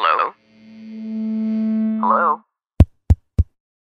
Hello? 0.00 0.32
Hello? 2.00 2.40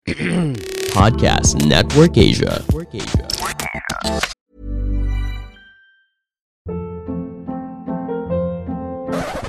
Podcast 0.92 1.66
Network 1.66 2.18
Asia. 2.18 2.62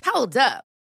Hold 0.04 0.36
up. 0.36 0.64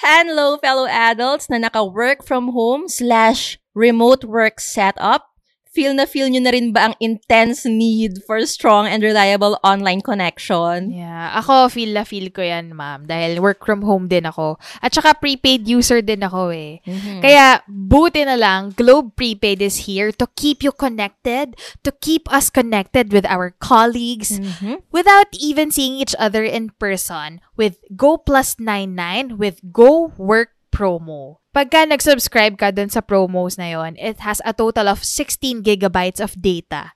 Hello, 0.00 0.56
fellow 0.56 0.88
adults 0.88 1.52
na 1.52 1.60
naka-work 1.60 2.24
from 2.24 2.56
home 2.56 2.88
slash 2.88 3.60
remote 3.76 4.24
work 4.24 4.56
setup. 4.56 5.29
Feel 5.70 5.94
na 5.94 6.02
feel 6.02 6.26
nyo 6.26 6.42
na 6.42 6.50
rin 6.50 6.74
ba 6.74 6.90
ang 6.90 6.94
intense 6.98 7.62
need 7.62 8.26
for 8.26 8.42
strong 8.42 8.90
and 8.90 9.06
reliable 9.06 9.54
online 9.62 10.02
connection? 10.02 10.90
Yeah. 10.90 11.38
Ako, 11.38 11.70
feel 11.70 11.94
na 11.94 12.02
feel 12.02 12.26
ko 12.34 12.42
yan, 12.42 12.74
ma'am. 12.74 13.06
Dahil 13.06 13.38
work 13.38 13.62
from 13.62 13.86
home 13.86 14.10
din 14.10 14.26
ako. 14.26 14.58
At 14.82 14.90
saka 14.90 15.14
prepaid 15.14 15.70
user 15.70 16.02
din 16.02 16.26
ako 16.26 16.50
eh. 16.50 16.82
Kaya, 17.22 17.62
buti 17.70 18.26
na 18.26 18.34
lang, 18.34 18.74
Globe 18.74 19.14
Prepaid 19.14 19.62
is 19.62 19.86
here 19.86 20.10
to 20.10 20.26
keep 20.34 20.66
you 20.66 20.74
connected, 20.74 21.54
to 21.86 21.94
keep 22.02 22.26
us 22.34 22.50
connected 22.50 23.14
with 23.14 23.22
our 23.30 23.54
colleagues, 23.62 24.42
without 24.90 25.30
even 25.38 25.70
seeing 25.70 25.94
each 25.94 26.18
other 26.18 26.42
in 26.42 26.74
person 26.82 27.38
with 27.54 27.78
Go 27.94 28.18
Plus 28.18 28.58
99 28.58 29.38
with 29.38 29.62
Go 29.70 30.10
Work 30.18 30.50
promo. 30.74 31.39
Pagka 31.50 31.82
nag-subscribe 31.82 32.54
ka 32.54 32.70
dun 32.70 32.86
sa 32.86 33.02
promos 33.02 33.58
na 33.58 33.74
yon, 33.74 33.98
it 33.98 34.22
has 34.22 34.38
a 34.46 34.54
total 34.54 34.86
of 34.86 35.02
16 35.02 35.66
gigabytes 35.66 36.22
of 36.22 36.38
data. 36.38 36.94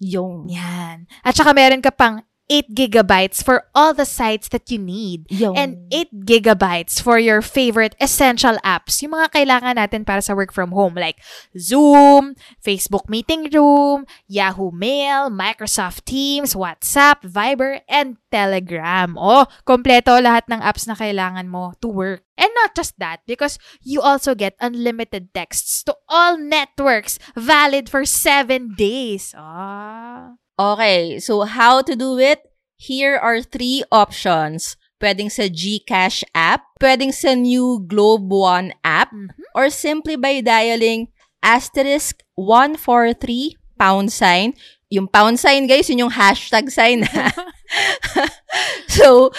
Yung, 0.00 0.48
Yan. 0.48 1.04
At 1.20 1.36
saka 1.36 1.52
meron 1.52 1.84
ka 1.84 1.92
pang 1.92 2.24
8 2.50 2.74
gigabytes 2.74 3.42
for 3.42 3.64
all 3.74 3.94
the 3.94 4.04
sites 4.04 4.48
that 4.50 4.70
you 4.70 4.78
need. 4.78 5.26
yung, 5.30 5.56
And 5.56 5.70
8 5.92 6.26
gigabytes 6.26 7.00
for 7.00 7.18
your 7.18 7.40
favorite 7.40 7.94
essential 8.00 8.58
apps. 8.66 9.00
Yung 9.02 9.14
mga 9.14 9.30
kailangan 9.32 9.76
natin 9.78 10.02
para 10.04 10.20
sa 10.20 10.34
work 10.34 10.52
from 10.52 10.72
home 10.72 10.94
like 10.94 11.22
Zoom, 11.56 12.34
Facebook 12.58 13.08
Meeting 13.08 13.48
Room, 13.50 14.04
Yahoo 14.26 14.70
Mail, 14.70 15.30
Microsoft 15.30 16.04
Teams, 16.04 16.54
WhatsApp, 16.54 17.22
Viber, 17.22 17.80
and 17.88 18.18
Telegram. 18.30 19.14
Oh, 19.16 19.46
kompleto 19.64 20.18
lahat 20.18 20.48
ng 20.50 20.60
apps 20.60 20.88
na 20.88 20.98
kailangan 20.98 21.46
mo 21.48 21.72
to 21.80 21.88
work. 21.88 22.24
And 22.36 22.50
not 22.58 22.74
just 22.74 22.98
that, 22.98 23.20
because 23.28 23.60
you 23.84 24.00
also 24.00 24.34
get 24.34 24.56
unlimited 24.58 25.30
texts 25.36 25.84
to 25.84 25.94
all 26.08 26.36
networks 26.36 27.20
valid 27.36 27.86
for 27.86 28.04
7 28.04 28.74
days. 28.74 29.36
Ah. 29.36 30.41
Okay, 30.58 31.18
so 31.18 31.42
how 31.42 31.80
to 31.82 31.96
do 31.96 32.18
it? 32.18 32.44
Here 32.76 33.16
are 33.16 33.40
three 33.40 33.84
options. 33.90 34.76
Pwedeng 35.02 35.32
sa 35.32 35.50
GCash 35.50 36.22
app, 36.30 36.62
pwedeng 36.78 37.10
sa 37.10 37.34
new 37.34 37.82
Globe 37.82 38.30
One 38.30 38.70
app, 38.86 39.10
or 39.50 39.66
simply 39.66 40.14
by 40.14 40.38
dialing 40.38 41.10
asterisk 41.42 42.22
143 42.38 43.58
pound 43.78 44.14
sign. 44.14 44.54
Yung 44.92 45.08
pound 45.08 45.40
sign, 45.40 45.64
guys, 45.64 45.88
yun 45.88 46.04
yung 46.04 46.12
hashtag 46.12 46.68
sign. 46.68 47.08
so, 48.92 49.32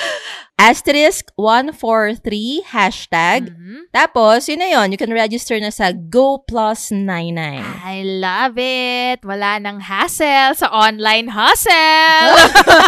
asterisk 0.57 1.29
143 1.38 2.66
hashtag. 2.73 3.53
Mhm. 3.53 3.85
Tapos, 3.94 4.50
yun 4.50 4.66
na 4.66 4.73
yun. 4.73 4.89
You 4.89 4.97
can 4.97 5.13
register 5.13 5.53
na 5.61 5.69
sa 5.69 5.94
Go 5.94 6.41
Plus 6.41 6.89
99. 6.89 7.61
I 7.85 8.01
love 8.01 8.57
it! 8.57 9.22
Wala 9.22 9.61
nang 9.61 9.78
hassle 9.78 10.57
sa 10.57 10.73
online 10.73 11.29
hustle! 11.29 12.33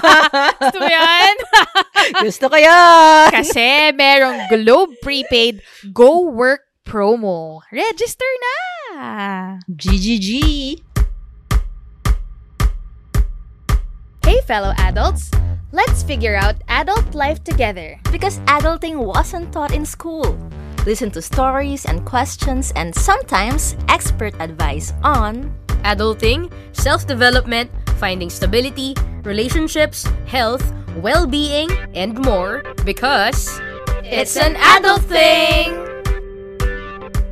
Gusto 0.65 0.81
mo 0.81 0.89
yan? 0.89 1.33
Gusto 2.25 2.45
ko 2.49 2.57
yan! 2.57 3.29
Kasi 3.29 3.93
merong 3.93 4.49
Globe 4.49 4.97
Prepaid 5.05 5.61
Go 5.93 6.33
Work 6.33 6.65
promo. 6.81 7.61
Register 7.69 8.29
na! 8.41 8.57
GGG! 9.69 10.81
Hey, 14.35 14.41
fellow 14.41 14.73
adults! 14.79 15.31
Let's 15.71 16.03
figure 16.03 16.35
out 16.35 16.59
adult 16.67 17.15
life 17.15 17.41
together. 17.41 17.97
Because 18.11 18.39
adulting 18.51 18.99
wasn't 18.99 19.53
taught 19.53 19.71
in 19.71 19.85
school. 19.85 20.35
Listen 20.85 21.09
to 21.11 21.21
stories 21.21 21.85
and 21.85 22.03
questions 22.03 22.73
and 22.75 22.93
sometimes 22.93 23.77
expert 23.87 24.35
advice 24.41 24.91
on 25.07 25.55
adulting, 25.87 26.51
self 26.75 27.07
development, 27.07 27.71
finding 27.95 28.29
stability, 28.29 28.93
relationships, 29.23 30.03
health, 30.27 30.67
well 30.99 31.25
being, 31.25 31.71
and 31.95 32.19
more 32.19 32.59
because 32.83 33.61
it's 34.03 34.35
an 34.35 34.57
adult 34.59 35.03
thing! 35.07 35.79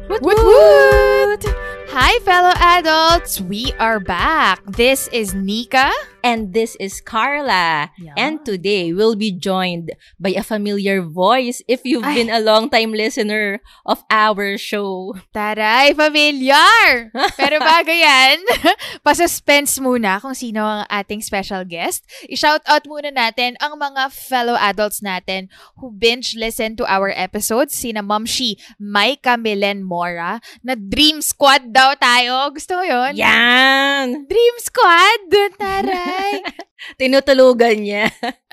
Woot 0.07 0.23
woot! 0.23 1.43
Hi, 1.91 2.15
fellow 2.23 2.55
adults! 2.55 3.41
We 3.41 3.73
are 3.77 3.99
back. 3.99 4.63
This 4.71 5.09
is 5.11 5.33
Nika. 5.33 5.91
And 6.23 6.55
this 6.55 6.79
is 6.79 7.03
Carla. 7.03 7.91
Yeah. 7.99 8.15
And 8.15 8.39
today 8.47 8.95
we'll 8.95 9.19
be 9.19 9.35
joined 9.35 9.91
by 10.15 10.31
a 10.31 10.41
familiar 10.41 11.03
voice 11.03 11.59
if 11.67 11.83
you've 11.83 12.07
Ay. 12.07 12.15
been 12.15 12.31
a 12.31 12.39
long-time 12.39 12.95
listener 12.95 13.59
of 13.83 14.07
our 14.07 14.55
show. 14.55 15.19
Taray, 15.35 15.91
familiar! 15.91 17.11
Pero 17.35 17.59
bago 17.59 17.91
yan, 17.91 18.39
pasuspense 19.05 19.83
muna 19.83 20.23
kung 20.23 20.31
sino 20.31 20.63
ang 20.63 20.87
ating 20.87 21.19
special 21.19 21.67
guest. 21.67 22.07
I-shout 22.31 22.63
out 22.71 22.87
muna 22.87 23.11
natin 23.11 23.59
ang 23.59 23.75
mga 23.75 24.07
fellow 24.15 24.55
adults 24.55 25.03
natin 25.03 25.51
who 25.83 25.91
binge 25.91 26.39
listen 26.39 26.79
to 26.79 26.87
our 26.87 27.11
episodes. 27.11 27.75
Sina 27.75 27.99
Momshi, 27.99 28.55
Maika 28.79 29.35
Milen 29.35 29.83
Mora, 29.83 30.39
na 30.63 30.79
Dream 30.79 31.19
Squad 31.19 31.75
daw 31.75 31.99
tayo. 31.99 32.47
Gusto 32.55 32.79
mo 32.79 32.83
yun? 32.87 33.11
Yan! 33.19 34.23
Dream 34.23 34.55
Squad! 34.63 35.27
Taray! 35.59 36.12
Tinutulugan 36.99 37.77
niya. 37.81 38.09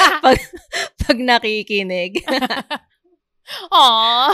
pag, 0.24 0.38
pag 1.00 1.18
nakikinig. 1.18 2.22
Aww. 3.70 4.30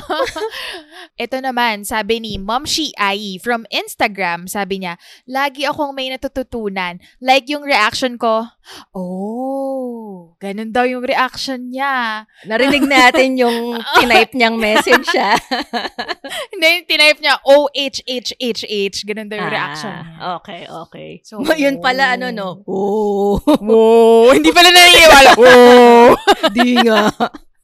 Ito 1.17 1.37
naman, 1.47 1.89
sabi 1.89 2.21
ni 2.21 2.37
Momshi 2.37 2.93
Ai 3.01 3.41
from 3.41 3.65
Instagram, 3.73 4.47
sabi 4.47 4.85
niya, 4.85 5.01
lagi 5.25 5.65
akong 5.65 5.97
may 5.97 6.13
natututunan. 6.13 7.01
Like 7.23 7.49
yung 7.49 7.65
reaction 7.65 8.21
ko, 8.21 8.47
oh, 8.93 10.37
ganun 10.37 10.75
daw 10.75 10.85
yung 10.85 11.05
reaction 11.05 11.73
niya. 11.73 12.27
Narinig 12.45 12.85
natin 12.85 13.41
yung 13.41 13.77
tinype 13.97 14.33
niyang 14.37 14.57
message 14.61 15.07
siya. 15.09 15.39
Hindi, 16.53 16.67
yung 16.67 16.87
tinype 16.89 17.21
niya, 17.23 17.35
O-H-H-H-H. 17.45 18.97
Ganun 19.07 19.29
daw 19.31 19.37
yung 19.41 19.53
reaction 19.53 19.93
niya. 19.93 20.07
Ah, 20.21 20.33
okay, 20.41 20.69
okay. 20.69 21.11
So, 21.25 21.41
So, 21.47 21.55
yun 21.55 21.79
pala, 21.81 22.19
ano, 22.19 22.33
no? 22.35 22.49
Oh. 22.67 23.39
Oh, 23.47 24.29
hindi 24.35 24.51
pala 24.51 24.69
naniniwala. 24.73 25.31
Oh. 25.39 26.13
Di 26.53 26.81
nga. 26.83 27.13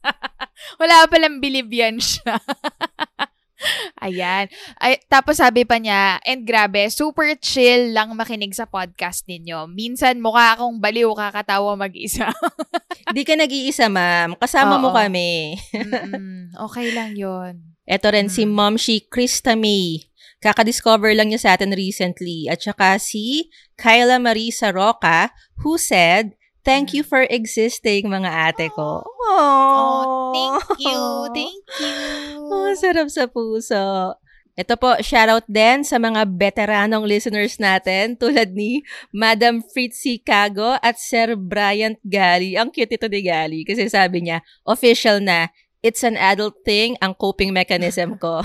Wala 0.81 1.07
palang 1.07 1.39
believe 1.39 1.71
yan 1.71 1.97
siya. 1.99 2.39
Ayan. 4.03 4.51
Ay, 4.75 4.99
tapos 5.07 5.39
sabi 5.39 5.63
pa 5.63 5.79
niya, 5.79 6.19
and 6.27 6.43
grabe, 6.43 6.83
super 6.91 7.31
chill 7.39 7.95
lang 7.95 8.11
makinig 8.11 8.51
sa 8.51 8.67
podcast 8.67 9.23
ninyo. 9.23 9.71
Minsan 9.71 10.19
mukha 10.19 10.59
akong 10.59 10.83
baliw 10.83 11.07
kakatawa 11.15 11.79
mag-isa. 11.79 12.27
Di 13.15 13.23
ka 13.23 13.39
nag-iisa, 13.39 13.87
ma'am. 13.87 14.35
Kasama 14.35 14.75
mo 14.75 14.91
Oo. 14.91 14.95
kami. 14.95 15.55
Mm-mm, 15.71 16.51
okay 16.67 16.91
lang 16.91 17.15
yon. 17.15 17.63
Ito 17.87 18.11
rin 18.11 18.27
si 18.27 18.43
Mm. 18.43 18.51
Mom 18.51 18.75
She 18.75 19.07
Krista 19.07 19.55
May. 19.55 20.11
Kakadiscover 20.43 21.15
lang 21.15 21.31
niya 21.31 21.39
sa 21.39 21.49
atin 21.55 21.71
recently. 21.71 22.51
At 22.51 22.59
saka 22.59 22.99
si 22.99 23.47
Kyla 23.79 24.19
Marisa 24.19 24.75
Roca 24.75 25.31
who 25.63 25.79
said, 25.79 26.35
Thank 26.63 26.95
you 26.95 27.03
for 27.03 27.27
existing, 27.27 28.07
mga 28.07 28.31
ate 28.31 28.71
ko. 28.71 29.03
Mm. 29.03 29.35
Oh, 29.35 30.31
thank 30.31 30.79
you, 30.79 31.03
thank 31.35 31.63
you. 31.83 32.39
Oh, 32.47 32.71
sarap 32.79 33.11
sa 33.11 33.27
puso. 33.27 34.15
Ito 34.53 34.77
po, 34.77 34.93
shoutout 35.01 35.49
din 35.49 35.81
sa 35.81 35.97
mga 35.97 36.29
veteranong 36.29 37.09
listeners 37.09 37.57
natin 37.57 38.13
tulad 38.13 38.53
ni 38.53 38.85
Madam 39.09 39.65
Fritzy 39.65 40.21
Cago 40.21 40.77
at 40.77 41.01
Sir 41.01 41.33
Bryant 41.33 41.97
Gali. 42.05 42.53
Ang 42.53 42.69
cute 42.69 42.95
ito 42.95 43.09
ni 43.09 43.25
Gali 43.25 43.65
kasi 43.65 43.89
sabi 43.89 44.29
niya, 44.29 44.45
official 44.61 45.17
na, 45.25 45.49
it's 45.83 46.01
an 46.01 46.15
adult 46.15 46.63
thing, 46.63 46.95
ang 47.03 47.11
coping 47.13 47.51
mechanism 47.51 48.15
ko. 48.15 48.39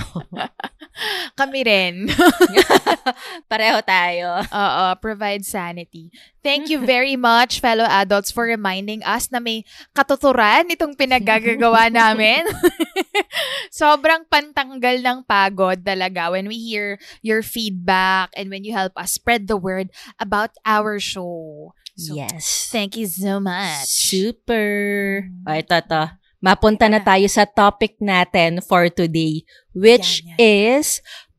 Kami 1.39 1.63
rin. 1.63 2.11
Pareho 3.51 3.79
tayo. 3.87 4.43
Oo, 4.43 4.85
provide 4.99 5.47
sanity. 5.47 6.11
Thank 6.43 6.67
you 6.67 6.83
very 6.83 7.15
much, 7.15 7.63
fellow 7.63 7.87
adults, 7.87 8.35
for 8.35 8.43
reminding 8.43 8.99
us 9.07 9.31
na 9.31 9.39
may 9.39 9.63
katuturan 9.95 10.67
itong 10.67 10.99
pinagagagawa 10.99 11.87
namin. 11.95 12.43
Sobrang 13.71 14.27
pantanggal 14.27 14.99
ng 14.99 15.19
pagod 15.23 15.79
talaga 15.79 16.35
when 16.35 16.51
we 16.51 16.59
hear 16.59 16.99
your 17.23 17.39
feedback 17.39 18.35
and 18.35 18.51
when 18.51 18.67
you 18.67 18.75
help 18.75 18.91
us 18.99 19.15
spread 19.15 19.47
the 19.47 19.55
word 19.55 19.87
about 20.19 20.51
our 20.67 20.99
show. 20.99 21.71
So, 21.95 22.15
yes. 22.15 22.67
Thank 22.71 22.95
you 22.95 23.07
so 23.07 23.39
much. 23.43 23.87
Super. 23.87 25.27
O, 25.43 25.51
ito, 25.51 25.75
ito. 25.75 26.03
Mapunta 26.39 26.87
na 26.87 27.03
tayo 27.03 27.27
sa 27.27 27.43
topic 27.43 27.99
natin 27.99 28.63
for 28.63 28.87
today, 28.87 29.43
which 29.75 30.23
Yan, 30.23 30.35
is 30.39 30.85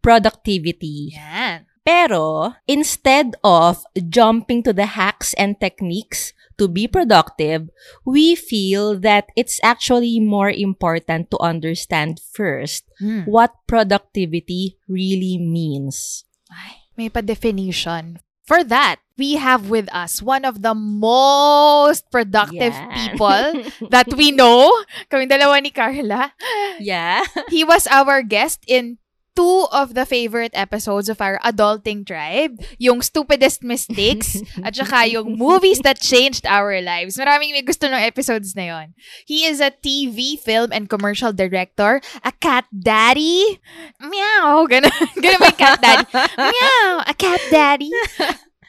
productivity. 0.05 1.17
Yan. 1.17 1.65
Pero, 1.81 2.53
instead 2.69 3.35
of 3.41 3.83
jumping 3.97 4.61
to 4.63 4.73
the 4.77 4.95
hacks 5.01 5.33
and 5.41 5.57
techniques 5.57 6.37
to 6.61 6.69
be 6.69 6.85
productive, 6.85 7.73
we 8.05 8.37
feel 8.37 9.01
that 9.01 9.33
it's 9.33 9.57
actually 9.65 10.21
more 10.21 10.53
important 10.53 11.33
to 11.33 11.41
understand 11.41 12.21
first 12.21 12.85
Hmm. 13.01 13.25
what 13.25 13.57
productivity 13.65 14.77
really 14.85 15.41
means. 15.41 16.29
Ay, 16.53 16.85
may 17.01 17.09
pa-definition. 17.09 18.21
For 18.51 18.67
that, 18.67 18.99
we 19.15 19.39
have 19.39 19.71
with 19.71 19.87
us 19.95 20.19
one 20.19 20.43
of 20.43 20.59
the 20.67 20.75
most 20.75 22.11
productive 22.11 22.75
Yan. 22.75 22.91
people 22.91 23.63
that 23.95 24.11
we 24.19 24.35
know. 24.35 24.75
Kaming 25.07 25.31
dalawa 25.31 25.63
ni 25.63 25.71
Carla. 25.71 26.35
Yeah. 26.83 27.23
He 27.47 27.63
was 27.63 27.87
our 27.87 28.27
guest 28.27 28.67
in 28.67 28.99
two 29.41 29.65
of 29.73 29.97
the 29.97 30.05
favorite 30.05 30.53
episodes 30.53 31.09
of 31.09 31.17
our 31.25 31.41
adulting 31.41 32.05
tribe. 32.05 32.61
Yung 32.77 33.01
Stupidest 33.01 33.65
Mistakes 33.65 34.37
at 34.65 34.77
saka 34.77 35.09
yung 35.09 35.41
Movies 35.41 35.81
That 35.81 35.97
Changed 35.97 36.45
Our 36.45 36.85
Lives. 36.85 37.17
Maraming 37.17 37.57
may 37.57 37.65
gusto 37.65 37.89
ng 37.89 38.05
episodes 38.05 38.53
na 38.53 38.69
yon. 38.69 38.87
He 39.25 39.49
is 39.49 39.65
a 39.65 39.73
TV, 39.73 40.37
film, 40.37 40.69
and 40.77 40.93
commercial 40.93 41.33
director, 41.33 42.05
a 42.21 42.33
cat 42.37 42.69
daddy. 42.69 43.57
Meow! 43.97 44.67
Ganun, 44.71 44.93
ganun 45.17 45.41
may 45.41 45.57
cat 45.57 45.81
daddy. 45.81 46.05
Meow! 46.53 47.01
A 47.09 47.15
cat 47.17 47.41
daddy. 47.49 47.91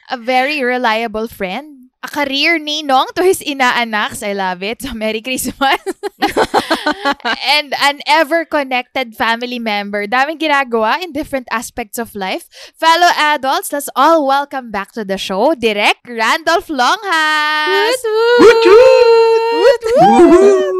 A 0.08 0.16
very 0.16 0.64
reliable 0.64 1.28
friend. 1.28 1.81
A 2.02 2.10
career 2.10 2.58
ninong 2.58 3.14
to 3.14 3.22
his 3.22 3.38
inaanaks. 3.38 4.26
I 4.26 4.34
love 4.34 4.66
it. 4.66 4.82
So, 4.82 4.90
Merry 4.90 5.22
Christmas. 5.22 5.78
and 7.54 7.70
an 7.78 8.02
ever-connected 8.10 9.14
family 9.14 9.62
member. 9.62 10.10
Daming 10.10 10.42
ginagawa 10.42 10.98
in 10.98 11.14
different 11.14 11.46
aspects 11.54 12.02
of 12.02 12.18
life. 12.18 12.50
Fellow 12.74 13.06
adults, 13.14 13.70
let's 13.70 13.86
all 13.94 14.26
welcome 14.26 14.74
back 14.74 14.90
to 14.98 15.06
the 15.06 15.14
show, 15.14 15.54
Direct 15.54 16.02
Randolph 16.10 16.66
Longhas. 16.66 17.98
Woot 18.42 18.62
woot! 18.66 19.82
Woohoo! 20.02 20.74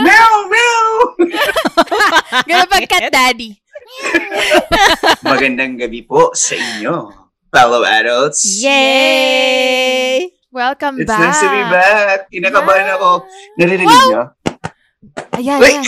meow 0.00 0.32
meow! 0.48 0.84
Ganun 2.48 2.68
pag 2.72 2.88
cat 2.88 3.12
daddy. 3.12 3.60
Magandang 5.20 5.76
gabi 5.76 6.08
po 6.08 6.32
sa 6.32 6.56
inyo, 6.56 7.12
fellow 7.52 7.84
adults. 7.84 8.64
Yay! 8.64 10.37
Welcome 10.48 11.04
It's 11.04 11.08
back. 11.08 11.20
nice 11.20 11.40
to 11.40 11.48
be 11.48 11.62
back. 11.68 12.18
Kinakabahan 12.32 12.88
ako. 12.96 13.28
Naririnig 13.60 13.84
Wow! 13.84 14.00
niyo? 14.08 14.22
Ayan, 15.38 15.60
Wait! 15.60 15.76
ayan. 15.78 15.84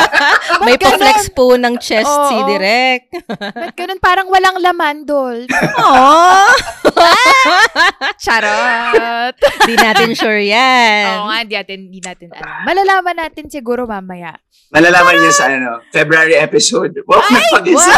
May 0.64 0.78
pa-flex 0.78 1.28
po 1.34 1.58
ng 1.58 1.76
chest 1.76 2.08
si 2.08 2.36
Oo. 2.38 2.46
Direk. 2.46 3.10
Ba't 3.28 3.74
ganun 3.74 3.98
parang 3.98 4.30
walang 4.30 4.56
laman, 4.56 5.04
Dol? 5.04 5.44
Aww! 5.76 6.48
Charot. 8.22 9.34
Di 9.68 9.74
natin 9.74 10.14
sure 10.14 10.40
yan. 10.40 11.20
Oo 11.20 11.28
nga, 11.28 11.38
di 11.42 11.52
natin, 11.52 11.78
di 11.90 12.00
natin 12.00 12.28
alam. 12.32 12.62
Malalaman 12.64 13.16
natin 13.18 13.50
siguro 13.50 13.84
mamaya. 13.84 14.38
Malalaman 14.70 15.18
niyo 15.18 15.34
sa 15.34 15.50
ano, 15.50 15.82
February 15.90 16.38
episode. 16.38 16.94
Wow, 17.04 17.20
nagpag-isa. 17.26 17.92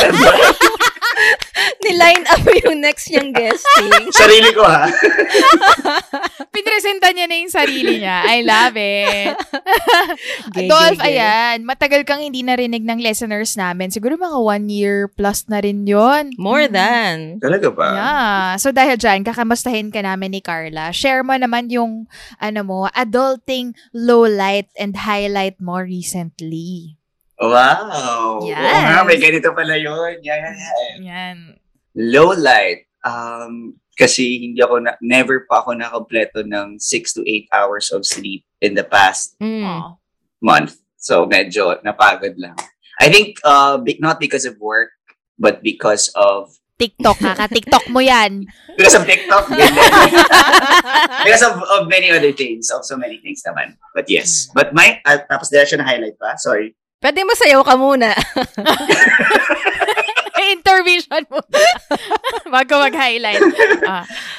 Niline 1.84 2.24
up 2.28 2.44
yung 2.64 2.80
next 2.80 3.10
niyang 3.10 3.32
guesting. 3.34 3.90
Sarili 4.20 4.50
ko 4.54 4.62
ha. 4.64 4.88
Pinresenta 6.54 7.10
niya 7.12 7.26
na 7.28 7.36
yung 7.40 7.52
sarili 7.52 8.02
niya. 8.02 8.28
I 8.28 8.38
love 8.44 8.76
it. 8.76 9.34
Gay, 10.52 10.68
Dolph, 10.68 11.00
gay, 11.00 11.16
gay. 11.16 11.18
ayan. 11.18 11.64
Matagal 11.64 12.04
kang 12.04 12.20
hindi 12.20 12.44
narinig 12.44 12.84
ng 12.84 13.00
listeners 13.00 13.56
namin. 13.56 13.88
Siguro 13.88 14.20
mga 14.20 14.38
one 14.38 14.66
year 14.68 15.08
plus 15.08 15.48
na 15.48 15.64
rin 15.64 15.88
yon. 15.88 16.36
More 16.36 16.68
than. 16.68 17.40
Talaga 17.40 17.72
ba? 17.72 17.88
Yeah. 17.96 18.48
So 18.60 18.70
dahil 18.70 19.00
dyan, 19.00 19.24
kakamustahin 19.24 19.88
ka 19.90 20.04
namin 20.04 20.36
ni 20.36 20.40
Carla. 20.44 20.92
Share 20.92 21.24
mo 21.24 21.34
naman 21.34 21.72
yung, 21.72 22.06
ano 22.36 22.60
mo, 22.62 22.78
adulting 22.92 23.72
low 23.96 24.28
light 24.28 24.68
and 24.76 25.08
highlight 25.08 25.56
mo 25.58 25.80
recently. 25.80 27.01
Wow. 27.42 27.82
Oo 27.90 28.46
Yes. 28.46 28.62
nga, 28.62 29.02
may 29.02 29.18
ganito 29.18 29.50
pala 29.50 29.74
yun. 29.74 30.22
Yeah. 30.22 30.54
Yan. 31.02 31.58
Low 31.92 32.32
light. 32.32 32.86
Um, 33.02 33.76
kasi 33.92 34.40
hindi 34.40 34.62
ako, 34.62 34.78
na, 34.80 34.94
never 35.02 35.44
pa 35.44 35.60
ako 35.60 35.74
nakampleto 35.74 36.40
ng 36.40 36.78
6 36.78 37.12
to 37.12 37.20
8 37.20 37.50
hours 37.50 37.90
of 37.90 38.06
sleep 38.06 38.46
in 38.58 38.72
the 38.72 38.86
past 38.86 39.34
Mm. 39.36 39.98
Month. 40.38 40.78
So 40.96 41.26
medyo 41.26 41.82
napagod 41.82 42.38
lang. 42.38 42.54
I 42.98 43.10
think 43.10 43.42
uh 43.42 43.74
be- 43.76 43.98
not 43.98 44.22
because 44.22 44.46
of 44.46 44.54
work, 44.58 44.94
but 45.34 45.60
because 45.60 46.14
of 46.14 46.54
TikTok, 46.78 47.18
kaka-TikTok 47.26 47.90
mo 47.90 47.98
yan. 47.98 48.46
because 48.74 48.94
of 48.94 49.02
TikTok. 49.02 49.46
because 51.26 51.42
of, 51.42 51.62
of 51.62 51.86
many 51.86 52.10
other 52.10 52.32
things, 52.32 52.70
of 52.70 52.82
so 52.82 52.96
many 52.96 53.18
things 53.18 53.42
naman. 53.46 53.78
But 53.94 54.10
yes. 54.10 54.50
But 54.50 54.74
my, 54.74 54.98
uh, 55.04 55.22
tapos 55.26 55.50
dahil 55.50 55.66
siya 55.68 55.78
na-highlight 55.78 56.18
pa, 56.18 56.34
sorry. 56.36 56.74
Pwede 57.02 57.26
masayaw 57.26 57.66
ka 57.66 57.74
muna. 57.74 58.14
Intervention 60.54 61.26
mo. 61.26 61.42
Bago 62.54 62.78
mag-highlight. 62.78 63.42
Ah. 63.82 64.06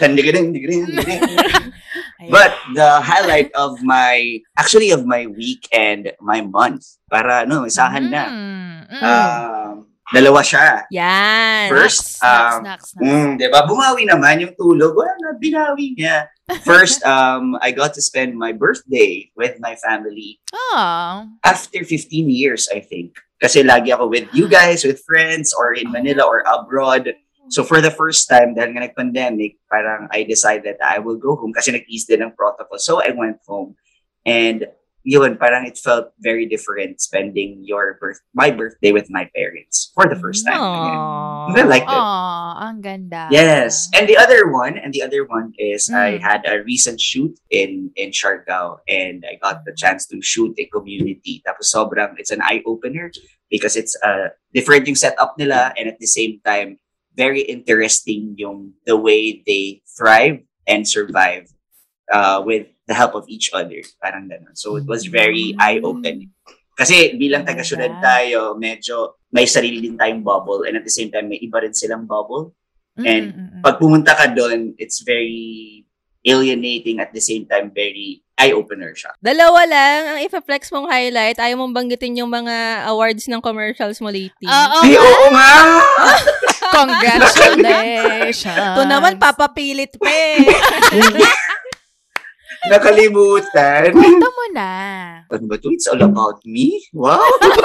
But 2.31 2.55
the 2.71 3.03
highlight 3.03 3.51
of 3.51 3.83
my, 3.83 4.39
actually 4.55 4.95
of 4.95 5.03
my 5.03 5.27
week 5.27 5.67
and 5.75 6.15
my 6.23 6.39
month, 6.39 7.03
para 7.11 7.43
no, 7.43 7.67
isahan 7.67 8.07
na. 8.07 8.31
Mm, 8.31 8.79
mm. 8.95 9.01
Um, 9.03 9.73
dalawa 10.15 10.39
siya. 10.39 10.87
Yan. 10.87 11.67
First, 11.67 12.23
Snacks, 12.23 12.31
um, 12.31 12.63
snacks, 12.63 12.87
snacks. 12.95 13.03
Mm, 13.03 13.43
di 13.43 13.47
ba? 13.51 13.67
Bumawi 13.67 14.07
naman 14.07 14.39
yung 14.39 14.55
tulog. 14.55 14.95
Wala 14.95 15.11
na, 15.19 15.35
binawi 15.35 15.99
niya. 15.99 16.31
First, 16.63 17.03
um, 17.07 17.55
I 17.61 17.71
got 17.71 17.93
to 17.95 18.01
spend 18.01 18.35
my 18.35 18.51
birthday 18.51 19.31
with 19.35 19.59
my 19.63 19.75
family 19.79 20.39
Oh. 20.51 21.27
after 21.43 21.83
15 21.83 22.29
years, 22.29 22.67
I 22.67 22.79
think. 22.83 23.15
Kasi 23.39 23.63
lagi 23.63 23.95
ako 23.95 24.07
with 24.11 24.27
you 24.35 24.47
guys, 24.51 24.83
with 24.83 25.03
friends, 25.07 25.55
or 25.55 25.71
in 25.73 25.91
Manila 25.91 26.23
or 26.27 26.43
abroad. 26.43 27.15
So 27.47 27.63
for 27.63 27.79
the 27.79 27.91
first 27.91 28.27
time, 28.27 28.55
dahil 28.55 28.75
nga 28.75 28.87
nag-pandemic, 28.87 29.59
parang 29.67 30.07
I 30.11 30.23
decided 30.23 30.79
that 30.79 30.83
I 30.83 30.99
will 30.99 31.19
go 31.19 31.35
home 31.35 31.51
kasi 31.51 31.71
nag-ease 31.71 32.07
din 32.07 32.23
ang 32.23 32.35
protocol. 32.35 32.79
So 32.79 33.03
I 33.03 33.11
went 33.11 33.39
home. 33.47 33.75
And 34.23 34.67
yun, 35.03 35.37
parang 35.37 35.65
it 35.67 35.77
felt 35.77 36.11
very 36.19 36.45
different 36.47 36.99
spending 37.01 37.61
your 37.63 37.97
birth, 37.99 38.19
my 38.33 38.51
birthday 38.51 38.91
with 38.91 39.11
my 39.11 39.29
parents 39.35 39.91
for 39.95 40.07
the 40.07 40.15
first 40.15 40.47
time. 40.47 40.59
Aww. 40.59 41.51
I 41.55 41.63
like 41.67 41.83
it. 41.83 41.91
Oh, 41.91 42.55
ang 42.63 42.79
ganda. 42.81 43.27
Yes. 43.29 43.91
And 43.93 44.07
the 44.07 44.15
other 44.17 44.47
one, 44.51 44.77
and 44.79 44.93
the 44.93 45.03
other 45.03 45.27
one 45.27 45.51
is 45.59 45.91
I 45.91 46.17
Mm. 46.17 46.21
had 46.23 46.41
a 46.47 46.63
recent 46.63 46.99
shoot 46.99 47.35
in 47.51 47.91
in 47.99 48.11
Siargao 48.15 48.79
and 48.87 49.23
I 49.27 49.35
got 49.39 49.63
the 49.67 49.75
chance 49.75 50.07
to 50.09 50.21
shoot 50.23 50.55
a 50.57 50.65
community. 50.71 51.43
Tapos 51.45 51.69
sobrang 51.69 52.15
it's 52.17 52.31
an 52.31 52.41
eye 52.41 52.63
opener 52.65 53.11
because 53.51 53.75
it's 53.75 53.93
uh 54.01 54.31
different 54.55 54.87
yung 54.87 54.95
setup 54.97 55.35
nila 55.37 55.75
and 55.77 55.91
at 55.91 55.99
the 55.99 56.09
same 56.09 56.39
time 56.47 56.79
very 57.13 57.45
interesting 57.45 58.33
yung 58.41 58.73
the 58.89 58.97
way 58.97 59.43
they 59.45 59.83
thrive 59.85 60.41
and 60.65 60.87
survive 60.89 61.45
uh 62.09 62.41
with 62.41 62.72
the 62.87 62.95
help 62.95 63.15
of 63.15 63.25
each 63.27 63.51
other. 63.53 63.79
Parang 64.01 64.27
ganun. 64.27 64.55
So 64.55 64.75
it 64.75 64.85
was 64.87 65.07
very 65.07 65.55
eye 65.59 65.79
opening. 65.83 66.31
Kasi 66.73 67.13
bilang 67.21 67.45
taga-syudad 67.45 68.01
tayo, 68.01 68.57
medyo 68.57 69.21
may 69.29 69.45
sarili 69.45 69.77
din 69.77 69.97
tayong 69.97 70.25
bubble 70.25 70.65
and 70.65 70.77
at 70.77 70.85
the 70.85 70.93
same 70.93 71.13
time 71.13 71.29
may 71.29 71.37
iba 71.37 71.61
rin 71.61 71.73
silang 71.73 72.09
bubble. 72.09 72.53
Mm, 72.97 73.05
And 73.05 73.25
mm, 73.33 73.45
mm. 73.57 73.61
pag 73.61 73.77
pumunta 73.77 74.13
ka 74.17 74.29
doon, 74.33 74.73
it's 74.77 75.01
very 75.05 75.85
alienating 76.23 77.03
at 77.03 77.11
the 77.11 77.19
same 77.21 77.45
time 77.45 77.69
very 77.69 78.23
eye-opener 78.33 78.97
siya. 78.97 79.13
Dalawa 79.21 79.61
lang 79.69 79.99
ang 80.09 80.19
ipa-flex 80.25 80.73
mong 80.73 80.89
highlight. 80.89 81.37
Ayaw 81.37 81.61
mong 81.61 81.73
banggitin 81.77 82.17
yung 82.17 82.33
mga 82.33 82.87
awards 82.89 83.29
ng 83.29 83.37
commercials 83.39 84.01
mo 84.01 84.09
lately. 84.09 84.49
Oo 84.49 84.79
Ay, 84.81 84.97
nga. 84.97 85.01
oo 85.05 85.25
nga! 85.29 85.51
Congratulations. 86.81 88.57
Ito 88.57 88.81
naman, 88.89 89.21
papapilit 89.21 89.93
pa 90.01 90.09
eh. 90.09 90.41
Nakalimutan. 92.71 93.91
Kwento 93.91 94.29
mo 94.31 94.45
na. 94.55 94.71
Ano 95.27 95.45
ba 95.51 95.59
to? 95.59 95.67
It's 95.75 95.87
all 95.91 95.99
about 95.99 96.39
me? 96.47 96.79
Wow! 96.95 97.19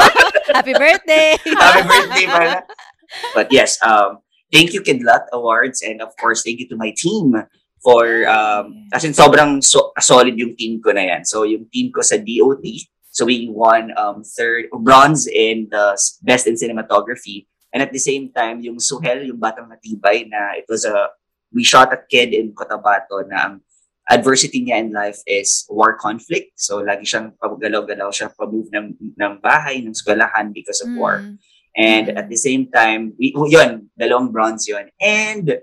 Happy 0.56 0.74
birthday! 0.74 1.38
Happy 1.38 1.82
birthday 1.86 2.26
pala. 2.26 2.58
But 3.30 3.54
yes, 3.54 3.78
um, 3.86 4.18
thank 4.50 4.74
you 4.74 4.82
Kidlat 4.82 5.30
Awards 5.30 5.86
and 5.86 6.02
of 6.02 6.10
course, 6.18 6.42
thank 6.42 6.58
you 6.58 6.66
to 6.68 6.76
my 6.76 6.90
team 6.98 7.30
for, 7.78 8.26
um, 8.26 8.90
as 8.90 9.06
in 9.06 9.14
sobrang 9.14 9.62
so, 9.62 9.94
solid 10.02 10.34
yung 10.34 10.58
team 10.58 10.82
ko 10.82 10.90
na 10.90 11.14
yan. 11.14 11.22
So 11.22 11.46
yung 11.46 11.70
team 11.70 11.94
ko 11.94 12.02
sa 12.02 12.18
DOT, 12.18 12.66
so 13.14 13.22
we 13.22 13.46
won 13.46 13.94
um, 13.94 14.26
third, 14.26 14.66
bronze 14.82 15.30
in 15.30 15.70
the 15.70 15.94
best 16.26 16.50
in 16.50 16.58
cinematography. 16.58 17.46
And 17.70 17.86
at 17.86 17.92
the 17.92 18.02
same 18.02 18.32
time, 18.34 18.66
yung 18.66 18.82
Suhel, 18.82 19.30
yung 19.30 19.38
Batang 19.38 19.70
Matibay 19.70 20.26
na 20.26 20.58
it 20.58 20.66
was 20.66 20.82
a, 20.82 21.14
we 21.54 21.62
shot 21.62 21.92
a 21.94 22.02
kid 22.10 22.34
in 22.34 22.50
Cotabato 22.50 23.22
na 23.28 23.46
ang 23.46 23.54
adversity 24.08 24.64
niya 24.64 24.80
in 24.80 24.90
life 24.92 25.20
is 25.28 25.68
war 25.68 25.96
conflict. 26.00 26.56
So, 26.56 26.80
lagi 26.80 27.04
siyang 27.04 27.36
pagalaw-galaw 27.36 28.08
siya, 28.08 28.32
pa-move 28.32 28.72
ng, 28.72 29.16
ng 29.16 29.34
bahay, 29.44 29.84
ng 29.84 29.92
eskwelahan 29.92 30.50
because 30.52 30.80
of 30.80 30.88
war. 30.96 31.20
Mm. 31.20 31.36
And 31.78 32.06
Mm. 32.10 32.18
at 32.18 32.26
the 32.26 32.40
same 32.40 32.66
time, 32.72 33.14
we, 33.20 33.36
oh, 33.36 33.46
yun, 33.46 33.86
dalawang 33.94 34.32
bronze 34.32 34.66
yun. 34.66 34.90
And 34.98 35.60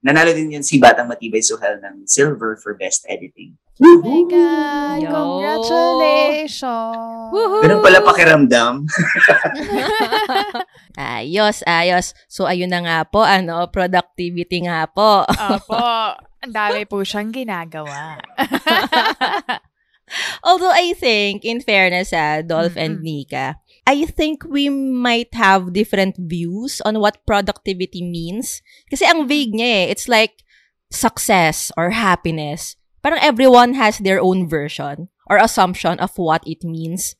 nanalo 0.00 0.32
din 0.32 0.56
yun 0.56 0.64
si 0.64 0.80
Batang 0.80 1.08
Matibay 1.08 1.44
Suhel 1.44 1.80
ng 1.80 2.08
silver 2.08 2.56
for 2.56 2.74
best 2.76 3.04
editing. 3.08 3.56
Oh 3.80 3.96
my 4.04 4.22
God. 4.28 5.00
Yo. 5.00 5.08
Congratulations. 5.08 7.32
Ganun 7.64 7.80
pala 7.80 8.04
pakiramdam. 8.04 8.84
ayos, 11.16 11.64
ayos. 11.64 12.12
So, 12.28 12.44
ayun 12.44 12.68
na 12.68 12.84
nga 12.84 13.08
po, 13.08 13.24
ano, 13.24 13.72
productivity 13.72 14.68
nga 14.68 14.84
po. 14.84 15.24
Opo. 15.24 15.80
Ang 16.44 16.52
dami 16.56 16.88
po 16.88 17.04
siyang 17.04 17.32
ginagawa. 17.32 18.20
Although 20.48 20.72
I 20.72 20.96
think, 20.96 21.44
in 21.44 21.60
fairness, 21.60 22.16
ah, 22.16 22.40
Dolph 22.40 22.76
and 22.76 23.00
Mm-mm. 23.00 23.24
Nika, 23.24 23.60
I 23.90 24.06
think 24.06 24.46
we 24.46 24.70
might 24.70 25.34
have 25.34 25.74
different 25.74 26.14
views 26.14 26.78
on 26.86 27.02
what 27.02 27.26
productivity 27.26 28.06
means. 28.06 28.62
Kasi 28.86 29.02
ang 29.02 29.26
vague 29.26 29.50
niya 29.50 29.66
eh. 29.66 29.84
It's 29.90 30.06
like 30.06 30.46
success 30.94 31.74
or 31.74 31.90
happiness. 31.90 32.78
Parang 33.02 33.18
everyone 33.18 33.74
has 33.74 33.98
their 33.98 34.22
own 34.22 34.46
version 34.46 35.10
or 35.26 35.42
assumption 35.42 35.98
of 35.98 36.14
what 36.14 36.46
it 36.46 36.62
means. 36.62 37.18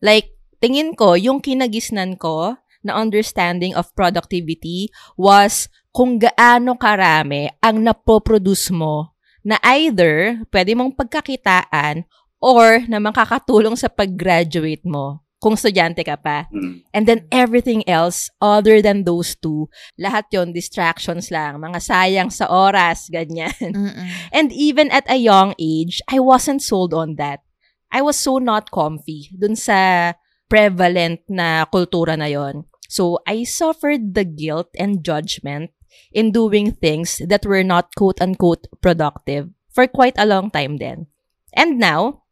Like, 0.00 0.32
tingin 0.64 0.96
ko, 0.96 1.20
yung 1.20 1.44
kinagisnan 1.44 2.16
ko 2.16 2.56
na 2.80 2.96
understanding 2.96 3.76
of 3.76 3.92
productivity 3.92 4.88
was 5.20 5.68
kung 5.92 6.16
gaano 6.16 6.80
karami 6.80 7.52
ang 7.60 7.84
napoproduce 7.84 8.72
mo 8.72 9.12
na 9.44 9.60
either 9.76 10.40
pwede 10.48 10.72
mong 10.72 10.96
pagkakitaan 10.96 12.08
or 12.40 12.80
na 12.88 13.04
makakatulong 13.04 13.76
sa 13.76 13.92
pag-graduate 13.92 14.88
mo 14.88 15.25
kung 15.40 15.54
estudyante 15.54 16.00
ka 16.00 16.16
pa. 16.16 16.48
Hmm. 16.48 16.82
And 16.96 17.04
then 17.04 17.28
everything 17.28 17.84
else 17.88 18.32
other 18.40 18.80
than 18.80 19.04
those 19.04 19.36
two, 19.36 19.68
lahat 20.00 20.32
yon 20.32 20.56
distractions 20.56 21.28
lang, 21.28 21.60
mga 21.60 21.80
sayang 21.80 22.30
sa 22.32 22.48
oras, 22.48 23.12
ganyan. 23.12 23.52
Mm-mm. 23.60 24.08
And 24.36 24.48
even 24.52 24.88
at 24.90 25.04
a 25.08 25.20
young 25.20 25.52
age, 25.60 26.00
I 26.08 26.20
wasn't 26.20 26.64
sold 26.64 26.96
on 26.96 27.20
that. 27.20 27.44
I 27.92 28.02
was 28.02 28.18
so 28.18 28.38
not 28.38 28.72
comfy 28.72 29.30
dun 29.30 29.54
sa 29.54 30.12
prevalent 30.48 31.22
na 31.28 31.66
kultura 31.68 32.18
na 32.18 32.26
yon. 32.26 32.66
So, 32.86 33.18
I 33.26 33.42
suffered 33.42 34.14
the 34.14 34.22
guilt 34.22 34.70
and 34.78 35.02
judgment 35.02 35.74
in 36.14 36.30
doing 36.30 36.70
things 36.70 37.18
that 37.26 37.42
were 37.42 37.66
not 37.66 37.90
quote-unquote 37.98 38.70
productive 38.78 39.50
for 39.74 39.90
quite 39.90 40.14
a 40.16 40.26
long 40.26 40.50
time 40.54 40.78
then. 40.78 41.10
And 41.50 41.82
now, 41.82 42.25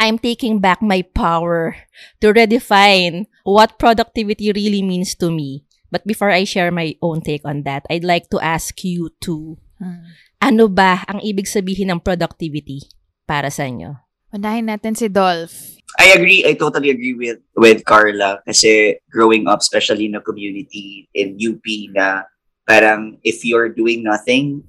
I'm 0.00 0.16
taking 0.16 0.64
back 0.64 0.80
my 0.80 1.04
power 1.04 1.76
to 2.24 2.32
redefine 2.32 3.28
what 3.44 3.76
productivity 3.76 4.48
really 4.48 4.80
means 4.80 5.12
to 5.20 5.28
me. 5.28 5.68
But 5.92 6.08
before 6.08 6.32
I 6.32 6.48
share 6.48 6.72
my 6.72 6.96
own 7.04 7.20
take 7.20 7.44
on 7.44 7.68
that, 7.68 7.84
I'd 7.92 8.06
like 8.06 8.32
to 8.32 8.40
ask 8.40 8.80
you 8.80 9.12
to 9.28 9.60
Mm. 9.80 10.04
ano 10.44 10.68
ba 10.68 11.08
ang 11.08 11.24
ibig 11.24 11.48
sabihin 11.48 11.88
ng 11.88 12.04
productivity 12.04 12.84
para 13.24 13.48
sa 13.48 13.64
inyo? 13.64 13.96
Unahin 14.28 14.68
natin 14.68 14.92
si 14.92 15.08
Dolph. 15.08 15.80
I 15.96 16.12
agree. 16.14 16.44
I 16.46 16.54
totally 16.54 16.92
agree 16.92 17.16
with 17.16 17.40
with 17.56 17.82
Carla 17.82 18.44
kasi 18.46 19.00
growing 19.10 19.48
up, 19.48 19.64
especially 19.64 20.06
in 20.06 20.14
a 20.14 20.22
community 20.22 21.08
in 21.16 21.34
UP 21.34 21.64
na 21.90 22.28
parang 22.62 23.18
if 23.26 23.42
you're 23.42 23.72
doing 23.72 24.04
nothing, 24.06 24.62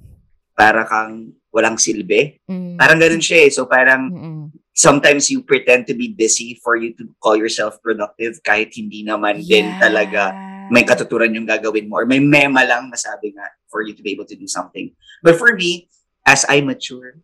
para 0.58 0.88
kang 0.88 1.36
walang 1.54 1.78
silbi. 1.78 2.40
Mm. 2.50 2.80
Parang 2.80 2.98
ganun 2.98 3.22
siya 3.22 3.46
eh. 3.46 3.52
So 3.54 3.68
parang 3.68 4.10
Mm-mm. 4.10 4.42
Sometimes 4.74 5.30
you 5.30 5.44
pretend 5.44 5.88
to 5.88 5.94
be 5.94 6.14
busy 6.14 6.60
for 6.64 6.76
you 6.76 6.94
to 6.96 7.10
call 7.20 7.36
yourself 7.36 7.82
productive 7.84 8.40
kahit 8.44 8.72
hindi 8.72 9.04
naman 9.04 9.44
din 9.44 9.68
talaga 9.80 10.32
may 10.72 10.88
katuturan 10.88 11.36
yung 11.36 11.44
gagawin 11.44 11.92
mo 11.92 12.00
or 12.00 12.08
may 12.08 12.24
mema 12.24 12.64
lang 12.64 12.88
masabi 12.88 13.36
nga 13.36 13.52
for 13.68 13.84
you 13.84 13.92
to 13.92 14.00
be 14.00 14.16
able 14.16 14.24
to 14.24 14.40
do 14.40 14.48
something. 14.48 14.96
But 15.20 15.36
for 15.36 15.52
me, 15.52 15.92
as 16.24 16.46
I 16.48 16.62
mature 16.62 17.20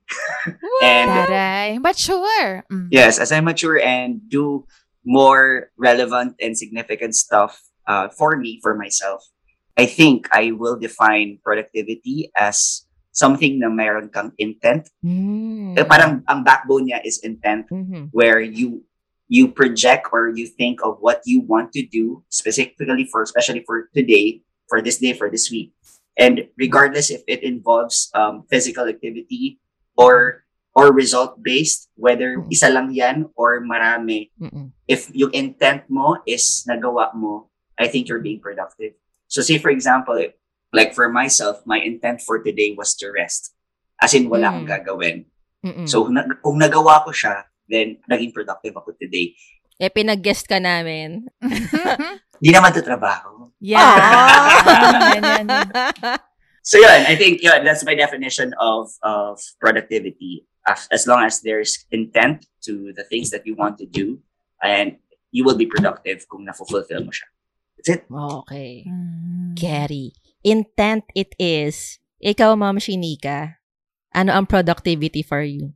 and 0.83 1.07
Taray. 1.07 1.79
Mature. 1.79 2.65
Mm. 2.67 2.89
yes, 2.91 3.19
as 3.19 3.31
I 3.31 3.39
mature 3.39 3.79
and 3.79 4.19
do 4.27 4.67
more 5.05 5.71
relevant 5.77 6.35
and 6.41 6.57
significant 6.57 7.15
stuff 7.15 7.61
uh, 7.87 8.09
for 8.09 8.35
me, 8.35 8.59
for 8.61 8.75
myself, 8.75 9.23
I 9.77 9.85
think 9.85 10.27
I 10.33 10.51
will 10.51 10.75
define 10.75 11.39
productivity 11.43 12.31
as 12.35 12.86
something 13.17 13.57
na 13.57 13.65
meron 13.67 14.13
kang 14.13 14.29
intent. 14.37 14.93
Mm. 15.01 15.73
Eh, 15.73 15.85
parang 15.89 16.21
ang 16.29 16.45
backbone 16.45 16.85
niya 16.85 17.01
is 17.01 17.17
intent 17.25 17.65
Mhm. 17.73 18.13
where 18.13 18.37
you 18.37 18.85
you 19.27 19.49
project 19.51 20.07
or 20.15 20.29
you 20.31 20.45
think 20.47 20.79
of 20.85 21.01
what 21.03 21.19
you 21.27 21.41
want 21.43 21.73
to 21.75 21.83
do 21.83 22.23
specifically 22.31 23.03
for 23.11 23.19
especially 23.25 23.59
for 23.67 23.91
today 23.91 24.39
for 24.71 24.79
this 24.79 25.03
day 25.03 25.11
for 25.11 25.27
this 25.27 25.51
week 25.51 25.75
and 26.15 26.47
regardless 26.55 27.11
if 27.11 27.27
it 27.27 27.43
involves 27.43 28.07
um, 28.15 28.47
physical 28.47 28.87
activity 28.87 29.59
or 29.99 30.47
or 30.71 30.95
result 30.95 31.43
based 31.43 31.91
whether 31.99 32.39
Mm. 32.39 32.47
isa 32.55 32.71
lang 32.71 32.87
yan 32.95 33.27
or 33.35 33.59
marami 33.59 34.31
Mm-mm. 34.39 34.71
if 34.87 35.11
yung 35.11 35.35
intent 35.35 35.83
mo 35.91 36.23
is 36.23 36.63
nagawa 36.63 37.11
mo 37.11 37.51
i 37.75 37.83
think 37.91 38.07
you're 38.07 38.23
being 38.23 38.39
productive 38.39 38.95
so 39.27 39.43
say 39.43 39.59
for 39.59 39.67
example 39.75 40.15
like 40.71 40.93
for 40.93 41.07
myself 41.07 41.63
my 41.65 41.79
intent 41.79 42.21
for 42.21 42.43
today 42.43 42.75
was 42.75 42.93
to 42.95 43.07
rest 43.09 43.55
as 43.97 44.13
in 44.13 44.27
wala 44.27 44.51
akong 44.51 44.67
Mm. 44.67 44.71
gagawin 44.71 45.17
Mm-mm. 45.65 45.89
So, 45.89 46.05
na- 46.07 46.37
kung 46.45 46.61
nagawa 46.61 47.01
ko 47.01 47.09
siya, 47.09 47.49
then 47.65 47.97
naging 48.05 48.29
productive 48.29 48.77
ako 48.77 48.93
today. 48.93 49.33
eh, 49.81 49.89
pinag-guest 49.89 50.45
ka 50.45 50.61
namin. 50.61 51.25
Hindi 52.37 52.49
naman 52.53 52.77
to 52.77 52.85
trabaho. 52.85 53.49
yeah. 53.57 53.81
Ah! 53.81 54.61
So, 56.61 56.77
yun, 56.77 57.09
I 57.09 57.15
think 57.17 57.41
yun, 57.41 57.63
that's 57.65 57.81
my 57.87 57.95
definition 57.95 58.51
of 58.61 58.91
of 59.01 59.39
productivity. 59.57 60.45
As, 60.67 61.07
long 61.07 61.23
as 61.23 61.39
there's 61.41 61.87
intent 61.95 62.43
to 62.67 62.91
the 62.91 63.07
things 63.07 63.31
that 63.31 63.47
you 63.47 63.55
want 63.55 63.79
to 63.79 63.87
do, 63.87 64.19
and 64.61 64.99
you 65.31 65.47
will 65.47 65.55
be 65.55 65.63
productive 65.65 66.27
kung 66.27 66.43
na-fulfill 66.43 67.07
mo 67.07 67.11
siya. 67.15 67.27
That's 67.79 67.89
it. 67.95 68.01
okay. 68.11 68.83
Mm. 68.83 69.55
Carry. 69.55 70.11
Intent 70.41 71.05
it 71.13 71.33
is. 71.37 71.97
Ikaw, 72.17 72.57
Ma'am 72.57 72.77
Shinika, 72.77 73.61
ano 74.11 74.33
ang 74.33 74.45
productivity 74.45 75.21
for 75.21 75.41
you? 75.41 75.73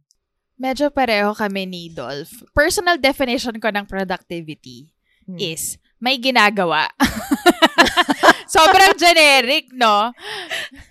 Medyo 0.57 0.93
pareho 0.93 1.33
kami 1.33 1.65
ni 1.65 1.89
Dolph. 1.89 2.45
Personal 2.53 3.01
definition 3.01 3.57
ko 3.57 3.69
ng 3.69 3.85
productivity 3.89 4.93
Hmm. 5.21 5.37
is 5.37 5.77
may 6.01 6.17
ginagawa. 6.17 6.89
Sobrang 8.49 8.97
generic, 8.97 9.69
no? 9.71 10.11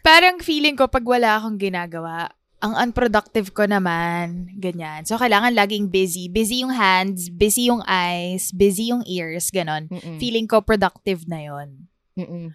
Parang 0.06 0.38
feeling 0.38 0.78
ko 0.78 0.86
pag 0.86 1.02
wala 1.02 1.36
akong 1.36 1.58
ginagawa, 1.58 2.30
ang 2.60 2.76
unproductive 2.78 3.50
ko 3.50 3.66
naman, 3.66 4.52
ganyan. 4.54 5.02
So, 5.02 5.18
kailangan 5.18 5.56
laging 5.56 5.90
busy. 5.90 6.30
Busy 6.30 6.62
yung 6.62 6.70
hands, 6.70 7.26
busy 7.26 7.72
yung 7.72 7.82
eyes, 7.88 8.52
busy 8.54 8.94
yung 8.94 9.02
ears, 9.02 9.50
ganon. 9.50 9.88
Mm-mm. 9.90 10.20
Feeling 10.22 10.46
ko 10.46 10.62
productive 10.62 11.26
na 11.26 11.40
yon. 11.40 11.90
Mm-mm. 12.14 12.52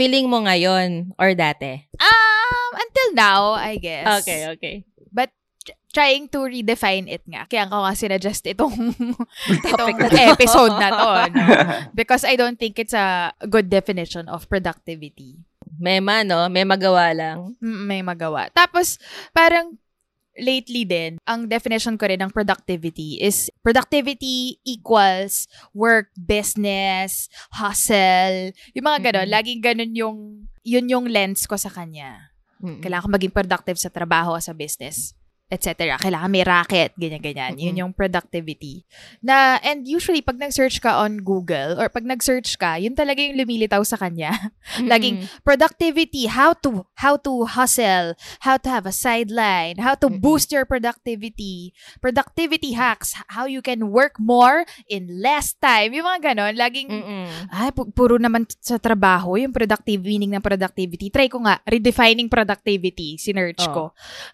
Feeling 0.00 0.32
mo 0.32 0.40
ngayon 0.40 1.12
or 1.20 1.36
dati? 1.36 1.84
Um, 2.00 2.70
until 2.72 3.08
now, 3.12 3.52
I 3.52 3.76
guess. 3.76 4.24
okay. 4.24 4.88
But 5.12 5.28
tr- 5.60 5.76
trying 5.92 6.32
to 6.32 6.48
redefine 6.48 7.04
it 7.04 7.20
nga. 7.28 7.44
Kaya 7.44 7.68
ako 7.68 7.84
nga 7.84 7.92
sinadjust 7.92 8.48
itong, 8.48 8.96
itong 9.68 10.00
na 10.00 10.32
episode 10.32 10.72
na 10.80 10.88
to. 10.88 11.10
No? 11.36 11.44
Because 11.92 12.24
I 12.24 12.40
don't 12.40 12.56
think 12.56 12.80
it's 12.80 12.96
a 12.96 13.36
good 13.44 13.68
definition 13.68 14.24
of 14.32 14.48
productivity. 14.48 15.36
Mema, 15.76 16.24
no? 16.24 16.48
May 16.48 16.64
magawa 16.64 17.12
lang. 17.12 17.60
Mm, 17.60 17.80
May 17.84 18.00
magawa. 18.00 18.48
Tapos, 18.56 18.96
parang 19.36 19.76
lately 20.40 20.88
din, 20.88 21.20
ang 21.28 21.44
definition 21.44 22.00
ko 22.00 22.08
rin 22.08 22.24
ng 22.24 22.32
productivity 22.32 23.20
is 23.20 23.49
productivity 23.60 24.60
equals 24.64 25.46
work, 25.76 26.08
business, 26.16 27.28
hustle, 27.52 28.56
yung 28.72 28.86
mga 28.88 29.12
ganon. 29.12 29.28
Mm-mm. 29.28 29.36
Laging 29.36 29.60
ganon 29.60 29.92
yung, 29.92 30.16
yun 30.64 30.86
yung 30.88 31.06
lens 31.08 31.44
ko 31.44 31.56
sa 31.60 31.68
kanya. 31.68 32.32
Mm-mm. 32.60 32.80
Kailangan 32.80 33.04
ko 33.08 33.10
maging 33.12 33.34
productive 33.36 33.78
sa 33.80 33.92
trabaho 33.92 34.36
sa 34.40 34.52
business. 34.56 35.16
Etc. 35.50 35.98
Kailangan 35.98 36.30
may 36.30 36.46
racket, 36.46 36.94
ganyan-ganyan. 36.94 37.58
Yun 37.58 37.76
yung 37.76 37.92
productivity. 37.92 38.86
Na, 39.20 39.58
and 39.60 39.84
usually, 39.84 40.22
pag 40.22 40.38
nag-search 40.38 40.78
ka 40.78 41.02
on 41.02 41.20
Google, 41.20 41.76
or 41.76 41.90
pag 41.90 42.06
nag-search 42.06 42.54
ka, 42.56 42.78
yun 42.78 42.94
talaga 42.94 43.18
yung 43.20 43.36
lumilitaw 43.36 43.82
sa 43.82 43.98
kanya. 43.98 44.30
Laging, 44.90 45.26
productivity, 45.42 46.30
how 46.30 46.54
to, 46.62 46.86
how 46.96 47.18
to 47.18 47.44
hustle, 47.44 48.14
how 48.40 48.56
to 48.56 48.70
have 48.70 48.86
a 48.86 48.94
sideline, 48.94 49.76
how 49.82 49.98
to 49.98 50.06
Mm-mm. 50.06 50.22
boost 50.22 50.54
your 50.54 50.64
productivity, 50.64 51.74
productivity 51.98 52.72
hacks, 52.72 53.18
how 53.28 53.44
you 53.44 53.60
can 53.60 53.90
work 53.90 54.14
more 54.22 54.62
in 54.86 55.20
less 55.20 55.52
time. 55.58 55.90
Yung 55.92 56.06
mga 56.06 56.32
ganon, 56.32 56.54
laging, 56.54 56.88
Mm-mm. 56.88 57.26
ay, 57.50 57.74
pu- 57.74 57.90
puro 57.90 58.16
naman 58.16 58.46
sa 58.62 58.78
trabaho, 58.78 59.34
yung 59.34 59.50
productive, 59.50 60.00
meaning 60.00 60.30
ng 60.30 60.42
productivity. 60.44 61.10
Try 61.10 61.26
ko 61.26 61.42
nga, 61.42 61.58
redefining 61.66 62.30
productivity, 62.30 63.18
sinerch 63.18 63.66
Oh. 63.66 63.74
ko. 63.74 63.82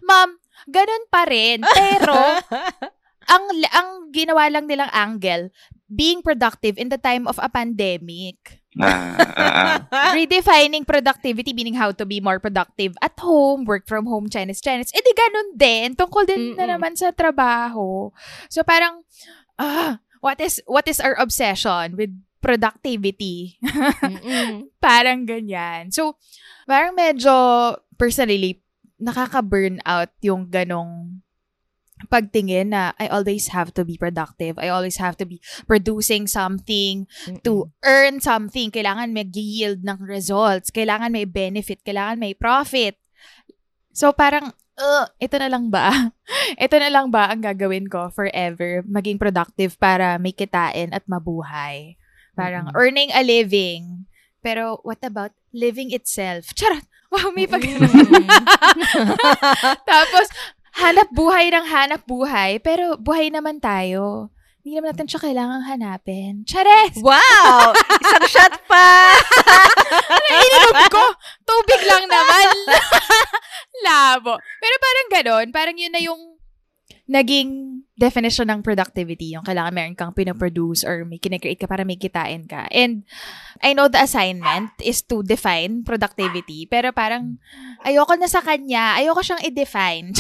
Ma'am, 0.05 0.37
ganun 0.67 1.05
pa 1.09 1.25
rin. 1.27 1.63
Pero, 1.63 2.15
ang, 3.33 3.45
ang 3.73 3.89
ginawa 4.11 4.51
lang 4.51 4.67
nilang 4.67 4.91
angle, 4.93 5.51
being 5.87 6.23
productive 6.23 6.79
in 6.79 6.91
the 6.91 6.99
time 6.99 7.27
of 7.27 7.39
a 7.39 7.49
pandemic. 7.49 8.63
Ah, 8.77 9.17
ah, 9.17 9.79
ah. 9.89 10.13
Redefining 10.19 10.85
productivity, 10.85 11.57
meaning 11.57 11.79
how 11.79 11.91
to 11.97 12.05
be 12.05 12.21
more 12.21 12.37
productive 12.37 12.93
at 13.01 13.17
home, 13.17 13.65
work 13.65 13.89
from 13.89 14.05
home, 14.05 14.29
Chinese, 14.29 14.61
Chinese. 14.61 14.93
Eh 14.93 15.01
di 15.01 15.15
ganun 15.17 15.49
din. 15.57 15.97
Tungkol 15.97 16.29
din 16.29 16.53
na 16.53 16.69
Mm-mm. 16.69 16.77
naman 16.77 16.93
sa 16.93 17.09
trabaho. 17.09 18.13
So 18.53 18.61
parang, 18.67 19.01
ah, 19.57 20.05
what 20.21 20.37
is, 20.45 20.61
what 20.69 20.85
is 20.91 21.01
our 21.01 21.17
obsession 21.17 21.97
with 21.97 22.13
productivity? 22.45 23.57
Parang 24.87 25.27
ganyan. 25.27 25.91
So, 25.91 26.15
parang 26.63 26.95
medyo, 26.95 27.33
personally, 27.99 28.63
nakaka-burn 28.97 29.81
out 29.85 30.13
yung 30.25 30.49
ganong 30.49 31.21
pagtingin 32.13 32.77
na 32.77 32.93
I 33.01 33.09
always 33.09 33.49
have 33.57 33.73
to 33.73 33.83
be 33.85 33.97
productive. 33.97 34.61
I 34.61 34.69
always 34.69 35.01
have 35.01 35.17
to 35.17 35.25
be 35.25 35.41
producing 35.65 36.29
something 36.29 37.09
to 37.41 37.73
earn 37.81 38.21
something. 38.21 38.69
Kailangan 38.69 39.17
may 39.17 39.25
yield 39.33 39.81
ng 39.81 40.05
results. 40.05 40.69
Kailangan 40.69 41.09
may 41.09 41.25
benefit. 41.25 41.81
Kailangan 41.89 42.21
may 42.21 42.37
profit. 42.37 43.01
So, 43.97 44.13
parang, 44.13 44.53
uh, 44.77 45.09
ito 45.17 45.41
na 45.41 45.49
lang 45.49 45.73
ba? 45.73 46.13
ito 46.65 46.77
na 46.77 46.93
lang 46.93 47.09
ba 47.09 47.33
ang 47.33 47.41
gagawin 47.41 47.89
ko 47.89 48.13
forever? 48.13 48.85
Maging 48.85 49.17
productive 49.17 49.81
para 49.81 50.21
may 50.21 50.37
kitain 50.37 50.93
at 50.93 51.09
mabuhay. 51.09 51.97
Parang 52.37 52.69
Mm-mm. 52.69 52.77
earning 52.77 53.09
a 53.17 53.25
living. 53.25 54.05
Pero 54.45 54.85
what 54.85 55.01
about 55.01 55.33
living 55.57 55.97
itself? 55.97 56.53
Charot! 56.53 56.85
Wow, 57.17 57.33
may 57.33 57.49
pag... 57.49 57.65
Mm-mm. 57.65 58.29
Tapos, 59.89 60.27
hanap 60.77 61.09
buhay 61.17 61.49
ng 61.49 61.65
hanap 61.65 62.05
buhay, 62.05 62.61
pero 62.61 63.01
buhay 63.01 63.33
naman 63.33 63.57
tayo. 63.57 64.29
Hindi 64.61 64.77
naman 64.77 64.93
natin 64.93 65.09
siya 65.09 65.23
kailangang 65.23 65.65
hanapin. 65.65 66.45
Chares! 66.45 67.01
wow! 67.01 67.73
Isang 68.03 68.27
shot 68.35 68.55
pa! 68.69 69.15
Ininom 70.29 70.91
ko! 70.93 71.05
Tubig 71.47 71.81
lang 71.87 72.05
naman. 72.05 72.47
Labo. 73.87 74.37
Pero 74.37 74.75
parang 74.83 75.09
ganon. 75.15 75.47
Parang 75.55 75.77
yun 75.79 75.95
na 75.95 76.03
yung 76.03 76.36
naging 77.07 77.83
definition 77.97 78.51
ng 78.51 78.61
productivity. 78.61 79.33
Yung 79.33 79.47
kailangan 79.47 79.73
meron 79.73 79.97
kang 79.97 80.13
pinoproduce 80.13 80.85
or 80.85 81.07
may 81.07 81.17
kinecreate 81.23 81.63
ka 81.63 81.71
para 81.71 81.87
may 81.87 81.97
kitain 81.97 82.45
ka. 82.45 82.69
And 82.69 83.07
I 83.63 83.73
know 83.73 83.89
the 83.89 84.03
assignment 84.03 84.75
is 84.83 85.01
to 85.09 85.23
define 85.23 85.87
productivity. 85.87 86.67
Pero 86.69 86.93
parang 86.93 87.39
ayoko 87.87 88.19
na 88.19 88.29
sa 88.29 88.45
kanya. 88.45 88.99
Ayoko 89.01 89.23
siyang 89.25 89.43
i-define. 89.47 90.13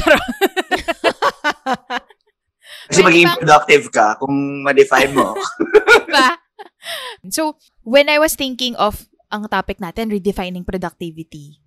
Kasi 2.87 3.02
maging 3.02 3.26
bang- 3.28 3.40
productive 3.43 3.85
ka 3.90 4.16
kung 4.23 4.62
ma-define 4.62 5.12
mo. 5.12 5.35
ba? 6.14 6.38
So, 7.28 7.59
when 7.83 8.07
I 8.07 8.23
was 8.23 8.38
thinking 8.38 8.78
of 8.78 9.11
ang 9.28 9.50
topic 9.50 9.83
natin, 9.83 10.09
redefining 10.09 10.62
productivity, 10.62 11.59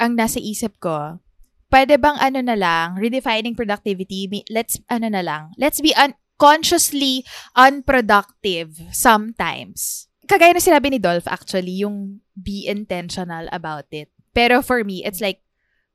ang 0.00 0.16
nasa 0.16 0.40
isip 0.40 0.80
ko, 0.80 1.20
pwede 1.72 1.96
bang 1.96 2.20
ano 2.20 2.44
na 2.44 2.52
lang, 2.52 3.00
redefining 3.00 3.56
productivity, 3.56 4.28
let's, 4.52 4.76
ano 4.92 5.08
na 5.08 5.24
lang, 5.24 5.56
let's 5.56 5.80
be 5.80 5.96
un- 5.96 6.14
consciously 6.36 7.24
unproductive 7.56 8.76
sometimes. 8.92 10.06
Kagaya 10.28 10.52
na 10.52 10.60
sinabi 10.60 10.92
ni 10.92 10.98
Dolph, 11.00 11.26
actually, 11.26 11.80
yung 11.80 12.20
be 12.36 12.68
intentional 12.68 13.48
about 13.48 13.88
it. 13.90 14.12
Pero 14.36 14.60
for 14.60 14.84
me, 14.84 15.00
it's 15.00 15.24
like, 15.24 15.40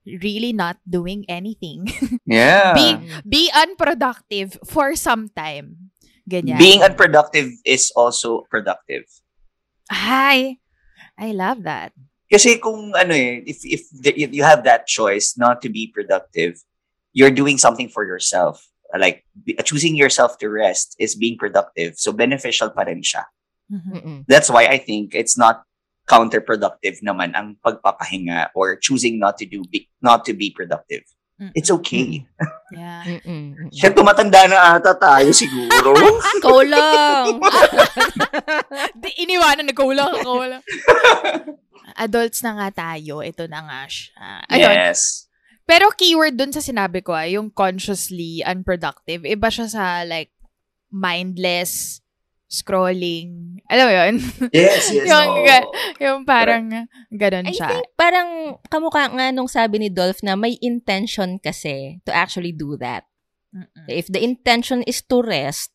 really 0.08 0.56
not 0.56 0.80
doing 0.88 1.28
anything. 1.30 1.86
Yeah. 2.28 2.74
be, 2.76 2.88
be 3.24 3.52
unproductive 3.56 4.60
for 4.66 4.96
some 4.96 5.30
time. 5.32 5.92
Ganyan. 6.28 6.60
Being 6.60 6.84
unproductive 6.84 7.52
is 7.64 7.92
also 7.96 8.44
productive. 8.52 9.08
Hi. 9.92 10.60
I 11.18 11.32
love 11.32 11.64
that. 11.64 11.96
Kasi 12.28 12.60
kung 12.60 12.92
ano 12.92 13.16
eh, 13.16 13.44
if, 13.48 13.64
if 13.64 13.82
the- 13.92 14.16
if 14.16 14.32
you 14.36 14.44
have 14.44 14.64
that 14.68 14.88
choice 14.88 15.36
not 15.40 15.64
to 15.64 15.70
be 15.72 15.88
productive, 15.88 16.60
you're 17.16 17.34
doing 17.34 17.58
something 17.58 17.88
for 17.88 18.04
yourself. 18.06 18.68
Like, 18.96 19.26
choosing 19.64 19.96
yourself 19.96 20.38
to 20.40 20.48
rest 20.48 20.96
is 21.00 21.16
being 21.16 21.38
productive. 21.38 22.00
So, 22.00 22.12
beneficial 22.12 22.72
pa 22.72 22.88
rin 22.88 23.04
siya. 23.04 23.28
Mm-mm. 23.68 24.24
That's 24.28 24.50
why 24.50 24.68
I 24.68 24.78
think 24.80 25.12
it's 25.16 25.38
not 25.38 25.64
counterproductive 26.08 27.04
naman 27.04 27.36
ang 27.36 27.60
pagpapahinga 27.60 28.56
or 28.56 28.80
choosing 28.80 29.20
not 29.20 29.36
to 29.40 29.46
do 29.46 29.64
be, 29.68 29.92
not 30.00 30.24
to 30.24 30.34
be 30.34 30.56
productive. 30.56 31.04
Mm. 31.38 31.54
It's 31.54 31.70
okay. 31.70 32.26
Yeah. 32.74 33.06
Mm-mm. 33.06 33.70
Siya 33.70 33.94
tumatanda 33.94 34.50
na 34.50 34.82
ata 34.82 34.98
tayo 34.98 35.30
siguro. 35.30 35.94
Ikaw 36.42 36.60
lang! 36.66 37.38
Di, 39.02 39.10
iniwanan, 39.22 39.70
nagkulang 39.70 40.18
ako. 40.18 40.30
Wala. 40.42 40.58
Adults 42.06 42.42
na 42.42 42.58
nga 42.58 42.70
tayo. 42.74 43.22
Ito 43.22 43.46
na 43.46 43.62
nga 43.70 43.82
siya. 43.86 44.42
Ayun. 44.50 44.74
yes. 44.90 45.30
Pero 45.70 45.94
keyword 45.94 46.42
dun 46.42 46.50
sa 46.50 46.64
sinabi 46.64 47.06
ko, 47.06 47.14
ah, 47.14 47.30
yung 47.30 47.54
consciously 47.54 48.42
unproductive, 48.42 49.22
iba 49.22 49.54
siya 49.54 49.68
sa 49.70 49.84
like 50.08 50.34
mindless 50.90 52.02
scrolling. 52.48 53.60
Alam 53.68 53.86
mo 53.86 53.94
yun? 53.94 54.16
Yes, 54.56 54.88
yes. 54.96 55.06
Yung 55.06 55.28
oo. 55.36 55.44
ga- 55.44 55.72
yung 56.00 56.20
parang 56.24 56.88
ganun 57.12 57.46
I 57.48 57.54
siya. 57.54 57.68
think 57.70 57.86
parang 57.94 58.56
kamukha 58.72 59.12
nga 59.12 59.28
nung 59.36 59.52
sabi 59.52 59.84
ni 59.84 59.90
Dolph 59.92 60.24
na 60.24 60.40
may 60.40 60.56
intention 60.64 61.38
kasi 61.38 62.00
to 62.08 62.12
actually 62.12 62.56
do 62.56 62.80
that. 62.80 63.04
Mm-mm. 63.52 63.86
If 63.88 64.08
the 64.08 64.24
intention 64.24 64.84
is 64.88 65.04
to 65.08 65.20
rest 65.20 65.72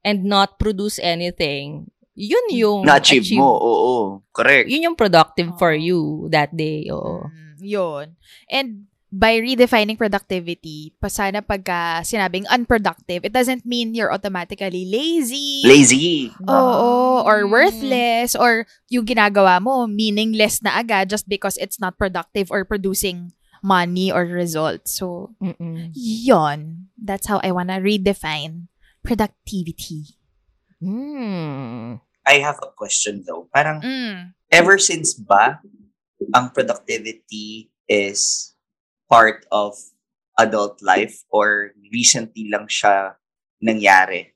and 0.00 0.24
not 0.24 0.56
produce 0.56 0.96
anything, 0.96 1.92
yun 2.16 2.46
yung 2.48 2.88
Na-achieve 2.88 3.36
mo. 3.36 3.52
Oo, 3.52 3.94
correct. 4.32 4.72
Yun 4.72 4.92
yung 4.92 4.96
productive 4.96 5.52
for 5.60 5.76
Oo. 5.76 5.80
you 5.80 6.00
that 6.32 6.48
day. 6.56 6.88
Oo. 6.88 7.28
Mm, 7.28 7.54
yun. 7.60 8.06
And 8.48 8.88
by 9.12 9.38
redefining 9.38 9.96
productivity, 9.96 10.92
pa 10.98 11.06
sana 11.08 11.40
pagka 11.40 12.02
sinabing 12.02 12.44
unproductive, 12.50 13.22
it 13.24 13.32
doesn't 13.32 13.64
mean 13.64 13.94
you're 13.94 14.12
automatically 14.12 14.84
lazy. 14.86 15.62
Lazy. 15.62 16.34
Oo, 16.42 17.22
or 17.22 17.46
Mm. 17.46 17.50
worthless, 17.50 18.34
or 18.34 18.66
yung 18.90 19.06
ginagawa 19.06 19.62
mo, 19.62 19.86
meaningless 19.86 20.60
na 20.60 20.76
agad 20.76 21.08
just 21.08 21.28
because 21.30 21.54
it's 21.56 21.78
not 21.78 21.94
productive 21.96 22.50
or 22.50 22.66
producing 22.66 23.30
money 23.62 24.10
or 24.12 24.26
results. 24.26 24.98
So, 24.98 25.34
Mm-mm. 25.42 25.90
yon 25.94 26.90
That's 26.98 27.26
how 27.30 27.38
I 27.42 27.50
wanna 27.54 27.78
redefine 27.78 28.68
productivity. 29.06 30.18
Mm. 30.82 32.00
I 32.26 32.34
have 32.42 32.58
a 32.58 32.74
question 32.74 33.22
though. 33.26 33.48
Parang 33.54 33.80
Mm. 33.80 34.34
ever 34.50 34.76
since 34.82 35.14
ba 35.14 35.62
ang 36.34 36.50
productivity 36.50 37.70
is 37.86 38.52
part 39.08 39.46
of 39.50 39.74
adult 40.38 40.82
life 40.82 41.24
or 41.30 41.72
recently 41.92 42.48
lang 42.50 42.66
siya 42.68 43.16
nangyari? 43.62 44.32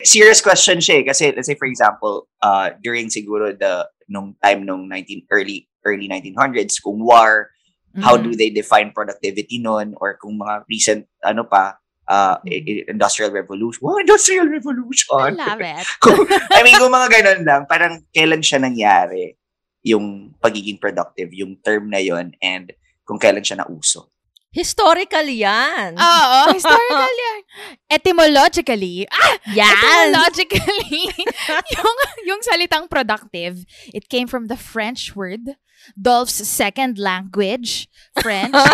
Serious 0.00 0.40
question 0.40 0.80
siya 0.80 1.00
eh. 1.00 1.04
Kasi 1.04 1.24
let's 1.36 1.48
say 1.48 1.56
for 1.56 1.68
example, 1.68 2.28
uh, 2.40 2.72
during 2.80 3.08
siguro 3.12 3.52
the 3.52 3.84
nung 4.08 4.34
time 4.42 4.64
nung 4.64 4.88
19 4.88 5.28
early 5.30 5.68
early 5.84 6.08
1900s 6.08 6.80
kung 6.80 7.00
war, 7.00 7.52
how 8.00 8.14
Mm. 8.16 8.22
do 8.22 8.30
they 8.38 8.50
define 8.50 8.94
productivity 8.94 9.58
noon 9.58 9.98
or 9.98 10.14
kung 10.16 10.38
mga 10.38 10.62
recent 10.70 11.02
ano 11.26 11.42
pa 11.42 11.74
uh, 12.06 12.38
i- 12.46 12.86
industrial 12.86 13.30
revolution. 13.30 13.82
Wow, 13.82 13.98
industrial 13.98 14.46
revolution. 14.46 15.10
I 15.14 15.30
love 15.34 15.58
it. 15.62 15.86
kung, 16.04 16.22
I 16.54 16.60
mean, 16.62 16.78
kung 16.78 16.90
mga 16.90 17.08
ganun 17.10 17.42
lang, 17.46 17.62
parang 17.66 18.02
kailan 18.14 18.42
siya 18.42 18.62
nangyari 18.62 19.34
yung 19.82 20.34
pagiging 20.38 20.76
productive, 20.76 21.32
yung 21.32 21.56
term 21.64 21.88
na 21.88 21.98
yon 21.98 22.34
and 22.44 22.70
kung 23.04 23.18
kailan 23.18 23.44
siya 23.44 23.62
nauso. 23.62 24.10
Historical 24.50 25.22
yan. 25.30 25.94
Oo, 25.94 26.38
historical 26.58 27.14
yan. 27.14 27.40
Etymologically, 27.86 29.06
ah, 29.06 29.38
yan! 29.54 30.10
etymologically, 30.10 31.06
yung, 31.78 31.96
yung 32.26 32.40
salitang 32.42 32.90
productive, 32.90 33.62
it 33.94 34.10
came 34.10 34.26
from 34.26 34.50
the 34.50 34.58
French 34.58 35.14
word, 35.14 35.54
Dolph's 35.94 36.34
second 36.34 36.98
language, 36.98 37.86
French. 38.18 38.54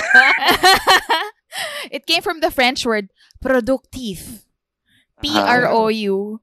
It 1.91 2.05
came 2.07 2.23
from 2.23 2.41
the 2.41 2.51
French 2.51 2.85
word 2.85 3.09
productif. 3.43 4.45
P-R-O-U-D-U-C-T-I-F. 5.23 6.41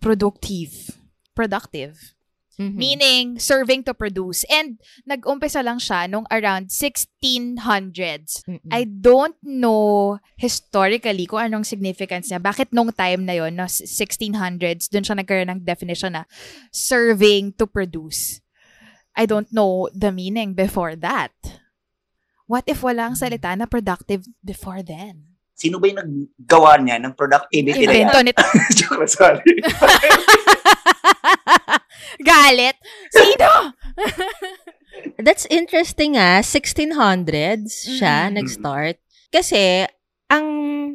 Productive. 0.00 0.96
Productive. 1.34 2.15
Mhm. 2.56 2.76
Meaning, 2.76 3.26
serving 3.36 3.84
to 3.84 3.92
produce. 3.92 4.44
And, 4.48 4.80
nag-umpisa 5.04 5.60
lang 5.60 5.76
siya 5.76 6.08
nung 6.08 6.24
around 6.32 6.72
1600s. 6.72 8.40
Mm-mm. 8.48 8.72
I 8.72 8.88
don't 8.88 9.36
know 9.44 10.16
historically 10.40 11.28
kung 11.28 11.52
anong 11.52 11.68
significance 11.68 12.32
niya. 12.32 12.40
Bakit 12.40 12.72
nung 12.72 12.92
time 12.96 13.28
na 13.28 13.36
yon 13.36 13.60
no, 13.60 13.68
1600s, 13.68 14.88
dun 14.88 15.04
siya 15.04 15.20
nagkaroon 15.20 15.52
ng 15.52 15.60
definition 15.68 16.16
na 16.16 16.24
serving 16.72 17.52
to 17.60 17.68
produce. 17.68 18.40
I 19.16 19.24
don't 19.24 19.48
know 19.52 19.88
the 19.92 20.12
meaning 20.12 20.52
before 20.56 20.96
that. 21.00 21.32
What 22.48 22.64
if 22.68 22.80
walang 22.80 23.16
salita 23.16 23.52
na 23.56 23.66
productive 23.68 24.24
before 24.44 24.80
then? 24.80 25.36
Sino 25.56 25.80
ba 25.80 25.88
yung 25.88 26.00
naggawa 26.04 26.76
niya 26.80 27.00
ng 27.00 27.16
productivity 27.16 27.88
na 27.88 27.92
yan? 27.96 28.12
Invento 28.12 28.20
nito. 28.20 28.44
Sorry. 29.16 29.44
Galit. 32.18 32.76
Sino? 33.10 33.72
That's 35.24 35.44
interesting 35.48 36.16
ah. 36.16 36.40
1600s 36.40 37.84
siya 37.86 38.28
Mm-mm. 38.28 38.40
nag-start. 38.40 38.96
Kasi, 39.28 39.84
ang 40.26 40.46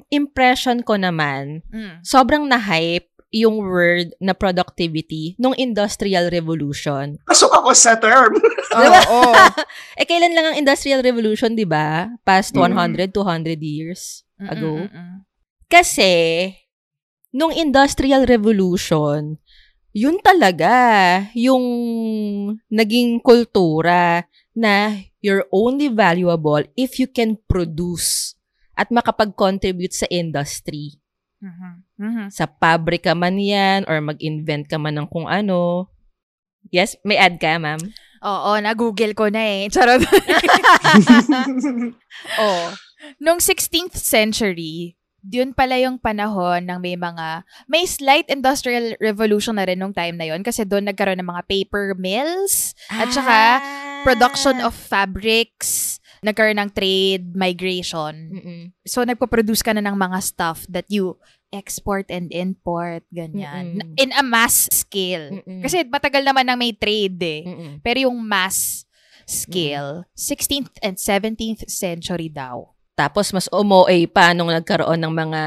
impression 0.10 0.82
ko 0.82 0.98
naman, 0.98 1.62
Mm. 1.70 2.02
sobrang 2.02 2.46
na-hype 2.46 3.08
yung 3.32 3.64
word 3.64 4.12
na 4.20 4.36
productivity 4.36 5.40
nung 5.40 5.56
Industrial 5.56 6.28
Revolution. 6.28 7.16
Pasok 7.24 7.64
ako 7.64 7.72
sa 7.72 7.96
term. 7.96 8.36
Oo. 8.76 9.22
Eh, 10.00 10.04
kailan 10.04 10.34
lang 10.34 10.52
ang 10.52 10.58
Industrial 10.58 11.00
Revolution, 11.00 11.54
di 11.54 11.64
ba? 11.64 12.12
Past 12.26 12.58
Mm. 12.58 12.76
100, 12.76 13.14
200 13.14 13.62
years 13.62 14.26
ago. 14.42 14.84
Mm-mm-mm. 14.84 15.24
Kasi, 15.70 16.12
nung 17.32 17.56
Industrial 17.56 18.28
Revolution, 18.28 19.40
yun 19.92 20.20
talaga 20.24 20.72
yung 21.36 21.64
naging 22.72 23.20
kultura 23.20 24.24
na 24.56 24.96
you're 25.20 25.48
only 25.52 25.92
valuable 25.92 26.64
if 26.76 27.00
you 27.00 27.08
can 27.08 27.36
produce 27.48 28.36
at 28.76 28.90
makapag-contribute 28.90 29.94
sa 29.94 30.08
industry. 30.08 30.98
Mhm. 31.44 31.72
Mhm. 32.00 32.26
Sa 32.32 32.48
pabrika 32.48 33.14
man 33.14 33.38
yan 33.38 33.84
or 33.86 34.00
mag-invent 34.00 34.70
ka 34.70 34.80
man 34.80 34.98
ng 34.98 35.08
kung 35.12 35.28
ano. 35.28 35.92
Yes, 36.70 36.94
may 37.02 37.18
ad 37.18 37.42
ka, 37.42 37.58
ma'am? 37.58 37.82
Oo, 38.22 38.54
na-google 38.62 39.18
ko 39.18 39.34
na 39.34 39.42
eh. 39.42 39.66
Charot. 39.74 39.98
Oo. 42.42 42.66
Nung 43.18 43.42
16th 43.42 43.98
century, 43.98 44.94
yun 45.26 45.54
pala 45.54 45.78
yung 45.78 46.02
panahon 46.02 46.66
ng 46.66 46.80
may 46.82 46.98
mga, 46.98 47.46
may 47.70 47.86
slight 47.86 48.26
industrial 48.28 48.98
revolution 48.98 49.58
na 49.58 49.70
rin 49.70 49.78
nung 49.78 49.94
time 49.94 50.18
na 50.18 50.26
yun 50.26 50.42
kasi 50.42 50.66
doon 50.66 50.90
nagkaroon 50.90 51.22
ng 51.22 51.30
mga 51.30 51.46
paper 51.46 51.94
mills 51.94 52.74
at 52.90 53.14
saka 53.14 53.38
Ah. 53.62 54.02
production 54.02 54.58
of 54.66 54.74
fabrics, 54.74 56.02
nagkaroon 56.26 56.58
ng 56.58 56.72
trade 56.74 57.38
migration. 57.38 58.14
Mm-mm. 58.34 58.62
So, 58.86 59.06
nagpo-produce 59.06 59.62
ka 59.62 59.74
na 59.74 59.86
ng 59.86 59.94
mga 59.94 60.18
stuff 60.22 60.66
that 60.70 60.90
you 60.90 61.18
export 61.52 62.10
and 62.10 62.32
import, 62.34 63.04
ganyan. 63.14 63.78
Mm-mm. 63.78 63.94
In 64.00 64.10
a 64.16 64.24
mass 64.24 64.72
scale. 64.72 65.42
Mm-mm. 65.44 65.62
Kasi 65.62 65.86
matagal 65.86 66.24
naman 66.24 66.48
nang 66.48 66.58
may 66.58 66.74
trade 66.74 67.20
eh. 67.22 67.42
Mm-mm. 67.46 67.74
Pero 67.84 68.10
yung 68.10 68.18
mass 68.24 68.88
scale, 69.28 70.08
16th 70.18 70.76
and 70.82 70.98
17th 70.98 71.68
century 71.70 72.28
daw. 72.28 72.71
Tapos 72.96 73.32
mas 73.34 73.48
umoe 73.50 74.06
pa 74.08 74.36
nung 74.36 74.52
nagkaroon 74.52 75.00
ng 75.00 75.14
mga 75.14 75.42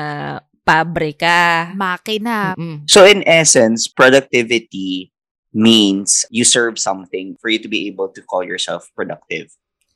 pabrika. 0.65 1.71
Makina. 1.77 2.57
Mm-mm. 2.57 2.89
So 2.89 3.05
in 3.05 3.23
essence, 3.29 3.87
productivity 3.87 5.13
means 5.55 6.27
you 6.33 6.43
serve 6.43 6.81
something 6.81 7.37
for 7.39 7.49
you 7.49 7.61
to 7.61 7.69
be 7.69 7.87
able 7.87 8.09
to 8.11 8.21
call 8.25 8.43
yourself 8.43 8.91
productive. 8.97 9.55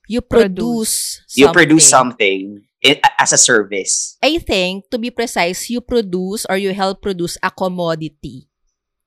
You 0.08 0.24
Produce. 0.24 1.20
produce 1.24 1.36
You 1.36 1.52
produce 1.52 1.84
something. 1.88 2.64
as 3.18 3.34
a 3.34 3.40
service. 3.40 4.14
I 4.22 4.38
think, 4.38 4.86
to 4.94 5.02
be 5.02 5.10
precise, 5.10 5.66
you 5.68 5.82
produce 5.82 6.46
or 6.46 6.56
you 6.56 6.70
help 6.72 7.02
produce 7.02 7.34
a 7.42 7.50
commodity 7.50 8.48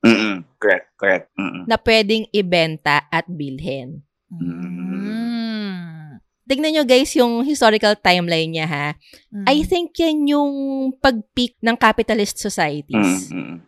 Mm-mm. 0.02 0.44
Correct, 0.58 0.88
correct. 0.98 1.26
Mm-mm. 1.38 1.70
na 1.70 1.78
pwedeng 1.78 2.26
ibenta 2.34 3.06
at 3.14 3.30
bilhin. 3.30 4.02
Mm. 4.34 4.81
Tignan 6.52 6.76
nyo 6.76 6.84
guys 6.84 7.16
yung 7.16 7.48
historical 7.48 7.96
timeline 7.96 8.52
niya 8.52 8.68
ha. 8.68 8.88
Mm. 9.32 9.48
I 9.48 9.64
think 9.64 9.96
yan 9.96 10.28
yung 10.28 10.52
pag-peak 11.00 11.56
ng 11.64 11.80
capitalist 11.80 12.44
societies. 12.44 13.32
Mm-mm. 13.32 13.64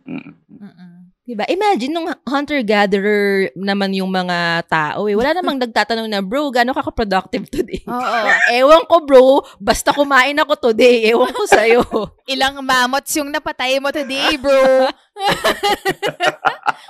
Mm-mm. 0.51 0.93
Diba? 1.23 1.47
Imagine 1.47 1.95
nung 1.95 2.11
hunter-gatherer 2.27 3.55
naman 3.55 3.95
yung 3.95 4.11
mga 4.11 4.67
tao 4.67 5.07
eh. 5.07 5.15
Wala 5.15 5.31
namang 5.31 5.55
nagtatanong 5.63 6.11
na, 6.11 6.19
bro, 6.19 6.51
gano'n 6.51 6.75
ka 6.75 6.83
ka-productive 6.83 7.47
today? 7.47 7.87
Oo. 7.87 8.19
Ewan 8.59 8.83
ko 8.83 8.95
bro, 9.07 9.39
basta 9.63 9.95
kumain 9.95 10.35
ako 10.43 10.59
today. 10.67 11.07
Ewan 11.15 11.31
ko 11.31 11.47
sa'yo. 11.47 11.87
Ilang 12.35 12.59
mamots 12.59 13.15
yung 13.15 13.31
napatay 13.31 13.79
mo 13.79 13.95
today, 13.95 14.35
bro. 14.35 14.91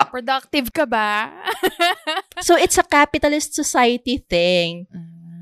Productive 0.10 0.74
ka 0.74 0.90
ba? 0.90 1.30
so 2.42 2.58
it's 2.58 2.82
a 2.82 2.86
capitalist 2.90 3.54
society 3.54 4.18
thing. 4.18 4.90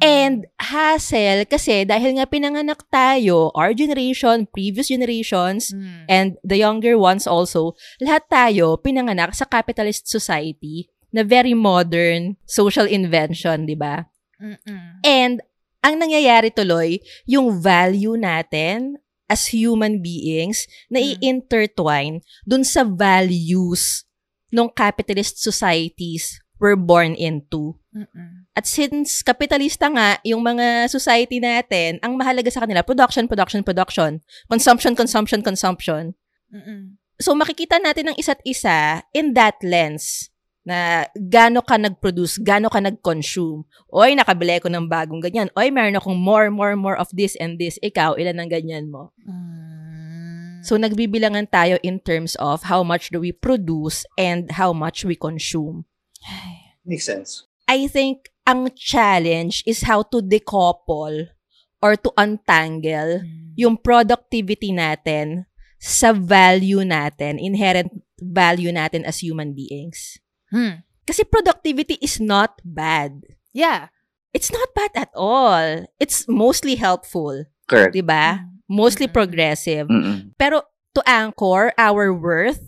And 0.01 0.49
hassle 0.57 1.45
kasi 1.45 1.85
dahil 1.85 2.17
nga 2.17 2.25
pinanganak 2.25 2.89
tayo, 2.89 3.53
our 3.53 3.77
generation, 3.77 4.49
previous 4.49 4.89
generations, 4.89 5.69
Mm. 5.69 6.03
and 6.09 6.27
the 6.41 6.57
younger 6.57 6.97
ones 6.97 7.29
also, 7.29 7.77
lahat 8.01 8.25
tayo 8.25 8.81
pinanganak 8.81 9.37
sa 9.37 9.45
capitalist 9.45 10.09
society 10.09 10.89
na 11.13 11.21
very 11.21 11.53
modern 11.53 12.33
social 12.49 12.89
invention, 12.89 13.69
di 13.69 13.77
ba? 13.77 14.09
And 15.05 15.37
ang 15.85 16.01
nangyayari 16.01 16.49
tuloy, 16.49 16.97
yung 17.29 17.61
value 17.61 18.17
natin 18.17 18.97
as 19.29 19.53
human 19.53 20.01
beings 20.01 20.65
na 20.89 20.97
Mm. 20.97 21.07
i-intertwine 21.13 22.15
dun 22.41 22.65
sa 22.65 22.81
values 22.81 24.03
ng 24.49 24.65
capitalist 24.73 25.39
societies 25.39 26.41
we're 26.57 26.77
born 26.77 27.13
into. 27.13 27.77
Mm-mm. 27.91 28.47
At 28.55 28.63
since 28.63 29.19
kapitalista 29.19 29.91
nga, 29.91 30.19
yung 30.23 30.39
mga 30.39 30.87
society 30.87 31.43
natin, 31.43 31.99
ang 31.99 32.15
mahalaga 32.15 32.47
sa 32.47 32.63
kanila, 32.63 32.83
production, 32.83 33.27
production, 33.27 33.61
production. 33.67 34.11
Consumption, 34.47 34.95
consumption, 34.95 35.43
consumption. 35.43 36.15
Mm-mm. 36.51 36.95
So 37.19 37.35
makikita 37.35 37.77
natin 37.77 38.11
ang 38.11 38.17
isa't 38.17 38.41
isa 38.47 39.05
in 39.13 39.37
that 39.37 39.59
lens 39.61 40.31
na 40.61 41.09
gaano 41.17 41.65
ka 41.65 41.77
nag-produce, 41.77 42.37
gaano 42.41 42.69
ka 42.69 42.79
nag-consume. 42.79 43.65
Oy, 43.89 44.13
nakabili 44.13 44.61
ko 44.61 44.69
ng 44.69 44.85
bagong 44.85 45.21
ganyan. 45.21 45.49
Oy, 45.57 45.73
meron 45.73 45.97
akong 45.97 46.17
more, 46.17 46.53
more, 46.53 46.77
more 46.77 46.97
of 46.97 47.09
this 47.13 47.33
and 47.41 47.57
this. 47.57 47.81
Ikaw, 47.81 48.17
ilan 48.17 48.37
ang 48.39 48.49
ganyan 48.49 48.87
mo? 48.89 49.11
Mm. 49.25 50.61
So 50.61 50.77
nagbibilangan 50.77 51.49
tayo 51.49 51.81
in 51.81 51.97
terms 51.97 52.37
of 52.37 52.69
how 52.69 52.85
much 52.85 53.09
do 53.09 53.17
we 53.17 53.33
produce 53.33 54.05
and 54.13 54.53
how 54.53 54.69
much 54.71 55.01
we 55.01 55.17
consume. 55.17 55.89
Makes 56.85 57.09
sense. 57.09 57.50
I 57.71 57.87
think 57.87 58.27
ang 58.43 58.67
challenge 58.75 59.63
is 59.63 59.87
how 59.87 60.03
to 60.11 60.19
decouple 60.19 61.31
or 61.79 61.95
to 61.95 62.11
untangle 62.19 63.23
Mm. 63.23 63.55
yung 63.55 63.79
productivity 63.79 64.75
natin 64.75 65.47
sa 65.79 66.11
value 66.11 66.83
natin, 66.83 67.39
inherent 67.39 67.89
value 68.19 68.75
natin 68.75 69.07
as 69.07 69.23
human 69.23 69.55
beings. 69.55 70.19
Hmm. 70.51 70.83
Kasi 71.07 71.23
productivity 71.23 71.95
is 72.03 72.19
not 72.19 72.59
bad. 72.61 73.23
Yeah. 73.55 73.87
It's 74.35 74.51
not 74.51 74.71
bad 74.75 74.91
at 74.95 75.11
all. 75.15 75.87
It's 75.99 76.27
mostly 76.27 76.75
helpful, 76.75 77.47
Correct. 77.67 77.95
'di 77.95 78.03
ba? 78.03 78.47
Mostly 78.67 79.07
Mm-mm. 79.07 79.15
progressive. 79.15 79.87
Mm-mm. 79.87 80.31
Pero 80.39 80.63
to 80.95 81.01
anchor 81.03 81.71
our 81.75 82.11
worth 82.11 82.61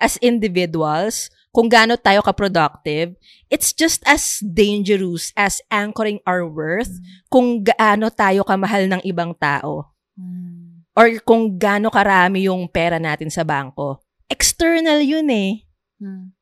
as 0.00 0.20
individuals, 0.20 1.28
kung 1.56 1.72
gaano 1.72 1.96
tayo 1.96 2.20
ka-productive, 2.20 3.16
it's 3.48 3.72
just 3.72 4.04
as 4.04 4.44
dangerous 4.44 5.32
as 5.32 5.64
anchoring 5.72 6.20
our 6.28 6.44
worth 6.44 6.92
kung 7.32 7.64
gaano 7.64 8.12
tayo 8.12 8.44
kamahal 8.44 8.84
ng 8.92 9.00
ibang 9.08 9.32
tao 9.40 9.88
Mm. 10.16 10.84
or 10.96 11.08
kung 11.24 11.56
gaano 11.56 11.88
karami 11.88 12.48
yung 12.48 12.68
pera 12.68 12.96
natin 12.96 13.32
sa 13.32 13.44
bangko. 13.44 14.00
External 14.28 15.00
yun 15.00 15.28
eh. 15.28 15.64
Mm. 15.96 16.32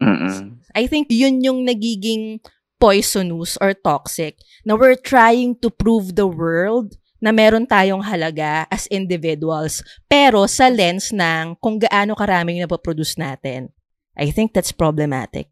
Mm-mm. 0.00 0.60
I 0.76 0.88
think 0.88 1.08
yun 1.12 1.40
yung 1.44 1.64
nagiging 1.68 2.40
poisonous 2.80 3.60
or 3.60 3.76
toxic 3.76 4.40
na 4.64 4.76
we're 4.76 4.96
trying 4.98 5.56
to 5.60 5.68
prove 5.68 6.16
the 6.16 6.28
world 6.28 6.96
na 7.22 7.30
meron 7.30 7.68
tayong 7.68 8.02
halaga 8.02 8.66
as 8.66 8.90
individuals 8.90 9.84
pero 10.10 10.44
sa 10.50 10.66
lens 10.66 11.14
ng 11.14 11.54
kung 11.62 11.78
gaano 11.78 12.18
karami 12.18 12.56
yung 12.56 12.66
napoproduce 12.66 13.14
natin. 13.20 13.70
I 14.12 14.28
think 14.30 14.52
that's 14.52 14.72
problematic. 14.72 15.48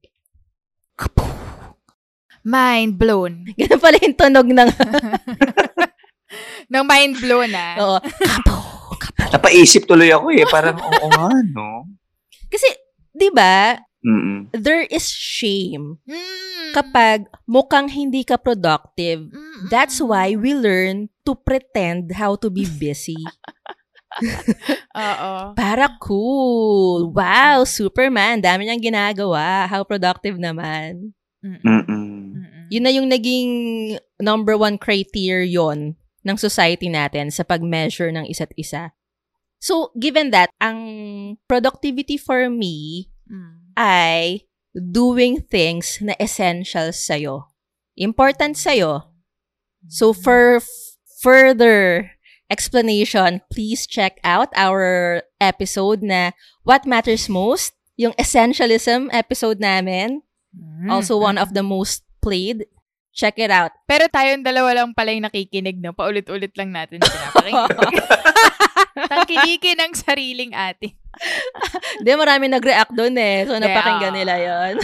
Mind 2.41 2.97
blown. 2.97 3.45
Ganun 3.59 3.81
pala 3.81 3.97
yung 4.01 4.17
tunog 4.17 4.49
ng... 4.49 4.71
Nang 6.73 6.87
mind 6.87 7.19
blow 7.19 7.43
na. 7.45 7.65
Oo. 7.83 7.99
Kapo, 8.01 8.57
kapo. 8.97 9.29
Napaisip 9.35 9.85
tuloy 9.85 10.09
ako 10.15 10.31
eh. 10.33 10.47
Parang, 10.47 10.79
oo 10.79 11.09
nga, 11.11 11.29
no? 11.51 11.85
Kasi, 12.47 12.71
di 13.11 13.29
ba, 13.35 13.75
Mm-mm. 14.01 14.49
there 14.55 14.87
is 14.89 15.05
shame 15.11 15.99
Mm. 16.07 16.73
kapag 16.73 17.27
mukhang 17.45 17.91
hindi 17.91 18.23
ka 18.23 18.39
productive. 18.39 19.27
Mm-mm. 19.29 19.67
That's 19.69 19.99
why 19.99 20.39
we 20.39 20.55
learn 20.55 21.11
to 21.27 21.35
pretend 21.35 22.15
how 22.15 22.39
to 22.39 22.49
be 22.49 22.65
busy. 22.65 23.19
Oo. 25.01 25.33
Para 25.57 25.97
cool. 26.03 27.11
Wow, 27.13 27.65
Superman. 27.65 28.41
Dami 28.41 28.67
niyang 28.69 28.83
ginagawa. 28.83 29.67
How 29.67 29.83
productive 29.83 30.37
naman. 30.37 31.13
Mm-mm. 31.41 32.37
Yun 32.71 32.85
na 32.85 32.93
yung 32.93 33.09
naging 33.09 33.51
number 34.21 34.55
one 34.55 34.77
criterion 34.79 35.97
ng 36.21 36.37
society 36.37 36.93
natin 36.93 37.33
sa 37.33 37.43
pag-measure 37.43 38.13
ng 38.13 38.29
isa't 38.29 38.53
isa. 38.55 38.93
So, 39.61 39.93
given 39.97 40.33
that, 40.33 40.53
ang 40.61 40.79
productivity 41.49 42.17
for 42.17 42.49
me 42.49 43.09
Mm. 43.31 43.71
ay 43.79 44.43
doing 44.75 45.39
things 45.39 46.03
na 46.03 46.19
essential 46.19 46.91
sa'yo. 46.91 47.47
Important 47.95 48.59
sa'yo. 48.59 49.07
So, 49.87 50.11
for 50.11 50.59
f- 50.59 50.99
further 51.23 52.11
explanation, 52.51 53.41
please 53.49 53.87
check 53.87 54.19
out 54.27 54.51
our 54.59 55.23
episode 55.39 56.03
na 56.03 56.35
What 56.67 56.85
Matters 56.85 57.31
Most, 57.31 57.79
yung 57.95 58.13
Essentialism 58.19 59.09
episode 59.15 59.63
namin. 59.63 60.27
Mm. 60.51 60.91
Also 60.91 61.17
one 61.17 61.39
of 61.39 61.55
the 61.55 61.63
most 61.63 62.03
played. 62.21 62.67
Check 63.11 63.39
it 63.43 63.51
out. 63.51 63.75
Pero 63.91 64.07
tayong 64.07 64.47
dalawa 64.47 64.83
lang 64.83 64.95
pala 64.95 65.11
yung 65.11 65.27
nakikinig, 65.27 65.83
no? 65.83 65.95
Paulit-ulit 65.95 66.55
lang 66.55 66.71
natin 66.71 67.03
pinapakinggan. 67.03 67.91
Tangkilikin 69.11 69.79
ng 69.83 69.93
sariling 69.99 70.53
atin. 70.55 70.95
Di, 72.07 72.11
marami 72.15 72.47
nag-react 72.47 72.95
doon 72.95 73.19
eh. 73.19 73.45
So, 73.51 73.59
napakinggan 73.59 74.15
nila 74.15 74.35
yon 74.39 74.75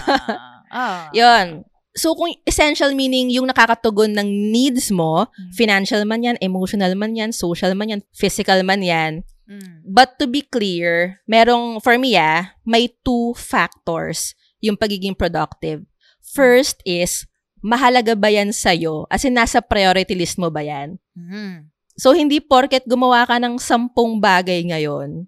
Ah. 0.74 1.06
yon 1.18 1.62
So, 1.96 2.12
kung 2.12 2.28
essential 2.44 2.92
meaning 2.92 3.32
yung 3.32 3.48
nakakatugon 3.48 4.12
ng 4.12 4.52
needs 4.52 4.92
mo, 4.92 5.32
Mm. 5.32 5.50
financial 5.56 6.02
man 6.04 6.20
yan, 6.20 6.36
emotional 6.44 6.92
man 6.92 7.16
yan, 7.16 7.32
social 7.32 7.72
man 7.72 7.88
yan, 7.96 8.02
physical 8.12 8.60
man 8.60 8.84
yan. 8.84 9.24
Mm. 9.48 9.80
But 9.88 10.20
to 10.20 10.28
be 10.28 10.44
clear, 10.44 11.24
merong, 11.24 11.80
for 11.80 11.96
me 11.96 12.12
ah, 12.20 12.52
may 12.68 12.92
two 13.00 13.32
factors 13.32 14.36
yung 14.60 14.76
pagiging 14.76 15.16
productive. 15.16 15.88
First 16.20 16.84
is, 16.84 17.24
mahalaga 17.64 18.12
ba 18.12 18.28
yan 18.28 18.52
sa'yo? 18.52 19.08
As 19.08 19.24
in, 19.24 19.32
nasa 19.32 19.64
priority 19.64 20.12
list 20.12 20.36
mo 20.36 20.52
ba 20.52 20.60
yan? 20.60 21.00
Mm. 21.16 21.72
So, 21.96 22.12
hindi 22.12 22.44
porket 22.44 22.84
gumawa 22.84 23.24
ka 23.24 23.40
ng 23.40 23.56
sampung 23.56 24.20
bagay 24.20 24.68
ngayon, 24.68 25.24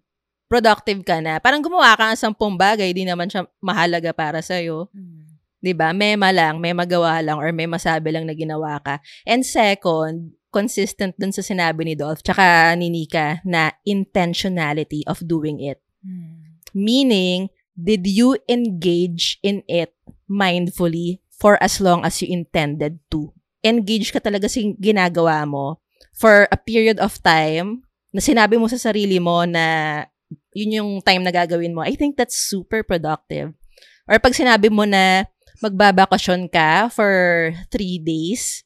productive 0.53 1.01
ka 1.01 1.17
na. 1.25 1.41
Parang 1.41 1.65
gumawa 1.65 1.97
ka 1.97 2.13
ng 2.13 2.21
sampung 2.21 2.61
bagay, 2.61 2.93
di 2.93 3.09
naman 3.09 3.33
siya 3.33 3.49
mahalaga 3.65 4.13
para 4.13 4.45
sa'yo. 4.45 4.93
Mm. 4.93 5.28
'Di 5.63 5.73
ba? 5.75 5.91
Mema 5.95 6.31
lang, 6.31 6.63
may 6.63 6.75
magawa 6.75 7.19
lang 7.23 7.39
or 7.39 7.51
may 7.51 7.67
masabi 7.67 8.15
lang 8.15 8.27
na 8.27 8.35
ginawa 8.35 8.79
ka. 8.83 9.03
And 9.27 9.43
second, 9.43 10.39
consistent 10.49 11.15
dun 11.21 11.35
sa 11.35 11.45
sinabi 11.45 11.85
ni 11.85 11.95
Dolph 11.95 12.25
tsaka 12.25 12.73
ni 12.75 12.89
Nika 12.89 13.45
na 13.45 13.75
intentionality 13.85 15.05
of 15.05 15.21
doing 15.21 15.61
it. 15.61 15.79
Mm. 16.01 16.63
Meaning, 16.73 17.41
did 17.77 18.09
you 18.09 18.37
engage 18.49 19.39
in 19.45 19.63
it 19.69 19.93
mindfully 20.27 21.21
for 21.31 21.61
as 21.63 21.79
long 21.79 22.03
as 22.03 22.19
you 22.25 22.29
intended 22.33 22.99
to? 23.13 23.33
Engage 23.63 24.15
ka 24.15 24.23
talaga 24.23 24.49
sa 24.49 24.63
ginagawa 24.79 25.45
mo 25.45 25.83
for 26.17 26.49
a 26.51 26.59
period 26.59 26.99
of 26.99 27.19
time 27.21 27.85
na 28.11 28.21
sinabi 28.23 28.57
mo 28.57 28.67
sa 28.67 28.81
sarili 28.81 29.21
mo 29.21 29.45
na 29.45 30.03
yun 30.57 30.81
yung 30.83 30.91
time 31.05 31.23
na 31.23 31.33
gagawin 31.33 31.77
mo. 31.77 31.85
I 31.85 31.95
think 31.95 32.17
that's 32.17 32.37
super 32.37 32.83
productive. 32.83 33.53
Or 34.09 34.17
pag 34.17 34.35
sinabi 34.35 34.73
mo 34.73 34.89
na 34.89 35.29
magbabakasyon 35.63 36.51
ka 36.51 36.91
for 36.91 37.51
three 37.71 37.99
days, 37.99 38.63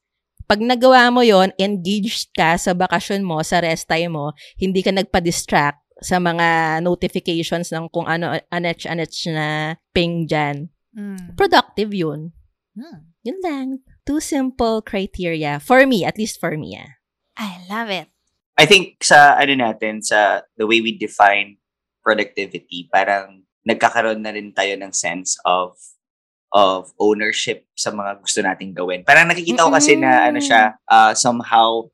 pag 0.46 0.60
nagawa 0.60 1.08
mo 1.08 1.24
yon 1.24 1.54
engaged 1.56 2.28
ka 2.36 2.60
sa 2.60 2.76
bakasyon 2.76 3.24
mo, 3.24 3.40
sa 3.40 3.64
rest 3.64 3.88
time 3.88 4.12
mo, 4.12 4.36
hindi 4.60 4.84
ka 4.84 4.92
nagpa-distract 4.92 5.80
sa 6.02 6.18
mga 6.18 6.80
notifications 6.82 7.70
ng 7.70 7.88
kung 7.88 8.04
ano, 8.04 8.36
anetch-anetch 8.50 9.30
na 9.32 9.78
ping 9.94 10.26
dyan. 10.28 10.68
Mm. 10.92 11.38
Productive 11.38 11.94
yun. 11.94 12.36
Mm. 12.76 12.98
Yun 13.22 13.38
lang. 13.40 13.66
Two 14.02 14.18
simple 14.18 14.82
criteria. 14.82 15.62
For 15.62 15.86
me, 15.86 16.02
at 16.02 16.18
least 16.18 16.42
for 16.42 16.58
me. 16.58 16.74
Ah. 16.74 16.98
I 17.38 17.64
love 17.70 17.88
it. 17.88 18.12
I 18.58 18.68
think 18.68 19.00
sa 19.00 19.40
ano 19.40 19.56
natin 19.56 20.04
sa 20.04 20.44
the 20.60 20.68
way 20.68 20.84
we 20.84 21.00
define 21.00 21.56
productivity 22.04 22.90
parang 22.92 23.48
nagkakaroon 23.64 24.20
na 24.20 24.34
rin 24.34 24.52
tayo 24.52 24.76
ng 24.76 24.92
sense 24.92 25.40
of 25.48 25.78
of 26.52 26.92
ownership 27.00 27.64
sa 27.72 27.88
mga 27.90 28.20
gusto 28.20 28.44
nating 28.44 28.76
gawin. 28.76 29.00
Parang 29.02 29.28
nakikita 29.28 29.64
ko 29.64 29.72
kasi 29.72 29.96
na 29.96 30.28
ano 30.28 30.38
siya 30.38 30.76
uh, 30.84 31.16
somehow 31.16 31.88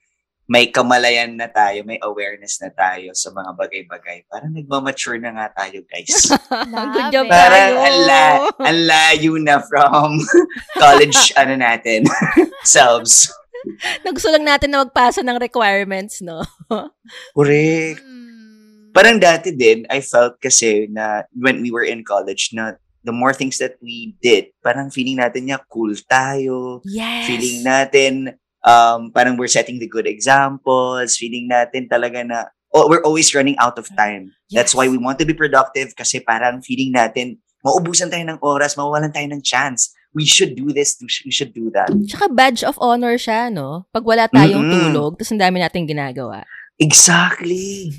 may 0.49 0.73
kamalayan 0.73 1.37
na 1.37 1.45
tayo, 1.45 1.85
may 1.85 2.01
awareness 2.01 2.57
na 2.65 2.73
tayo 2.73 3.13
sa 3.13 3.29
mga 3.29 3.53
bagay-bagay. 3.53 4.25
Parang 4.33 4.49
nagmamature 4.57 5.21
na 5.21 5.37
nga 5.37 5.47
tayo, 5.53 5.85
guys. 5.85 6.33
Good 6.97 7.13
job. 7.13 7.29
Parang 7.29 7.77
tayo. 7.77 7.85
ang 7.85 7.99
la- 8.09 8.41
ang 8.65 8.79
layo 8.89 9.37
na 9.37 9.61
from 9.61 10.17
college 10.83 11.21
ano 11.41 11.53
natin 11.53 12.09
selves. 12.65 13.29
Na 14.01 14.09
gusto 14.09 14.33
lang 14.33 14.49
natin 14.49 14.73
na 14.73 14.89
magpasa 14.89 15.21
ng 15.21 15.37
requirements, 15.37 16.25
no? 16.25 16.41
Correct. 17.37 18.01
Mm. 18.01 18.27
parang 18.97 19.21
dati 19.21 19.53
din, 19.53 19.85
I 19.93 20.01
felt 20.01 20.41
kasi 20.41 20.89
na 20.91 21.29
when 21.37 21.61
we 21.61 21.69
were 21.69 21.85
in 21.85 22.03
college 22.03 22.51
na 22.57 22.81
the 23.09 23.17
more 23.17 23.33
things 23.33 23.57
that 23.57 23.81
we 23.81 24.13
did, 24.21 24.53
parang 24.61 24.93
feeling 24.93 25.17
natin 25.17 25.49
niya 25.49 25.65
cool 25.73 25.97
tayo. 26.05 26.85
Yes. 26.85 27.25
Feeling 27.25 27.65
natin 27.65 28.13
um, 28.61 29.09
parang 29.09 29.41
we're 29.41 29.49
setting 29.49 29.81
the 29.81 29.89
good 29.89 30.05
examples. 30.05 31.17
Feeling 31.17 31.49
natin 31.49 31.89
talaga 31.89 32.21
na 32.21 32.53
oh, 32.77 32.85
we're 32.93 33.01
always 33.01 33.33
running 33.33 33.57
out 33.57 33.81
of 33.81 33.89
time. 33.97 34.37
That's 34.53 34.77
why 34.77 34.93
we 34.93 35.01
want 35.01 35.17
to 35.25 35.27
be 35.27 35.33
productive 35.33 35.97
kasi 35.97 36.21
parang 36.21 36.61
feeling 36.61 36.93
natin 36.93 37.41
maubusan 37.65 38.13
tayo 38.13 38.25
ng 38.29 38.41
oras, 38.45 38.77
mawawalan 38.77 39.13
tayo 39.13 39.29
ng 39.33 39.41
chance. 39.41 39.93
We 40.17 40.25
should 40.25 40.57
do 40.57 40.73
this, 40.73 40.97
we 41.01 41.31
should, 41.31 41.53
do 41.53 41.69
that. 41.77 41.93
Tsaka 41.93 42.33
badge 42.33 42.65
of 42.65 42.81
honor 42.81 43.21
siya, 43.21 43.53
no? 43.53 43.85
Pag 43.93 44.09
wala 44.09 44.25
tayong 44.25 44.65
Mm-mm. 44.65 44.73
tulog, 44.89 45.21
tapos 45.21 45.31
ang 45.37 45.43
dami 45.45 45.61
nating 45.61 45.85
ginagawa. 45.85 46.49
Exactly. 46.81 47.93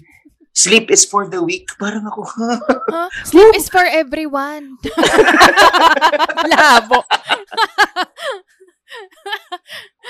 Sleep 0.59 0.91
is 0.91 1.07
for 1.07 1.23
the 1.23 1.39
weak. 1.39 1.71
Parang 1.79 2.03
ako, 2.03 2.27
Huh? 2.91 3.07
Sleep 3.23 3.55
is 3.55 3.71
for 3.71 3.87
everyone. 3.87 4.75
Labo. 6.51 7.07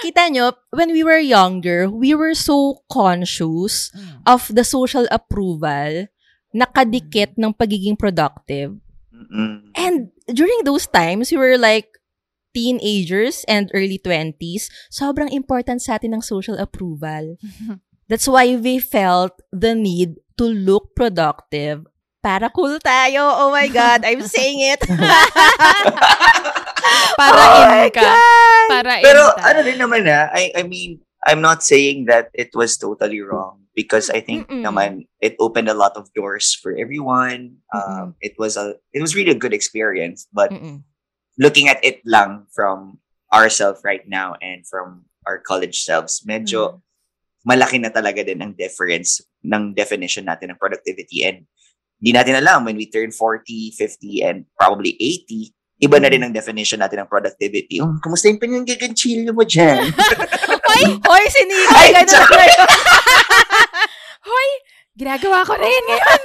Kita 0.02 0.34
nyo, 0.34 0.58
when 0.74 0.90
we 0.90 1.06
were 1.06 1.22
younger, 1.22 1.86
we 1.86 2.18
were 2.18 2.34
so 2.34 2.82
conscious 2.90 3.94
of 4.26 4.50
the 4.50 4.66
social 4.66 5.06
approval 5.14 6.10
nakadikit 6.50 7.38
ng 7.38 7.54
pagiging 7.54 7.94
productive. 7.94 8.74
Mm-mm. 9.14 9.70
And 9.78 10.10
during 10.34 10.66
those 10.66 10.90
times, 10.90 11.30
we 11.30 11.38
were 11.38 11.62
like 11.62 11.94
teenagers 12.58 13.46
and 13.46 13.70
early 13.78 14.02
20s. 14.02 14.72
Sobrang 14.90 15.30
important 15.30 15.86
sa 15.86 16.02
atin 16.02 16.18
ng 16.18 16.24
social 16.26 16.58
approval. 16.58 17.38
That's 18.10 18.26
why 18.26 18.58
we 18.58 18.82
felt 18.82 19.38
the 19.54 19.78
need 19.78 20.18
to 20.40 20.48
look 20.48 20.96
productive 20.96 21.84
para 22.24 22.52
cool 22.52 22.80
tayo. 22.80 23.24
Oh 23.24 23.52
my 23.52 23.68
God, 23.72 24.04
I'm 24.08 24.24
saying 24.24 24.60
it. 24.76 24.82
Para 27.20 27.44
Oh 27.44 27.84
in 27.84 27.92
ka. 27.92 28.02
God! 28.02 28.68
Para 28.72 28.94
in 29.00 29.04
Pero 29.04 29.24
ka. 29.36 29.42
ano 29.44 29.60
rin 29.64 29.80
naman 29.80 30.04
ah, 30.08 30.32
I, 30.32 30.52
I 30.56 30.64
mean, 30.64 31.00
I'm 31.28 31.42
not 31.44 31.64
saying 31.64 32.06
that 32.08 32.32
it 32.34 32.52
was 32.56 32.78
totally 32.80 33.20
wrong 33.20 33.68
because 33.76 34.10
I 34.10 34.20
think 34.24 34.48
Mm-mm. 34.48 34.64
naman 34.64 35.08
it 35.20 35.36
opened 35.40 35.68
a 35.68 35.76
lot 35.78 35.96
of 35.96 36.12
doors 36.16 36.56
for 36.56 36.76
everyone. 36.76 37.60
Um, 37.76 38.16
it 38.24 38.36
was 38.40 38.56
a 38.56 38.76
it 38.96 39.02
was 39.04 39.16
really 39.16 39.32
a 39.32 39.40
good 39.40 39.54
experience. 39.54 40.28
But 40.32 40.52
Mm-mm. 40.52 40.84
looking 41.40 41.68
at 41.68 41.84
it 41.84 42.00
lang 42.06 42.48
from 42.56 43.00
ourselves 43.32 43.82
right 43.84 44.08
now 44.08 44.36
and 44.42 44.66
from 44.68 45.06
our 45.28 45.40
college 45.40 45.84
selves, 45.84 46.24
medyo 46.28 46.82
malaki 47.48 47.80
na 47.80 47.92
talaga 47.92 48.24
din 48.26 48.42
ang 48.44 48.56
difference 48.56 49.24
ng 49.46 49.76
definition 49.76 50.28
natin 50.28 50.52
ng 50.52 50.60
productivity 50.60 51.24
and 51.24 51.48
di 52.00 52.16
natin 52.16 52.40
alam 52.40 52.64
when 52.64 52.80
we 52.80 52.88
turn 52.88 53.12
40, 53.12 53.76
50, 53.76 54.24
and 54.24 54.38
probably 54.56 54.96
80, 55.00 55.52
iba 55.84 55.98
na 56.00 56.08
rin 56.12 56.24
ang 56.24 56.32
definition 56.36 56.80
natin 56.80 57.04
ng 57.04 57.10
productivity. 57.12 57.80
Oh, 57.84 58.00
kamusta 58.00 58.32
yung 58.32 58.40
pinanggaganchilyo 58.40 59.32
mo 59.36 59.44
dyan? 59.44 59.92
Hoy, 60.70 60.86
hoy, 60.86 61.24
si 61.34 61.42
Nika, 61.50 61.76
Ay, 61.82 61.90
ganun 61.98 62.14
sorry. 62.14 62.46
na 62.46 62.66
Hoy! 64.30 64.50
Ginagawa 65.00 65.48
ko 65.48 65.56
rin 65.56 65.84
ngayon. 65.88 66.22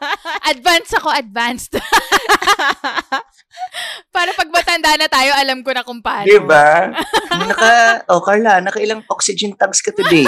advanced 0.56 0.96
ako, 0.96 1.12
advanced. 1.12 1.76
Para 4.08 4.32
pag 4.32 4.48
matanda 4.48 4.96
na 4.96 5.06
tayo, 5.12 5.30
alam 5.36 5.60
ko 5.60 5.70
na 5.76 5.84
kung 5.84 6.00
paano. 6.00 6.24
Diba? 6.24 6.88
Naka, 7.28 8.00
oh 8.08 8.24
Carla, 8.24 8.64
nakailang 8.64 9.04
oxygen 9.12 9.52
tanks 9.60 9.84
ka 9.84 9.92
today? 9.92 10.24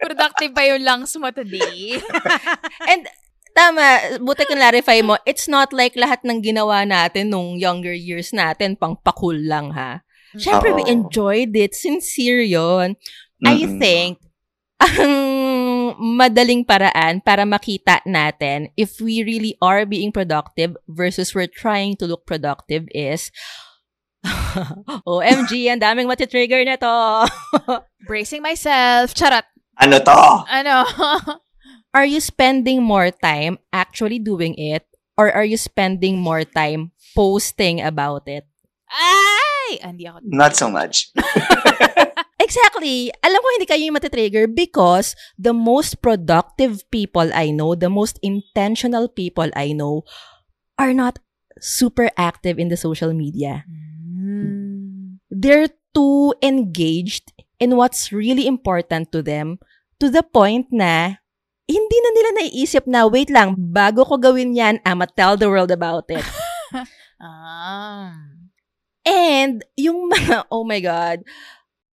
Productive 0.00 0.52
pa 0.52 0.62
yung 0.68 0.84
lungs 0.84 1.16
mo 1.16 1.32
today. 1.32 1.96
And 2.90 3.08
tama, 3.56 4.18
buti 4.20 4.44
kung 4.44 4.60
clarify 4.60 5.00
mo, 5.00 5.16
it's 5.24 5.48
not 5.48 5.72
like 5.72 5.96
lahat 5.96 6.26
ng 6.26 6.42
ginawa 6.44 6.84
natin 6.84 7.32
nung 7.32 7.56
younger 7.56 7.94
years 7.94 8.34
natin, 8.34 8.76
pang 8.76 8.98
pakul 9.00 9.38
lang 9.38 9.72
ha. 9.72 10.04
Siyempre, 10.34 10.74
we 10.74 10.82
enjoyed 10.90 11.54
it. 11.54 11.78
Sincere 11.78 12.42
yun. 12.42 12.98
I 13.46 13.62
Mm-mm. 13.62 13.78
think, 13.78 14.18
ang 14.82 15.14
madaling 15.96 16.66
paraan 16.66 17.22
para 17.22 17.46
makita 17.46 18.02
natin 18.04 18.68
if 18.74 18.98
we 18.98 19.22
really 19.22 19.54
are 19.62 19.86
being 19.86 20.10
productive 20.10 20.74
versus 20.90 21.32
we're 21.32 21.50
trying 21.50 21.94
to 21.94 22.04
look 22.10 22.26
productive 22.26 22.84
is 22.90 23.30
OMG, 25.08 25.68
ang 25.68 25.80
daming 25.80 26.08
matitrigger 26.08 26.64
na 26.64 26.76
to. 26.80 26.94
Bracing 28.08 28.40
myself. 28.40 29.12
Charot. 29.12 29.44
Ano 29.76 29.98
to? 30.00 30.20
Ano? 30.48 30.76
are 31.96 32.06
you 32.06 32.20
spending 32.20 32.82
more 32.82 33.10
time 33.10 33.58
actually 33.72 34.18
doing 34.18 34.54
it 34.58 34.84
or 35.16 35.30
are 35.30 35.44
you 35.46 35.56
spending 35.56 36.18
more 36.18 36.44
time 36.44 36.90
posting 37.14 37.80
about 37.80 38.26
it? 38.26 38.46
Ay! 38.90 39.78
Ah, 39.82 39.90
Hindi 39.90 40.06
ako. 40.06 40.18
Not 40.24 40.54
so 40.54 40.70
much. 40.70 41.10
Exactly. 42.44 43.08
Alam 43.24 43.40
ko 43.40 43.48
hindi 43.56 43.66
kayo 43.66 43.82
yung 43.88 43.96
matitrigger 43.96 44.44
because 44.44 45.16
the 45.40 45.56
most 45.56 46.04
productive 46.04 46.84
people 46.92 47.32
I 47.32 47.48
know, 47.48 47.72
the 47.72 47.88
most 47.88 48.20
intentional 48.20 49.08
people 49.08 49.48
I 49.56 49.72
know 49.72 50.04
are 50.76 50.92
not 50.92 51.18
super 51.58 52.12
active 52.20 52.60
in 52.60 52.68
the 52.68 52.76
social 52.76 53.16
media. 53.16 53.64
They're 55.44 55.68
too 55.92 56.32
engaged 56.40 57.36
in 57.60 57.76
what's 57.76 58.08
really 58.16 58.48
important 58.48 59.12
to 59.12 59.20
them 59.20 59.60
to 60.00 60.08
the 60.08 60.24
point 60.24 60.72
na 60.72 61.20
hindi 61.68 61.98
na 62.00 62.10
nila 62.12 62.30
naiisip 62.40 62.84
na, 62.88 63.04
wait 63.04 63.28
lang, 63.28 63.52
bago 63.56 64.08
ko 64.08 64.16
gawin 64.16 64.56
yan, 64.56 64.80
I'ma 64.84 65.04
tell 65.04 65.36
the 65.36 65.52
world 65.52 65.68
about 65.68 66.08
it. 66.08 66.24
Ah. 67.24 68.12
And 69.06 69.64
yung 69.80 70.12
mga, 70.12 70.44
oh 70.52 70.66
my 70.66 70.76
God, 70.82 71.24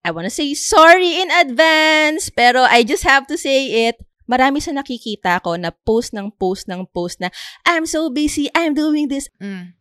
I 0.05 0.13
wanna 0.13 0.31
say 0.31 0.53
sorry 0.53 1.19
in 1.19 1.27
advance, 1.33 2.31
pero 2.31 2.63
I 2.63 2.87
just 2.87 3.03
have 3.03 3.27
to 3.27 3.35
say 3.35 3.89
it. 3.89 3.99
Marami 4.29 4.63
sa 4.63 4.71
nakikita 4.71 5.43
ko 5.43 5.59
na 5.59 5.75
post 5.83 6.15
ng 6.15 6.31
post 6.39 6.71
ng 6.71 6.87
post 6.95 7.19
na, 7.19 7.27
I'm 7.67 7.83
so 7.83 8.07
busy, 8.07 8.47
I'm 8.55 8.71
doing 8.71 9.11
this. 9.11 9.27
Mm. 9.41 9.75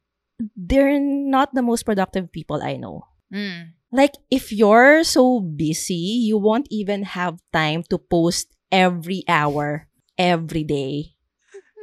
They're 0.57 0.99
not 0.99 1.55
the 1.55 1.63
most 1.63 1.87
productive 1.87 2.33
people 2.33 2.59
I 2.59 2.75
know. 2.75 3.07
Mm. 3.33 3.75
Like, 3.93 4.15
if 4.31 4.51
you're 4.53 5.05
so 5.07 5.41
busy, 5.41 6.27
you 6.27 6.37
won't 6.39 6.67
even 6.71 7.05
have 7.17 7.39
time 7.53 7.83
to 7.89 7.99
post 7.99 8.51
every 8.71 9.23
hour, 9.31 9.89
every 10.19 10.65
day. 10.67 11.17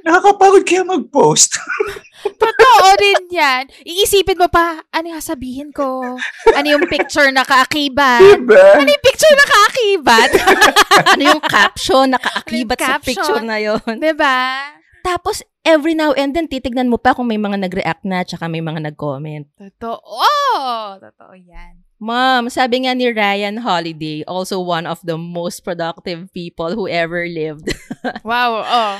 Nakakapagod 0.04 0.68
kaya 0.68 0.84
mag-post. 0.84 1.56
Totoo 2.44 2.88
din 3.00 3.32
yan. 3.32 3.72
Iisipin 3.88 4.36
mo 4.36 4.52
pa, 4.52 4.84
ano 4.92 5.16
yung 5.16 5.24
sabihin 5.24 5.72
ko? 5.72 6.20
Ano 6.52 6.68
yung 6.68 6.92
picture 6.92 7.32
na 7.32 7.48
kaakibat? 7.48 8.20
diba? 8.20 8.84
Ano 8.84 8.92
yung 8.92 9.04
picture 9.04 9.32
na 9.32 9.46
kaakibat? 9.48 10.30
ano 11.16 11.24
yung 11.24 11.44
caption, 11.44 12.12
nakaakibat 12.12 12.78
Ano 12.80 12.84
sa 12.84 12.92
yung 13.00 13.04
picture 13.08 13.40
caption? 13.40 13.48
na 13.48 13.58
yon. 13.64 13.96
diba? 13.96 14.40
Tapos, 15.04 15.44
every 15.68 15.92
now 15.94 16.16
and 16.16 16.32
then, 16.32 16.48
titignan 16.48 16.88
mo 16.88 16.96
pa 16.96 17.12
kung 17.12 17.28
may 17.28 17.36
mga 17.36 17.60
nag-react 17.60 18.08
na, 18.08 18.24
tsaka 18.24 18.48
may 18.48 18.64
mga 18.64 18.88
nag-comment. 18.88 19.52
Totoo. 19.60 20.24
Totoo 21.04 21.34
yan. 21.36 21.84
Mom, 22.00 22.48
sabi 22.48 22.84
nga 22.84 22.96
ni 22.96 23.12
Ryan 23.12 23.60
Holiday, 23.64 24.24
also 24.28 24.60
one 24.64 24.88
of 24.88 25.00
the 25.04 25.20
most 25.20 25.64
productive 25.64 26.28
people 26.32 26.76
who 26.76 26.88
ever 26.88 27.28
lived. 27.28 27.72
Wow. 28.28 28.68
Oh. 28.68 29.00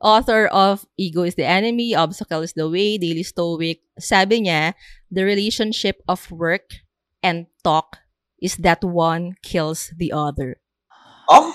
Author 0.00 0.48
of 0.48 0.88
Ego 0.96 1.28
is 1.28 1.36
the 1.36 1.44
Enemy, 1.44 1.92
Obstacle 1.92 2.40
is 2.40 2.56
the 2.56 2.64
Way, 2.64 2.96
Daily 2.96 3.20
Stoic. 3.20 3.84
Sabi 4.00 4.48
niya, 4.48 4.72
the 5.12 5.28
relationship 5.28 6.00
of 6.08 6.24
work 6.32 6.80
and 7.20 7.52
talk 7.60 8.00
is 8.40 8.56
that 8.64 8.80
one 8.80 9.36
kills 9.44 9.92
the 9.92 10.08
other. 10.08 10.56
Oh, 11.28 11.52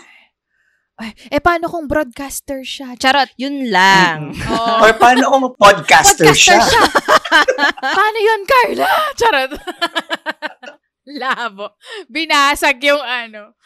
Ay, 0.96 1.12
eh, 1.28 1.44
paano 1.44 1.68
kung 1.68 1.92
broadcaster 1.92 2.64
siya? 2.64 2.96
Charot. 2.96 3.28
Yun 3.36 3.68
lang. 3.68 4.32
Oh. 4.56 4.88
or 4.88 4.96
paano 4.96 5.28
kung 5.28 5.46
podcaster, 5.60 6.32
siya? 6.32 6.64
paano 8.00 8.18
yun, 8.18 8.42
Carla? 8.48 8.88
Charot. 9.20 9.52
Labo. 11.20 11.76
Binasag 12.08 12.80
yung 12.88 13.04
ano. 13.04 13.60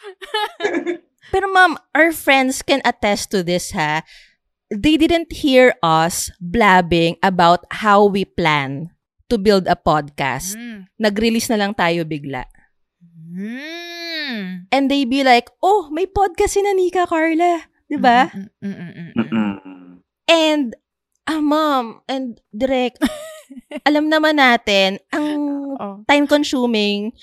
Pero 1.30 1.46
ma'am, 1.46 1.78
our 1.94 2.10
friends 2.10 2.66
can 2.66 2.82
attest 2.82 3.30
to 3.30 3.46
this 3.46 3.70
ha. 3.70 4.02
They 4.70 4.98
didn't 4.98 5.30
hear 5.30 5.74
us 5.82 6.34
blabbing 6.42 7.22
about 7.22 7.62
how 7.82 8.06
we 8.06 8.26
plan 8.26 8.90
to 9.30 9.38
build 9.38 9.70
a 9.70 9.78
podcast. 9.78 10.58
Mm. 10.58 10.90
Nag-release 10.98 11.50
na 11.54 11.58
lang 11.58 11.72
tayo 11.78 12.02
bigla. 12.02 12.46
Mm. 13.30 13.99
And 14.70 14.90
they 14.90 15.04
be 15.04 15.22
like, 15.22 15.50
oh, 15.60 15.88
may 15.90 16.06
podcast 16.06 16.54
si 16.56 16.60
Nanika 16.62 17.06
Carla. 17.06 17.66
'Di 17.90 17.98
ba? 17.98 18.30
Mm, 18.30 18.48
mm, 18.62 18.70
mm, 18.70 18.92
mm, 18.94 19.10
mm. 19.10 19.10
Mm-mm. 19.18 19.90
And, 20.30 20.78
ah, 21.26 21.42
ma'am, 21.42 22.06
and 22.06 22.38
direct, 22.54 23.02
alam 23.88 24.06
naman 24.06 24.38
natin, 24.38 25.02
ang 25.10 25.58
Oh. 25.80 26.04
time-consuming 26.04 27.14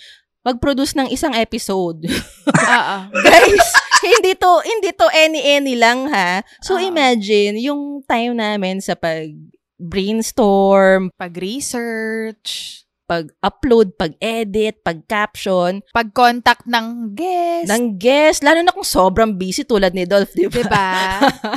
mag-produce 0.41 0.97
ng 0.97 1.11
isang 1.13 1.35
episode. 1.37 2.09
Oo. 2.73 2.97
Guys, 3.27 3.67
hindi 4.01 4.33
to, 4.33 4.51
hindi 4.65 4.89
to 4.97 5.05
any-any 5.13 5.77
lang 5.77 6.09
ha. 6.09 6.41
So, 6.65 6.75
Oo. 6.75 6.81
imagine, 6.81 7.61
yung 7.61 8.01
time 8.07 8.33
namin 8.33 8.81
sa 8.81 8.97
pag 8.97 9.29
brainstorm, 9.77 11.13
Pag-research, 11.21 12.81
pag-upload, 13.07 13.95
pag-edit, 13.95 14.83
pag-caption, 14.83 15.79
pag-contact 15.95 16.67
ng 16.67 17.15
guest. 17.15 17.71
ng 17.71 17.95
guest, 17.95 18.43
lalo 18.43 18.59
na 18.61 18.75
kung 18.75 18.85
sobrang 18.85 19.39
busy 19.39 19.63
tulad 19.63 19.95
ni 19.95 20.03
Dolph, 20.03 20.35
di 20.35 20.51
ba? 20.51 20.59
Diba? 20.59 20.91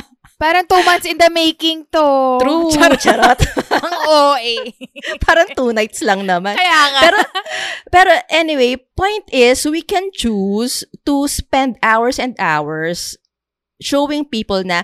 Parang 0.41 0.65
two 0.65 0.81
months 0.81 1.05
in 1.05 1.21
the 1.21 1.29
making 1.29 1.85
to. 1.93 2.41
True. 2.41 2.73
Charot. 2.73 2.97
Charot. 2.97 3.37
Ang 3.85 3.95
OA. 4.09 4.73
Parang 5.29 5.45
two 5.53 5.69
nights 5.69 6.01
lang 6.01 6.25
naman. 6.25 6.57
Kaya 6.57 6.81
nga. 6.89 7.01
Pero, 7.05 7.17
pero 7.93 8.11
anyway, 8.33 8.73
point 8.97 9.21
is, 9.29 9.61
we 9.69 9.85
can 9.85 10.09
choose 10.09 10.81
to 11.05 11.29
spend 11.29 11.77
hours 11.85 12.17
and 12.17 12.33
hours 12.41 13.21
showing 13.77 14.25
people 14.25 14.65
na, 14.65 14.81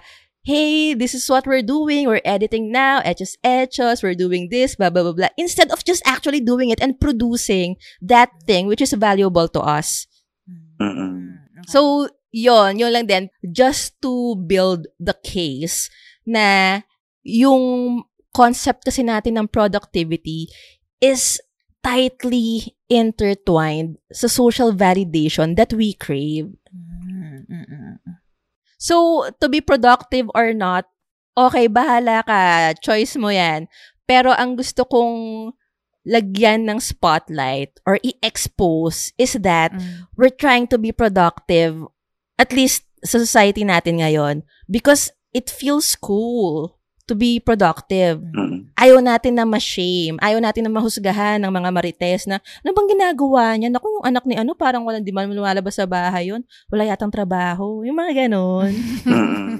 hey, 0.47 0.95
this 0.95 1.11
is 1.11 1.27
what 1.27 1.43
we're 1.43 1.61
doing. 1.61 2.07
We're 2.07 2.23
editing 2.23 2.71
now. 2.71 3.03
Etches, 3.03 3.35
etches. 3.43 3.99
We're 3.99 4.15
doing 4.15 4.47
this, 4.47 4.79
blah, 4.79 4.89
blah, 4.89 5.03
blah, 5.03 5.11
blah. 5.11 5.35
Instead 5.35 5.75
of 5.75 5.83
just 5.83 6.01
actually 6.07 6.39
doing 6.39 6.71
it 6.71 6.79
and 6.79 6.95
producing 6.95 7.75
that 7.99 8.31
thing 8.47 8.71
which 8.71 8.79
is 8.79 8.95
valuable 8.95 9.51
to 9.51 9.59
us. 9.59 10.07
Mm-mm. 10.79 11.35
So, 11.67 12.07
yon 12.31 12.79
yon 12.79 12.95
lang 12.95 13.11
din. 13.11 13.27
Just 13.51 13.99
to 13.99 14.39
build 14.39 14.87
the 14.95 15.19
case 15.19 15.91
na 16.23 16.79
yung 17.27 18.07
concept 18.31 18.87
kasi 18.87 19.03
natin 19.03 19.35
ng 19.35 19.51
productivity 19.51 20.47
is 21.03 21.43
tightly 21.83 22.71
intertwined 22.87 23.99
sa 24.15 24.31
social 24.31 24.71
validation 24.71 25.59
that 25.59 25.75
we 25.75 25.91
crave. 25.91 26.55
So, 28.77 29.27
to 29.41 29.49
be 29.49 29.59
productive 29.59 30.29
or 30.37 30.53
not, 30.53 30.85
okay, 31.33 31.67
bahala 31.67 32.21
ka. 32.25 32.73
Choice 32.81 33.17
mo 33.17 33.29
yan. 33.29 33.65
Pero 34.05 34.31
ang 34.31 34.55
gusto 34.55 34.85
kong 34.85 35.51
lagyan 36.07 36.63
ng 36.63 36.79
spotlight 36.79 37.75
or 37.83 37.99
i-expose 37.99 39.11
is 39.19 39.35
that 39.43 39.75
Mm. 39.75 40.07
we're 40.15 40.31
trying 40.31 40.63
to 40.71 40.79
be 40.79 40.95
productive, 40.95 41.83
at 42.39 42.55
least 42.55 42.87
sa 43.03 43.19
society 43.19 43.67
natin 43.67 43.99
ngayon, 43.99 44.47
because 44.71 45.11
it 45.35 45.51
feels 45.51 45.99
cool 45.99 46.76
to 47.07 47.15
be 47.15 47.39
productive. 47.39 48.19
Mm-mm. 48.19 48.67
Ayaw 48.75 48.99
natin 48.99 49.39
na 49.39 49.47
ma-shame. 49.47 50.19
Ayaw 50.19 50.43
natin 50.43 50.67
na 50.67 50.71
mahusgahan 50.71 51.39
ng 51.39 51.51
mga 51.51 51.69
marites 51.71 52.27
na, 52.27 52.43
ano 52.61 52.71
bang 52.75 52.91
ginagawa 52.93 53.55
niya? 53.55 53.71
Naku, 53.71 53.87
yung 53.87 54.05
anak 54.05 54.27
ni 54.27 54.35
ano, 54.35 54.51
parang 54.53 54.83
walang 54.83 55.07
di 55.07 55.15
man 55.15 55.31
lumalabas 55.31 55.79
sa 55.79 55.87
bahay 55.87 56.29
yun. 56.29 56.43
Wala 56.67 56.83
yatang 56.83 57.09
trabaho. 57.09 57.81
Yung 57.87 57.95
mga 57.95 58.27
ganon. 58.27 58.71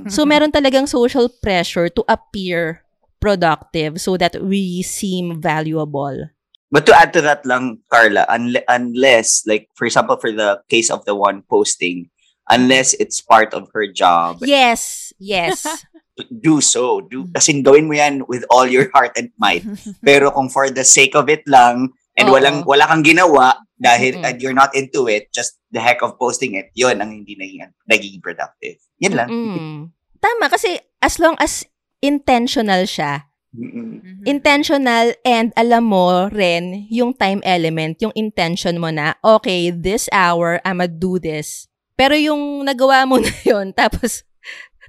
So, 0.08 0.24
meron 0.24 0.56
talagang 0.56 0.88
social 0.88 1.28
pressure 1.28 1.92
to 1.92 2.00
appear 2.08 2.88
productive 3.20 4.00
so 4.00 4.16
that 4.16 4.40
we 4.40 4.80
seem 4.80 5.42
valuable. 5.44 6.32
But 6.72 6.88
to 6.88 6.96
add 6.96 7.12
to 7.12 7.22
that 7.28 7.44
lang, 7.44 7.84
Carla, 7.92 8.24
unle- 8.32 8.64
unless, 8.72 9.44
like, 9.44 9.68
for 9.76 9.84
example, 9.84 10.16
for 10.16 10.32
the 10.32 10.64
case 10.72 10.88
of 10.88 11.04
the 11.04 11.16
one 11.16 11.44
posting, 11.48 12.08
unless 12.48 12.96
it's 12.96 13.20
part 13.20 13.54
of 13.54 13.68
her 13.76 13.88
job, 13.92 14.40
Yes, 14.44 15.12
yes. 15.20 15.64
do 16.30 16.62
so. 16.62 17.02
Do, 17.06 17.30
kasi 17.32 17.62
gawin 17.62 17.88
mo 17.88 17.94
yan 17.94 18.26
with 18.26 18.44
all 18.50 18.66
your 18.66 18.90
heart 18.94 19.14
and 19.18 19.30
might. 19.38 19.64
Pero 20.08 20.32
kung 20.34 20.50
for 20.50 20.70
the 20.70 20.84
sake 20.84 21.14
of 21.14 21.30
it 21.30 21.46
lang, 21.46 21.94
and 22.18 22.28
Oo. 22.30 22.34
walang 22.34 22.66
wala 22.66 22.90
kang 22.90 23.06
ginawa 23.06 23.62
dahil 23.78 24.18
Mm-mm. 24.18 24.26
and 24.26 24.42
you're 24.42 24.58
not 24.58 24.74
into 24.74 25.06
it, 25.06 25.30
just 25.30 25.62
the 25.70 25.78
heck 25.78 26.02
of 26.02 26.18
posting 26.18 26.58
it, 26.58 26.74
yun 26.74 26.98
ang 26.98 27.14
hindi 27.14 27.38
naging, 27.38 27.70
naging 27.86 28.18
productive. 28.26 28.82
Yan 28.98 29.14
lang. 29.14 29.30
Mm. 29.30 29.78
Tama, 30.18 30.50
kasi 30.50 30.82
as 30.98 31.22
long 31.22 31.38
as 31.38 31.62
intentional 32.02 32.90
siya, 32.90 33.30
Mm-mm. 33.54 34.02
Mhm. 34.02 34.24
intentional 34.26 35.14
and 35.24 35.54
alam 35.54 35.88
mo 35.88 36.28
rin 36.34 36.90
yung 36.90 37.14
time 37.14 37.40
element, 37.46 38.02
yung 38.02 38.14
intention 38.18 38.82
mo 38.82 38.90
na, 38.90 39.14
okay, 39.22 39.70
this 39.70 40.10
hour, 40.10 40.58
I'ma 40.66 40.90
do 40.90 41.22
this. 41.22 41.70
Pero 41.98 42.14
yung 42.18 42.66
nagawa 42.66 43.06
mo 43.06 43.22
na 43.24 43.34
yun, 43.46 43.78
tapos 43.78 44.27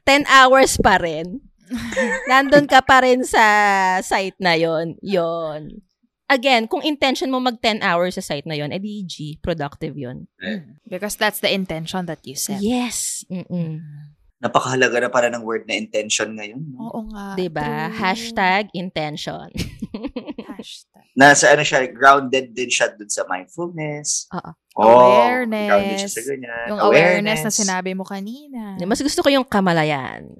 10 0.07 0.27
hours 0.29 0.79
pa 0.79 1.01
rin, 1.01 1.41
nandun 2.31 2.67
ka 2.67 2.81
pa 2.85 3.05
rin 3.05 3.25
sa 3.25 3.45
site 4.01 4.39
na 4.41 4.57
yon 4.57 4.97
yon 5.03 5.83
Again, 6.29 6.69
kung 6.69 6.85
intention 6.85 7.33
mo 7.33 7.41
mag 7.41 7.57
10 7.57 7.81
hours 7.81 8.21
sa 8.21 8.25
site 8.25 8.45
na 8.45 8.53
yon 8.53 8.69
edi 8.69 9.01
G, 9.09 9.41
productive 9.41 9.97
yon 9.97 10.29
Because 10.85 11.17
that's 11.17 11.41
the 11.41 11.49
intention 11.49 12.05
that 12.05 12.21
you 12.29 12.37
set. 12.37 12.61
Yes. 12.61 13.25
Mm-mm. 13.33 13.81
Napakahalaga 14.39 15.03
na 15.03 15.11
para 15.11 15.33
ng 15.33 15.43
word 15.43 15.67
na 15.67 15.75
intention 15.75 16.37
ngayon. 16.37 16.63
No? 16.69 16.93
Oo 16.93 17.01
nga. 17.11 17.35
Diba? 17.35 17.91
True. 17.91 17.97
Hashtag 17.97 18.71
intention. 18.77 19.51
Hashtag. 20.53 20.98
Nasa 21.19 21.51
ano 21.51 21.67
siya, 21.67 21.83
grounded 21.91 22.55
din 22.55 22.71
siya 22.71 22.95
dun 22.95 23.11
sa 23.11 23.27
mindfulness. 23.27 24.31
Oo. 24.31 24.51
Oh, 24.79 25.19
Awareness. 25.19 25.67
Grounded 25.67 25.99
siya 25.99 26.13
sa 26.15 26.23
ganyan. 26.23 26.67
Yung 26.71 26.79
awareness 26.79 27.43
na 27.43 27.51
sinabi 27.51 27.91
mo 27.99 28.07
kanina. 28.07 28.79
Mas 28.87 29.03
gusto 29.03 29.27
ko 29.27 29.29
yung 29.29 29.43
kamalayan. 29.43 30.31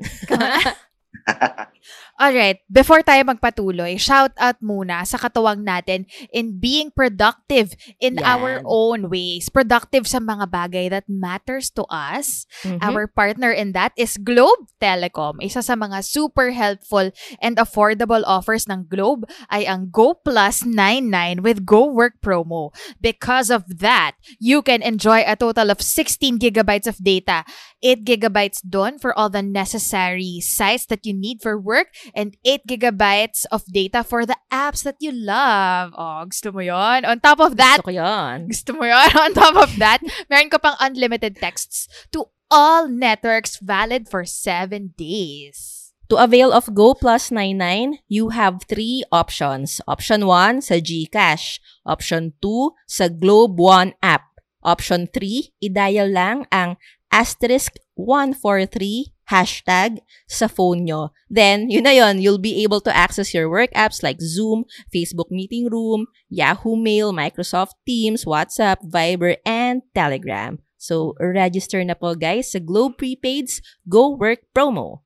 Alright, 2.19 2.67
before 2.67 2.99
tayo 3.07 3.23
magpatuloy, 3.23 3.95
shout 3.95 4.35
out 4.43 4.59
muna 4.59 5.07
sa 5.07 5.23
katuwang 5.23 5.63
natin 5.63 6.03
in 6.35 6.59
being 6.59 6.91
productive 6.91 7.79
in 8.03 8.19
Yan. 8.19 8.27
our 8.27 8.53
own 8.67 9.07
ways. 9.07 9.47
Productive 9.47 10.03
sa 10.11 10.19
mga 10.19 10.51
bagay 10.51 10.91
that 10.91 11.07
matters 11.07 11.71
to 11.71 11.87
us. 11.87 12.43
Mhm. 12.67 12.83
Our 12.83 13.07
partner 13.07 13.55
in 13.55 13.71
that 13.79 13.95
is 13.95 14.19
Globe 14.19 14.67
Telecom. 14.83 15.39
Isa 15.39 15.63
sa 15.63 15.79
mga 15.79 16.03
super 16.03 16.51
helpful 16.51 17.15
and 17.39 17.55
affordable 17.55 18.27
offers 18.27 18.67
ng 18.67 18.91
Globe 18.91 19.23
ay 19.47 19.63
ang 19.71 19.87
Go 19.95 20.19
Plus 20.19 20.67
99 20.67 21.47
with 21.47 21.63
Go 21.63 21.87
Work 21.87 22.19
promo. 22.19 22.75
Because 22.99 23.47
of 23.47 23.79
that, 23.79 24.19
you 24.43 24.59
can 24.59 24.83
enjoy 24.83 25.23
a 25.23 25.39
total 25.39 25.71
of 25.71 25.79
16 25.79 26.43
gigabytes 26.43 26.91
of 26.91 26.99
data. 26.99 27.47
8 27.79 28.03
gigabytes 28.03 28.59
doon 28.67 28.99
for 28.99 29.15
all 29.15 29.31
the 29.31 29.39
necessary 29.39 30.43
sites 30.43 30.83
that 30.91 31.07
you 31.07 31.15
need 31.15 31.39
for 31.39 31.55
work 31.55 31.95
and 32.15 32.37
8 32.45 32.67
gigabytes 32.69 33.45
of 33.51 33.65
data 33.69 34.05
for 34.05 34.25
the 34.25 34.37
apps 34.49 34.83
that 34.85 34.97
you 35.01 35.13
love. 35.13 35.93
Oh, 35.97 36.25
gusto 36.29 36.53
mo 36.53 36.61
yon? 36.61 37.05
On 37.05 37.19
top 37.21 37.41
of 37.41 37.57
that, 37.57 37.81
Gusto 37.83 37.91
ko 37.91 37.95
yun. 37.97 38.37
gusto 38.49 38.71
mo 38.77 38.85
yun? 38.85 39.11
On 39.25 39.33
top 39.35 39.57
of 39.57 39.77
that, 39.79 40.01
meron 40.31 40.51
ka 40.51 40.59
pang 40.59 40.77
unlimited 40.81 41.37
texts 41.37 41.89
to 42.13 42.29
all 42.49 42.89
networks 42.89 43.61
valid 43.61 44.09
for 44.09 44.25
7 44.25 44.95
days. 44.97 45.93
To 46.09 46.17
avail 46.17 46.57
of 46.57 46.73
Go 46.73 46.97
Plus 46.97 47.29
99, 47.29 48.01
you 48.09 48.33
have 48.33 48.65
three 48.65 49.05
options. 49.13 49.77
Option 49.85 50.25
1 50.25 50.65
sa 50.65 50.81
GCash. 50.81 51.61
Option 51.85 52.33
2 52.41 52.73
sa 52.89 53.13
Globe 53.13 53.61
One 53.61 53.93
app. 54.01 54.25
Option 54.65 55.05
3, 55.13 55.53
i-dial 55.61 56.09
lang 56.09 56.49
ang 56.49 56.81
asterisk 57.13 57.77
143 57.95 59.13
hashtag 59.29 60.01
sa 60.27 60.49
phone 60.49 60.85
nyo. 60.85 61.13
Then, 61.29 61.69
yun 61.71 61.85
na 61.85 61.93
yun, 61.93 62.21
you'll 62.21 62.41
be 62.41 62.63
able 62.65 62.81
to 62.83 62.95
access 62.97 63.33
your 63.33 63.49
work 63.49 63.71
apps 63.77 64.03
like 64.03 64.21
Zoom, 64.21 64.65
Facebook 64.93 65.31
Meeting 65.31 65.69
Room, 65.69 66.09
Yahoo 66.29 66.77
Mail, 66.77 67.13
Microsoft 67.13 67.77
Teams, 67.87 68.25
WhatsApp, 68.25 68.81
Viber, 68.85 69.37
and 69.45 69.83
Telegram. 69.95 70.59
So, 70.79 71.15
register 71.21 71.83
na 71.85 71.99
po 71.99 72.15
guys 72.15 72.55
sa 72.55 72.63
Globe 72.63 72.97
Prepaid's 72.97 73.61
Go 73.85 74.15
Work 74.15 74.47
promo. 74.55 75.03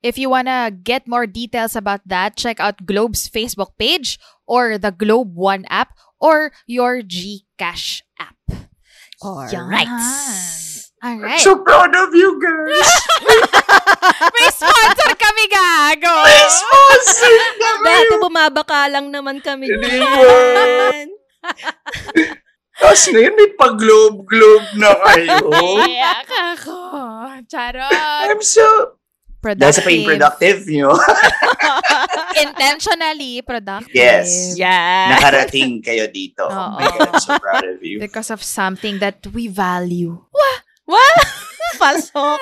If 0.00 0.16
you 0.16 0.32
wanna 0.32 0.72
get 0.72 1.04
more 1.04 1.28
details 1.28 1.76
about 1.76 2.00
that, 2.08 2.34
check 2.34 2.58
out 2.58 2.88
Globe's 2.88 3.28
Facebook 3.28 3.76
page 3.76 4.16
or 4.48 4.80
the 4.80 4.90
Globe 4.90 5.36
One 5.36 5.68
app 5.68 5.92
or 6.16 6.56
your 6.64 7.04
GCash 7.04 8.00
app. 8.16 8.40
Alright. 9.20 10.58
I'm 11.00 11.24
Alright. 11.24 11.40
so 11.40 11.64
proud 11.64 11.96
of 11.96 12.12
you 12.12 12.36
guys! 12.36 12.88
May 14.36 14.48
sponsor 14.52 15.12
kami, 15.16 15.44
gago! 15.48 16.12
May 16.28 16.44
sponsor 16.44 17.36
kami! 17.56 17.88
Dati 17.88 18.14
bumabaka 18.20 18.80
lang 18.92 19.08
naman 19.08 19.40
kami 19.40 19.64
Hindi. 19.64 19.96
Tapos 22.80 23.02
ngayon 23.12 23.32
may 23.32 23.50
pag-globe-globe 23.56 24.68
na 24.76 24.92
kayo. 24.92 25.48
Iyak 25.88 26.28
ako. 26.56 26.78
Charot. 27.48 28.28
I'm 28.28 28.44
so... 28.44 28.96
Dahil 29.40 29.72
sa 29.72 29.80
pagiging 29.80 30.04
productive 30.04 30.68
nyo, 30.68 30.92
Intentionally 32.44 33.40
productive. 33.40 33.96
Yes. 33.96 34.52
Yeah. 34.52 35.16
nakarating 35.16 35.80
kayo 35.80 36.12
dito. 36.12 36.44
Oh 36.44 36.52
Oo. 36.52 36.76
my 36.76 36.84
God, 36.92 37.08
I'm 37.08 37.24
so 37.24 37.40
proud 37.40 37.64
of 37.64 37.80
you. 37.80 38.04
Because 38.04 38.28
of 38.28 38.44
something 38.44 39.00
that 39.00 39.24
we 39.32 39.48
value. 39.48 40.20
What? 40.90 41.26
Pasok. 41.82 42.40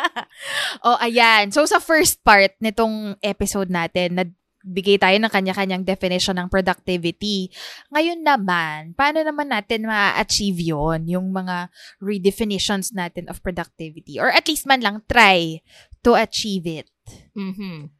oh, 0.88 0.96
ayan. 0.96 1.52
So, 1.52 1.68
sa 1.68 1.76
first 1.76 2.24
part 2.24 2.56
nitong 2.56 3.20
episode 3.20 3.68
natin, 3.68 4.16
nagbigay 4.16 4.96
tayo 4.96 5.20
ng 5.20 5.28
kanya-kanyang 5.28 5.84
definition 5.84 6.40
ng 6.40 6.48
productivity. 6.48 7.52
Ngayon 7.92 8.24
naman, 8.24 8.96
paano 8.96 9.20
naman 9.20 9.52
natin 9.52 9.84
ma-achieve 9.84 10.72
yon 10.72 11.04
yung 11.04 11.36
mga 11.36 11.68
redefinitions 12.00 12.96
natin 12.96 13.28
of 13.28 13.44
productivity? 13.44 14.16
Or 14.16 14.32
at 14.32 14.48
least 14.48 14.64
man 14.64 14.80
lang 14.80 15.04
try 15.04 15.60
to 16.00 16.16
achieve 16.16 16.64
it. 16.64 16.88
Mhm. 17.36 17.92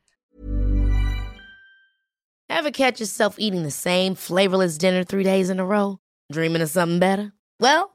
Ever 2.51 2.75
catch 2.75 2.99
yourself 2.99 3.39
eating 3.39 3.63
the 3.63 3.71
same 3.71 4.19
flavorless 4.19 4.75
dinner 4.75 5.05
three 5.05 5.23
days 5.23 5.53
in 5.53 5.63
a 5.63 5.67
row? 5.69 6.03
Dreaming 6.33 6.65
of 6.65 6.73
something 6.73 6.99
better? 6.99 7.31
Well, 7.63 7.95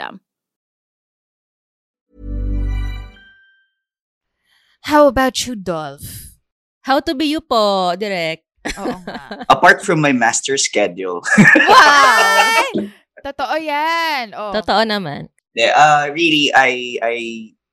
How 4.89 5.05
about 5.07 5.45
you, 5.45 5.55
Dolph? 5.55 6.33
How 6.81 6.99
to 7.05 7.13
be 7.13 7.29
you 7.29 7.41
po, 7.41 7.93
direct. 7.93 8.41
Oo 8.81 8.97
nga. 9.05 9.45
Apart 9.53 9.85
from 9.85 10.01
my 10.01 10.09
master 10.09 10.57
schedule, 10.57 11.21
wow! 11.69 12.65
Totoo 13.25 13.55
yan. 13.61 14.33
Oh. 14.33 14.49
Totoo 14.49 14.81
naman. 14.81 15.29
Yeah, 15.53 15.77
uh, 15.77 16.09
really, 16.09 16.49
I 16.49 16.97
I 17.01 17.15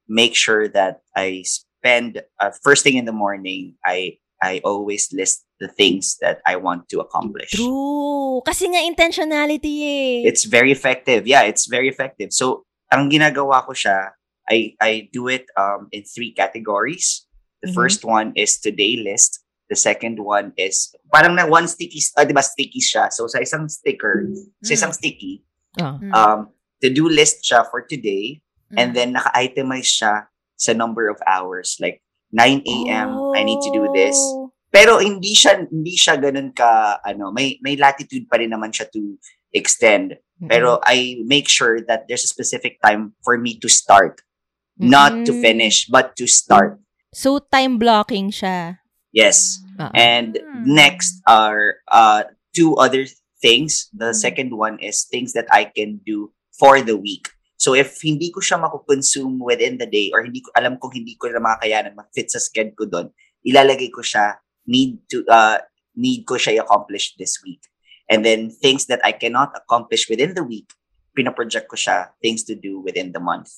make 0.05 0.37
sure 0.37 0.68
that 0.76 1.01
I 1.16 1.49
spend 1.49 2.20
uh, 2.37 2.53
first 2.61 2.85
thing 2.85 3.01
in 3.01 3.09
the 3.09 3.16
morning. 3.16 3.81
I 3.81 4.20
I 4.45 4.61
always 4.61 5.09
list 5.09 5.47
the 5.59 5.68
things 5.68 6.16
that 6.22 6.38
I 6.46 6.56
want 6.56 6.88
to 6.94 7.00
accomplish. 7.02 7.50
True. 7.50 8.40
Kasi 8.46 8.70
nga 8.70 8.78
intentionality 8.82 9.74
eh. 9.82 10.14
It's 10.30 10.46
very 10.46 10.70
effective. 10.70 11.26
Yeah, 11.26 11.42
it's 11.42 11.66
very 11.66 11.90
effective. 11.90 12.30
So, 12.32 12.62
ang 12.88 13.11
ginagawa 13.11 13.66
ko 13.66 13.74
siya, 13.74 14.14
I 14.48 14.72
I 14.80 15.11
do 15.12 15.28
it 15.28 15.44
um 15.59 15.90
in 15.92 16.06
three 16.09 16.32
categories. 16.32 17.26
The 17.61 17.68
Mhm. 17.68 17.76
first 17.76 18.00
one 18.06 18.32
is 18.38 18.56
today 18.56 18.96
list. 19.02 19.42
The 19.68 19.76
second 19.76 20.22
one 20.22 20.56
is 20.56 20.94
parang 21.12 21.36
na 21.36 21.44
one 21.44 21.68
sticky, 21.68 22.00
uh, 22.16 22.24
di 22.24 22.32
ba 22.32 22.40
sticky 22.40 22.80
siya. 22.80 23.12
So 23.12 23.28
sa 23.28 23.42
isang 23.44 23.68
sticker, 23.68 24.24
sa 24.64 24.72
isang 24.72 24.94
sticky, 24.96 25.44
Oh. 25.76 26.00
Mm. 26.00 26.11
um 26.16 26.40
to-do 26.80 27.11
list 27.11 27.42
siya 27.44 27.66
for 27.68 27.82
today 27.84 28.40
and 28.78 28.94
Mm. 28.94 28.96
then 28.96 29.09
naka-itemize 29.18 29.90
siya 29.90 30.30
sa 30.56 30.70
number 30.72 31.11
of 31.11 31.18
hours 31.26 31.76
like 31.82 32.00
9 32.32 32.62
a.m. 32.64 33.09
I 33.34 33.42
need 33.44 33.61
to 33.61 33.70
do 33.74 33.88
this. 33.92 34.16
Pero 34.68 35.00
hindi 35.00 35.32
siya 35.32 35.64
hindi 35.64 35.96
siya 35.96 36.20
ganun 36.20 36.52
ka 36.52 37.00
ano, 37.00 37.32
may 37.32 37.56
may 37.64 37.76
latitude 37.76 38.28
pa 38.28 38.36
rin 38.36 38.52
naman 38.52 38.68
siya 38.68 38.88
to 38.92 39.16
extend. 39.56 40.20
Mm-mm. 40.38 40.48
Pero 40.52 40.78
I 40.84 41.24
make 41.24 41.48
sure 41.48 41.80
that 41.88 42.04
there's 42.06 42.24
a 42.24 42.30
specific 42.30 42.78
time 42.84 43.16
for 43.24 43.40
me 43.40 43.56
to 43.64 43.68
start, 43.68 44.20
not 44.76 45.24
to 45.26 45.32
finish, 45.32 45.88
but 45.88 46.14
to 46.20 46.28
start. 46.28 46.78
So, 47.16 47.40
time 47.40 47.80
blocking 47.80 48.28
siya. 48.28 48.84
Yes. 49.10 49.64
Oo. 49.80 49.88
And 49.96 50.36
Mm. 50.36 50.68
next 50.68 51.24
are 51.24 51.80
uh 51.88 52.28
two 52.52 52.76
other 52.76 53.08
things. 53.40 53.88
The 53.96 54.12
Mm. 54.12 54.20
second 54.20 54.50
one 54.52 54.76
is 54.84 55.08
things 55.08 55.32
that 55.32 55.48
I 55.48 55.64
can 55.64 56.04
do 56.04 56.36
for 56.60 56.84
the 56.84 56.98
week. 57.00 57.32
So 57.58 57.74
if 57.74 57.98
hindi 58.04 58.30
ko 58.30 58.38
siya 58.38 58.60
makukonsume 58.62 59.42
within 59.42 59.82
the 59.82 59.88
day 59.88 60.14
or 60.14 60.22
hindi 60.22 60.44
ko 60.44 60.54
alam 60.54 60.78
kong 60.78 60.94
hindi 61.02 61.18
ko 61.18 61.26
na 61.32 61.42
makakayanan 61.42 61.98
mag-fit 61.98 62.30
sa 62.30 62.38
schedule 62.38 62.76
ko 62.78 62.84
doon, 62.86 63.06
ilalagay 63.42 63.90
ko 63.90 63.98
siya 64.04 64.38
need 64.68 65.00
to 65.08 65.24
uh 65.32 65.64
need 65.96 66.28
ko 66.28 66.36
siya 66.36 66.60
i-accomplish 66.60 67.16
this 67.16 67.40
week. 67.42 67.64
And 68.12 68.22
then 68.24 68.52
things 68.52 68.86
that 68.92 69.00
I 69.02 69.16
cannot 69.16 69.56
accomplish 69.56 70.06
within 70.08 70.36
the 70.36 70.44
week, 70.44 70.68
pinaproject 71.16 71.66
ko 71.66 71.76
siya 71.76 72.12
things 72.20 72.44
to 72.46 72.54
do 72.54 72.84
within 72.84 73.10
the 73.16 73.20
month. 73.20 73.50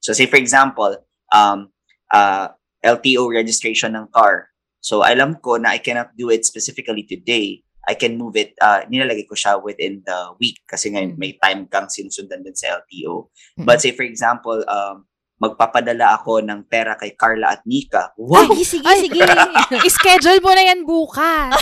So 0.00 0.14
say 0.14 0.30
for 0.30 0.38
example, 0.38 1.02
um 1.34 1.74
uh 2.14 2.54
LTO 2.80 3.28
registration 3.32 3.98
ng 3.98 4.08
car. 4.14 4.54
So 4.84 5.02
alam 5.02 5.40
ko 5.42 5.56
na 5.56 5.74
I 5.74 5.80
cannot 5.80 6.12
do 6.14 6.28
it 6.30 6.44
specifically 6.44 7.02
today. 7.04 7.64
I 7.84 7.92
can 7.92 8.16
move 8.16 8.36
it, 8.36 8.56
uh, 8.64 8.80
nilalagay 8.88 9.28
ko 9.28 9.36
siya 9.36 9.60
within 9.60 10.00
the 10.08 10.32
week 10.40 10.56
kasi 10.64 10.88
nga 10.88 11.04
Mm. 11.04 11.20
may 11.20 11.36
time 11.36 11.68
kang 11.68 11.88
sinusundan 11.92 12.40
din 12.40 12.56
sa 12.56 12.80
LTO. 12.80 13.28
Mm-mm. 13.60 13.64
But 13.68 13.84
say 13.84 13.92
for 13.92 14.08
example, 14.08 14.64
um, 14.64 15.04
magpapadala 15.44 16.16
ako 16.16 16.40
ng 16.40 16.64
pera 16.64 16.94
kay 16.94 17.12
Carla 17.12 17.52
at 17.52 17.62
Nika. 17.64 18.10
Ay, 18.10 18.20
Wow! 18.20 18.56
sige, 18.58 18.84
Ay. 18.84 18.98
sige. 19.04 19.20
I-schedule 19.88 20.40
mo 20.40 20.50
na 20.50 20.64
yan 20.64 20.82
bukas. 20.82 21.54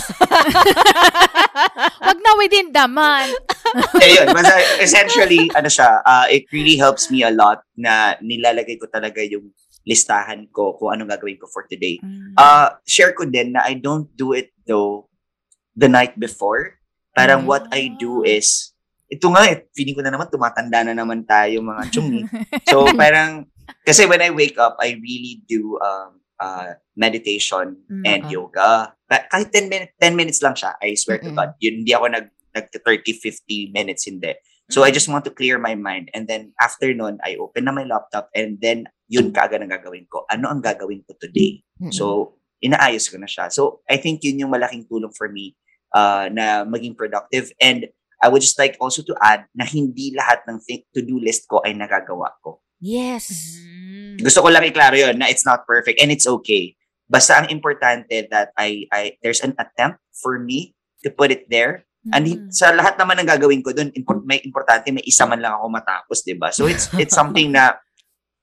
Wag 2.05 2.17
na 2.19 2.31
within 2.37 2.71
the 2.71 2.85
month. 2.87 3.35
Ayun, 3.97 4.31
basta 4.31 4.53
essentially, 4.79 5.49
ano 5.53 5.67
siya, 5.67 6.01
uh, 6.01 6.25
it 6.27 6.47
really 6.49 6.75
helps 6.75 7.09
me 7.09 7.23
a 7.23 7.31
lot 7.31 7.63
na 7.75 8.15
nilalagay 8.19 8.77
ko 8.77 8.87
talaga 8.87 9.21
yung 9.21 9.51
listahan 9.83 10.47
ko 10.49 10.79
kung 10.79 10.95
anong 10.95 11.11
gagawin 11.11 11.35
ko 11.35 11.47
for 11.51 11.67
today. 11.67 11.99
Uh, 12.35 12.71
share 12.87 13.11
ko 13.11 13.27
din 13.27 13.51
na 13.51 13.67
I 13.67 13.75
don't 13.75 14.07
do 14.15 14.31
it 14.31 14.55
though 14.63 15.11
the 15.75 15.87
night 15.87 16.15
before. 16.15 16.79
Parang 17.13 17.43
Mm. 17.43 17.47
what 17.47 17.65
I 17.69 17.93
do 17.93 18.23
is, 18.23 18.73
ito 19.05 19.29
nga 19.29 19.45
eh, 19.45 19.69
feeling 19.75 19.93
ko 19.93 20.01
na 20.01 20.09
naman, 20.09 20.25
tumatanda 20.25 20.81
na 20.81 20.95
naman 20.95 21.21
tayo 21.21 21.61
mga 21.61 21.83
chungi. 21.91 22.25
So 22.71 22.89
parang, 22.89 23.45
kasi 23.85 24.05
when 24.05 24.21
I 24.21 24.29
wake 24.29 24.57
up, 24.57 24.77
I 24.79 24.99
really 24.99 25.43
do 25.47 25.79
um, 25.79 26.19
uh, 26.39 26.75
meditation 26.95 27.77
Mm, 27.87 28.03
and 28.05 28.21
yoga. 28.31 28.95
Ka- 29.07 29.27
Kahit 29.29 29.51
10, 29.51 29.69
minutes 29.69 29.93
10 29.99 30.15
minutes 30.15 30.39
lang 30.41 30.55
siya, 30.55 30.73
I 30.81 30.95
swear 30.95 31.19
to 31.19 31.29
Mm-mm. 31.29 31.37
God. 31.37 31.53
Yun, 31.59 31.83
hindi 31.83 31.93
ako 31.93 32.05
nag, 32.09 32.27
nag 32.55 32.65
30, 32.71 33.13
50 33.13 33.75
minutes, 33.75 34.07
hindi. 34.07 34.33
So 34.71 34.81
I 34.81 34.89
just 34.89 35.05
want 35.05 35.21
to 35.27 35.33
clear 35.35 35.59
my 35.61 35.75
mind. 35.75 36.09
And 36.17 36.25
then 36.25 36.55
after 36.57 36.89
nun, 36.95 37.19
I 37.21 37.35
open 37.37 37.67
na 37.67 37.75
my 37.75 37.85
laptop 37.85 38.31
and 38.33 38.57
then 38.57 38.89
yun 39.05 39.29
kaagad 39.29 39.61
ang 39.61 39.69
gagawin 39.69 40.09
ko. 40.09 40.25
Ano 40.33 40.49
ang 40.49 40.65
gagawin 40.65 41.05
ko 41.05 41.13
today? 41.19 41.61
Mm-mm. 41.77 41.93
So, 41.93 42.39
inaayos 42.57 43.05
ko 43.11 43.21
na 43.21 43.29
siya. 43.29 43.53
So, 43.53 43.83
I 43.85 44.01
think 44.01 44.23
yun 44.25 44.39
yung 44.41 44.49
malaking 44.49 44.89
tulong 44.89 45.13
for 45.13 45.29
me 45.29 45.53
uh, 45.93 46.25
na 46.33 46.65
maging 46.65 46.97
productive. 46.97 47.53
And 47.61 47.85
I 48.23 48.31
would 48.31 48.41
just 48.41 48.57
like 48.57 48.79
also 48.81 49.03
to 49.05 49.13
add 49.21 49.45
na 49.53 49.67
hindi 49.67 50.15
lahat 50.15 50.47
ng 50.49 50.57
thi- 50.63 50.87
to-do 50.95 51.19
list 51.21 51.45
ko 51.45 51.61
ay 51.61 51.75
nagagawa 51.77 52.33
ko. 52.41 52.62
Yes. 52.83 53.31
Mm. 53.63 54.19
Gusto 54.19 54.43
ko 54.43 54.51
lang 54.51 54.67
iklaro 54.67 54.99
yun 54.99 55.15
na 55.15 55.31
it's 55.31 55.47
not 55.47 55.63
perfect 55.63 56.03
and 56.03 56.11
it's 56.11 56.27
okay. 56.27 56.75
Basta 57.07 57.39
ang 57.39 57.47
importante 57.47 58.27
that 58.27 58.51
I, 58.59 58.83
I 58.91 59.15
there's 59.23 59.39
an 59.39 59.55
attempt 59.55 60.03
for 60.11 60.35
me 60.35 60.75
to 61.07 61.09
put 61.09 61.31
it 61.31 61.47
there. 61.47 61.87
And 62.11 62.27
Mm. 62.27 62.51
sa 62.51 62.75
lahat 62.75 62.99
naman 62.99 63.23
ng 63.23 63.31
gagawin 63.31 63.63
ko 63.63 63.71
doon, 63.71 63.87
import, 63.95 64.27
may 64.27 64.43
importante 64.43 64.91
may 64.91 65.07
isa 65.07 65.23
man 65.23 65.39
lang 65.39 65.55
ako 65.55 65.71
matapos, 65.71 66.19
'di 66.27 66.35
ba? 66.35 66.51
So 66.51 66.67
it's 66.67 66.91
it's 66.99 67.15
something 67.15 67.55
na 67.55 67.79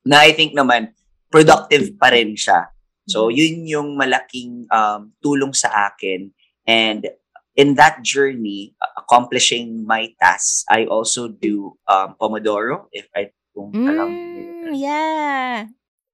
na 0.09 0.25
I 0.25 0.33
think 0.33 0.57
naman 0.57 0.97
productive 1.29 1.93
pa 2.01 2.09
rin 2.09 2.33
siya. 2.33 2.73
So 3.05 3.29
yun 3.29 3.69
yung 3.69 4.01
malaking 4.01 4.65
um, 4.73 5.13
tulong 5.21 5.53
sa 5.53 5.93
akin 5.93 6.33
and 6.65 7.05
in 7.59 7.77
that 7.77 8.01
journey 8.01 8.73
accomplishing 8.97 9.85
my 9.85 10.09
tasks, 10.17 10.65
I 10.71 10.87
also 10.89 11.29
do 11.29 11.77
um, 11.85 12.17
Pomodoro 12.17 12.89
if 12.97 13.13
I 13.13 13.35
kung 13.51 13.75
alam 13.75 14.09
Mm, 14.11 14.77
yeah. 14.77 15.67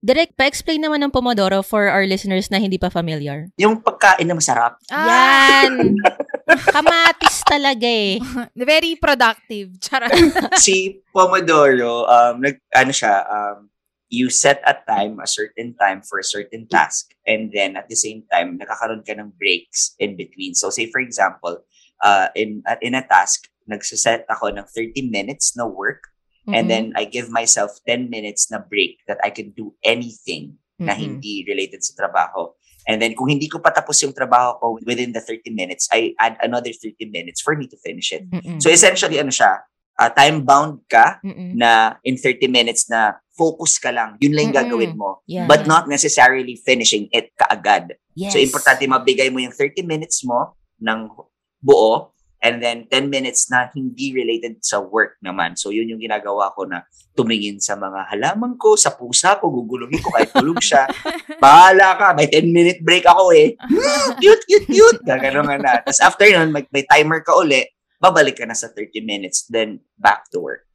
Direct, 0.07 0.39
pa-explain 0.39 0.79
naman 0.79 1.03
ng 1.03 1.11
Pomodoro 1.11 1.67
for 1.67 1.91
our 1.91 2.07
listeners 2.07 2.47
na 2.47 2.63
hindi 2.63 2.79
pa 2.79 2.93
familiar. 2.93 3.51
Yung 3.59 3.83
pagkain 3.83 4.29
na 4.29 4.39
masarap. 4.39 4.79
Ah, 4.87 5.67
Yan! 5.67 5.99
Kamatis 6.75 7.43
talaga 7.43 7.91
eh. 7.91 8.23
very 8.55 8.95
productive. 8.95 9.75
Charot. 9.83 10.15
si 10.63 11.03
Pomodoro, 11.11 12.07
um, 12.07 12.39
nag, 12.39 12.55
ano 12.71 12.93
siya, 12.95 13.27
um, 13.27 13.67
you 14.07 14.31
set 14.31 14.63
a 14.63 14.79
time, 14.87 15.19
a 15.19 15.27
certain 15.27 15.75
time 15.75 16.07
for 16.07 16.23
a 16.23 16.27
certain 16.27 16.71
task. 16.71 17.11
And 17.27 17.51
then 17.51 17.75
at 17.75 17.91
the 17.91 17.99
same 17.99 18.23
time, 18.31 18.63
nakakaroon 18.63 19.03
ka 19.03 19.19
ng 19.19 19.35
breaks 19.35 19.97
in 19.99 20.15
between. 20.15 20.55
So 20.55 20.71
say 20.71 20.87
for 20.87 21.03
example, 21.03 21.67
uh, 21.99 22.31
in, 22.39 22.63
uh, 22.63 22.79
in 22.79 22.95
a 22.95 23.03
task, 23.03 23.51
nagsiset 23.67 24.23
ako 24.31 24.55
ng 24.55 24.67
30 24.71 25.11
minutes 25.11 25.59
na 25.59 25.67
work. 25.67 26.15
And 26.47 26.67
Mm-mm. 26.67 26.69
then 26.71 26.85
I 26.95 27.05
give 27.05 27.29
myself 27.29 27.75
10 27.87 28.07
minutes 28.11 28.51
na 28.51 28.63
break 28.63 29.03
that 29.11 29.19
I 29.23 29.31
can 29.35 29.51
do 29.51 29.75
anything 29.83 30.59
na 30.79 30.95
Mm-mm. 30.95 31.19
hindi 31.19 31.43
related 31.49 31.83
sa 31.83 31.99
trabaho. 31.99 32.55
And 32.87 33.03
then 33.03 33.19
kung 33.19 33.27
hindi 33.27 33.51
ko 33.51 33.59
patapos 33.59 33.99
yung 34.07 34.15
trabaho 34.15 34.63
ko 34.63 34.67
within 34.87 35.11
the 35.11 35.19
30 35.19 35.51
minutes, 35.51 35.91
I 35.91 36.15
add 36.23 36.39
another 36.39 36.71
30 36.71 37.11
minutes 37.11 37.43
for 37.43 37.59
me 37.59 37.67
to 37.67 37.77
finish 37.83 38.15
it. 38.15 38.31
Mm-mm. 38.31 38.63
So 38.63 38.71
essentially 38.71 39.19
ano 39.19 39.35
siya, 39.35 39.67
uh, 39.99 40.11
time 40.15 40.47
bound 40.47 40.87
ka 40.87 41.19
Mm-mm. 41.27 41.59
na 41.59 41.99
in 42.07 42.15
30 42.15 42.47
minutes 42.47 42.87
na 42.87 43.19
focus 43.35 43.83
ka 43.83 43.91
lang. 43.91 44.15
Yun 44.23 44.33
lang 44.39 44.45
yung 44.49 44.59
gagawin 44.63 44.95
mo. 44.95 45.21
Yeah. 45.27 45.51
But 45.51 45.67
not 45.67 45.91
necessarily 45.91 46.55
finishing 46.63 47.11
it 47.11 47.35
kaagad. 47.35 47.99
yes. 48.15 48.33
So 48.33 48.39
importante 48.39 48.87
mabigay 48.87 49.35
mo 49.35 49.43
yung 49.43 49.53
30 49.53 49.83
minutes 49.83 50.23
mo 50.23 50.55
ng 50.79 51.11
buo 51.59 52.15
and 52.45 52.61
then 52.61 52.85
10 52.93 53.09
minutes 53.09 53.49
na 53.49 53.73
hindi 53.73 54.13
related 54.13 54.61
sa 54.61 54.81
work 54.81 55.17
naman. 55.25 55.57
So 55.57 55.73
yun 55.73 55.89
yung 55.89 56.03
ginagawa 56.03 56.53
ko 56.53 56.69
na 56.69 56.85
tumingin 57.17 57.59
sa 57.59 57.75
mga 57.81 58.13
halaman 58.13 58.61
ko, 58.61 58.77
sa 58.77 58.93
pusa 58.93 59.41
ko, 59.41 59.49
guguluhin 59.49 60.01
ko 60.05 60.13
kahit 60.13 60.31
tulog 60.37 60.61
siya. 60.61 60.85
Bahala 61.45 61.97
ka, 61.97 62.13
may 62.13 62.29
10 62.29 62.53
minute 62.53 62.81
break 62.85 63.09
ako 63.09 63.33
eh. 63.33 63.57
cute, 64.23 64.45
cute, 64.45 64.69
cute. 64.69 65.01
Gagano 65.03 65.43
nga 65.49 65.57
na. 65.57 65.73
Tapos 65.81 66.01
after 66.05 66.29
nun, 66.29 66.53
may, 66.53 66.65
may 66.69 66.85
timer 66.85 67.25
ka 67.25 67.33
uli, 67.33 67.65
babalik 67.97 68.37
ka 68.37 68.45
na 68.45 68.55
sa 68.55 68.69
30 68.69 69.01
minutes, 69.01 69.49
then 69.49 69.81
back 69.97 70.29
to 70.29 70.39
work. 70.45 70.67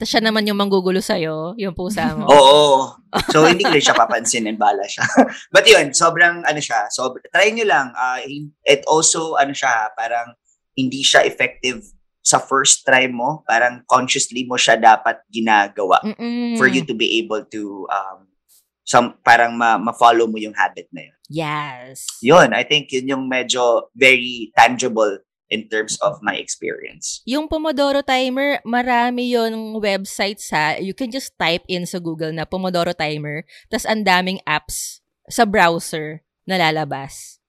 Tapos 0.00 0.16
siya 0.16 0.24
naman 0.24 0.48
yung 0.48 0.56
manggugulo 0.56 1.04
sa'yo, 1.04 1.52
yung 1.60 1.76
pusa 1.76 2.16
mo. 2.16 2.24
Oo. 2.32 2.96
So, 3.28 3.44
hindi 3.44 3.68
ko 3.68 3.76
rin 3.76 3.84
siya 3.84 3.92
papansinin. 3.92 4.56
Bala 4.56 4.88
siya. 4.88 5.04
But 5.52 5.68
yun, 5.68 5.92
sobrang, 5.92 6.40
ano 6.40 6.56
siya, 6.56 6.88
so, 6.88 7.12
try 7.28 7.52
nyo 7.52 7.68
lang. 7.68 7.92
Uh, 7.92 8.16
it 8.64 8.80
also, 8.88 9.36
ano 9.36 9.52
siya, 9.52 9.92
parang 9.92 10.32
hindi 10.80 11.04
siya 11.04 11.28
effective 11.28 11.84
sa 12.24 12.40
first 12.40 12.84
try 12.88 13.08
mo. 13.08 13.44
Parang 13.44 13.84
consciously 13.84 14.48
mo 14.48 14.56
siya 14.56 14.80
dapat 14.80 15.20
ginagawa 15.28 16.00
Mm-mm. 16.00 16.56
for 16.56 16.68
you 16.68 16.84
to 16.84 16.96
be 16.96 17.20
able 17.20 17.44
to, 17.52 17.84
um, 17.92 18.28
some, 18.84 19.20
parang 19.20 19.56
ma- 19.56 19.78
ma-follow 19.78 20.24
mo 20.24 20.40
yung 20.40 20.56
habit 20.56 20.88
na 20.92 21.04
yun. 21.08 21.18
Yes. 21.30 22.08
Yun, 22.24 22.56
I 22.56 22.66
think 22.66 22.90
yun 22.90 23.06
yung 23.06 23.24
medyo 23.30 23.92
very 23.94 24.50
tangible 24.58 25.22
in 25.50 25.66
terms 25.66 25.98
of 26.00 26.22
my 26.22 26.38
experience. 26.38 27.22
Yung 27.26 27.50
Pomodoro 27.50 28.06
timer, 28.06 28.62
marami 28.62 29.34
yung 29.34 29.78
websites 29.82 30.50
ha. 30.54 30.78
You 30.78 30.94
can 30.94 31.10
just 31.10 31.34
type 31.38 31.66
in 31.66 31.84
sa 31.84 31.98
Google 31.98 32.30
na 32.30 32.46
Pomodoro 32.46 32.94
timer. 32.94 33.42
Tapos 33.66 33.86
ang 33.86 34.06
daming 34.06 34.38
apps 34.46 35.02
sa 35.26 35.42
browser 35.46 36.22
na 36.46 36.58
lalabas. 36.58 37.42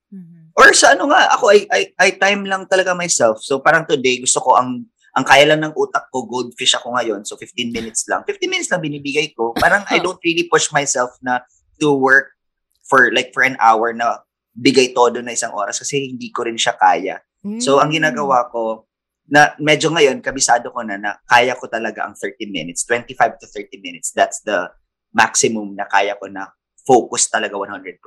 Or 0.61 0.69
sa 0.77 0.93
ano 0.93 1.09
nga, 1.09 1.25
ako, 1.33 1.49
I, 1.49 1.65
I, 1.73 1.81
I 1.97 2.07
time 2.21 2.45
lang 2.45 2.69
talaga 2.69 2.93
myself. 2.93 3.41
So 3.41 3.57
parang 3.57 3.89
today, 3.89 4.21
gusto 4.21 4.37
ko 4.45 4.61
ang 4.61 4.85
ang 5.17 5.25
kaya 5.25 5.49
lang 5.49 5.65
ng 5.65 5.73
utak 5.73 6.07
ko, 6.13 6.23
goldfish 6.23 6.77
ako 6.77 6.93
ngayon. 6.95 7.25
So 7.25 7.33
15 7.33 7.73
minutes 7.73 8.05
lang. 8.05 8.21
15 8.29 8.45
minutes 8.45 8.69
lang 8.69 8.79
binibigay 8.79 9.33
ko. 9.33 9.57
Parang 9.57 9.83
I 9.89 9.97
don't 9.97 10.21
really 10.21 10.45
push 10.45 10.69
myself 10.69 11.17
na 11.25 11.41
to 11.81 11.97
work 11.97 12.37
for 12.85 13.09
like 13.09 13.33
for 13.33 13.41
an 13.41 13.57
hour 13.57 13.91
na 13.91 14.21
bigay 14.53 14.93
todo 14.93 15.17
na 15.19 15.33
isang 15.33 15.51
oras 15.51 15.81
kasi 15.81 16.13
hindi 16.13 16.29
ko 16.29 16.45
rin 16.45 16.55
siya 16.55 16.77
kaya. 16.77 17.19
So, 17.57 17.81
ang 17.81 17.89
Mm. 17.89 17.97
ginagawa 17.97 18.53
ko, 18.53 18.85
na 19.31 19.55
medyo 19.57 19.89
ngayon, 19.89 20.19
kabisado 20.19 20.69
ko 20.75 20.83
na 20.83 20.99
na 20.99 21.15
kaya 21.23 21.55
ko 21.55 21.65
talaga 21.71 22.03
ang 22.03 22.13
30 22.19 22.51
minutes, 22.51 22.83
25 22.85 23.39
to 23.39 23.47
30 23.47 23.79
minutes. 23.79 24.11
That's 24.11 24.43
the 24.43 24.69
maximum 25.15 25.73
na 25.73 25.87
kaya 25.87 26.19
ko 26.19 26.27
na 26.27 26.51
focus 26.81 27.29
talaga 27.29 27.55
100%. 27.55 27.97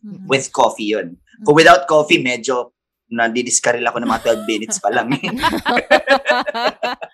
Mhm. 0.00 0.26
With 0.26 0.48
coffee 0.50 0.92
yun. 0.92 1.16
Kung 1.42 1.54
without 1.54 1.84
coffee, 1.86 2.18
medyo 2.18 2.72
nandidiskaril 3.08 3.84
ako 3.84 4.00
ng 4.00 4.08
mga 4.08 4.22
12 4.24 4.48
minutes 4.48 4.80
pa 4.80 4.88
lang. 4.88 5.12
eh. 5.12 5.20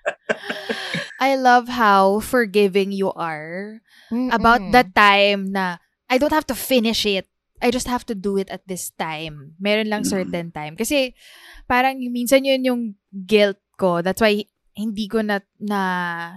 I 1.21 1.35
love 1.35 1.67
how 1.69 2.21
forgiving 2.23 2.95
you 2.95 3.11
are 3.13 3.83
about 4.31 4.63
Mm-mm. 4.63 4.71
the 4.73 4.87
time 4.95 5.51
na 5.51 5.83
I 6.07 6.17
don't 6.19 6.33
have 6.33 6.47
to 6.49 6.57
finish 6.57 7.03
it. 7.05 7.27
I 7.59 7.75
just 7.75 7.91
have 7.91 8.07
to 8.07 8.15
do 8.15 8.39
it 8.39 8.47
at 8.55 8.63
this 8.71 8.95
time. 8.95 9.59
Meron 9.59 9.91
lang 9.91 10.07
certain 10.07 10.55
time. 10.55 10.79
Kasi 10.79 11.19
parang 11.67 11.99
yung- 11.99 12.15
minsan 12.15 12.47
yun 12.47 12.63
yung 12.63 12.83
guilt 13.27 13.59
ko. 13.75 13.99
That's 13.99 14.23
why 14.23 14.47
hindi 14.79 15.11
ko 15.11 15.27
na, 15.27 15.43
na 15.59 15.81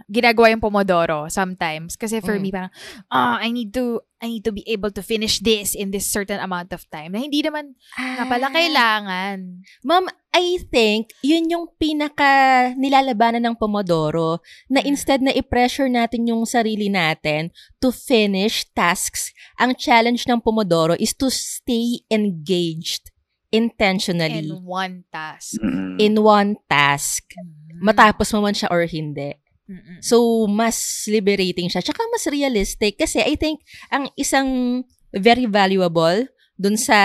ginagawa 0.10 0.50
yung 0.50 0.66
Pomodoro 0.66 1.30
sometimes. 1.30 1.94
Kasi 1.94 2.26
for 2.26 2.36
Mm. 2.36 2.42
me, 2.42 2.50
parang, 2.50 2.74
ah, 3.14 3.38
I 3.38 3.54
need 3.54 3.70
to, 3.78 4.02
I 4.18 4.34
need 4.34 4.46
to 4.46 4.54
be 4.54 4.66
able 4.66 4.90
to 4.90 5.06
finish 5.06 5.38
this 5.40 5.78
in 5.78 5.94
this 5.94 6.10
certain 6.10 6.42
amount 6.42 6.74
of 6.74 6.90
time. 6.90 7.14
Na 7.14 7.22
hindi 7.22 7.46
naman 7.46 7.78
nga 7.94 8.26
pala 8.26 8.50
Ah. 8.50 8.54
kailangan. 8.54 9.62
Ma'am, 9.86 10.10
I 10.34 10.58
think 10.74 11.14
yun 11.22 11.54
yung 11.54 11.70
pinaka 11.78 12.74
nilalabanan 12.74 13.46
ng 13.46 13.56
Pomodoro 13.62 14.42
na 14.66 14.82
Mm. 14.82 14.90
instead 14.90 15.22
na 15.22 15.30
i-pressure 15.32 15.92
natin 15.92 16.26
yung 16.26 16.42
sarili 16.50 16.90
natin 16.90 17.54
to 17.78 17.94
finish 17.94 18.66
tasks, 18.74 19.30
ang 19.62 19.78
challenge 19.78 20.26
ng 20.26 20.42
Pomodoro 20.42 20.98
is 20.98 21.14
to 21.14 21.30
stay 21.30 22.02
engaged 22.10 23.11
intentionally 23.52 24.50
In 24.50 24.64
one 24.64 25.04
task. 25.12 25.60
Mm-mm. 25.60 26.00
in 26.00 26.24
one 26.24 26.56
task. 26.72 27.28
Mm. 27.36 27.84
Matapos 27.84 28.32
mo 28.34 28.48
man 28.48 28.56
siya 28.56 28.72
or 28.72 28.88
hindi. 28.88 29.36
Mm-mm. 29.70 30.00
So, 30.04 30.48
mas 30.48 31.06
liberating 31.08 31.72
siya. 31.72 31.84
Tsaka 31.84 32.04
mas 32.12 32.28
realistic. 32.28 33.00
Kasi 33.00 33.24
I 33.24 33.36
think, 33.36 33.64
ang 33.92 34.10
isang 34.20 34.82
very 35.16 35.46
valuable 35.46 36.28
dun 36.60 36.76
sa 36.76 36.98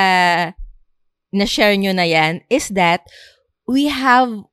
na-share 1.34 1.74
nyo 1.76 1.92
na 1.94 2.06
yan 2.06 2.42
is 2.50 2.70
that 2.74 3.06
we 3.66 3.90
have 3.90 4.46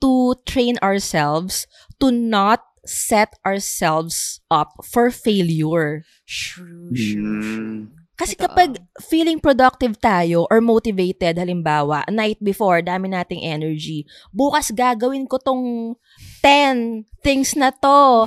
to 0.00 0.36
train 0.46 0.76
ourselves 0.84 1.66
to 1.98 2.12
not 2.12 2.62
set 2.86 3.34
ourselves 3.44 4.40
up 4.50 4.72
for 4.84 5.10
failure. 5.10 6.04
True, 6.24 6.92
true, 6.94 7.42
true. 7.42 7.80
Mm. 7.84 7.97
Kasi 8.18 8.34
Totoo. 8.34 8.50
kapag 8.50 8.70
feeling 9.06 9.38
productive 9.38 9.94
tayo 10.02 10.50
or 10.50 10.58
motivated, 10.58 11.38
halimbawa, 11.38 12.02
night 12.10 12.42
before, 12.42 12.82
dami 12.82 13.06
nating 13.06 13.46
energy, 13.46 14.02
bukas 14.34 14.74
gagawin 14.74 15.22
ko 15.30 15.38
tong 15.38 15.94
10 16.42 17.06
things 17.22 17.54
na 17.54 17.70
to. 17.70 18.26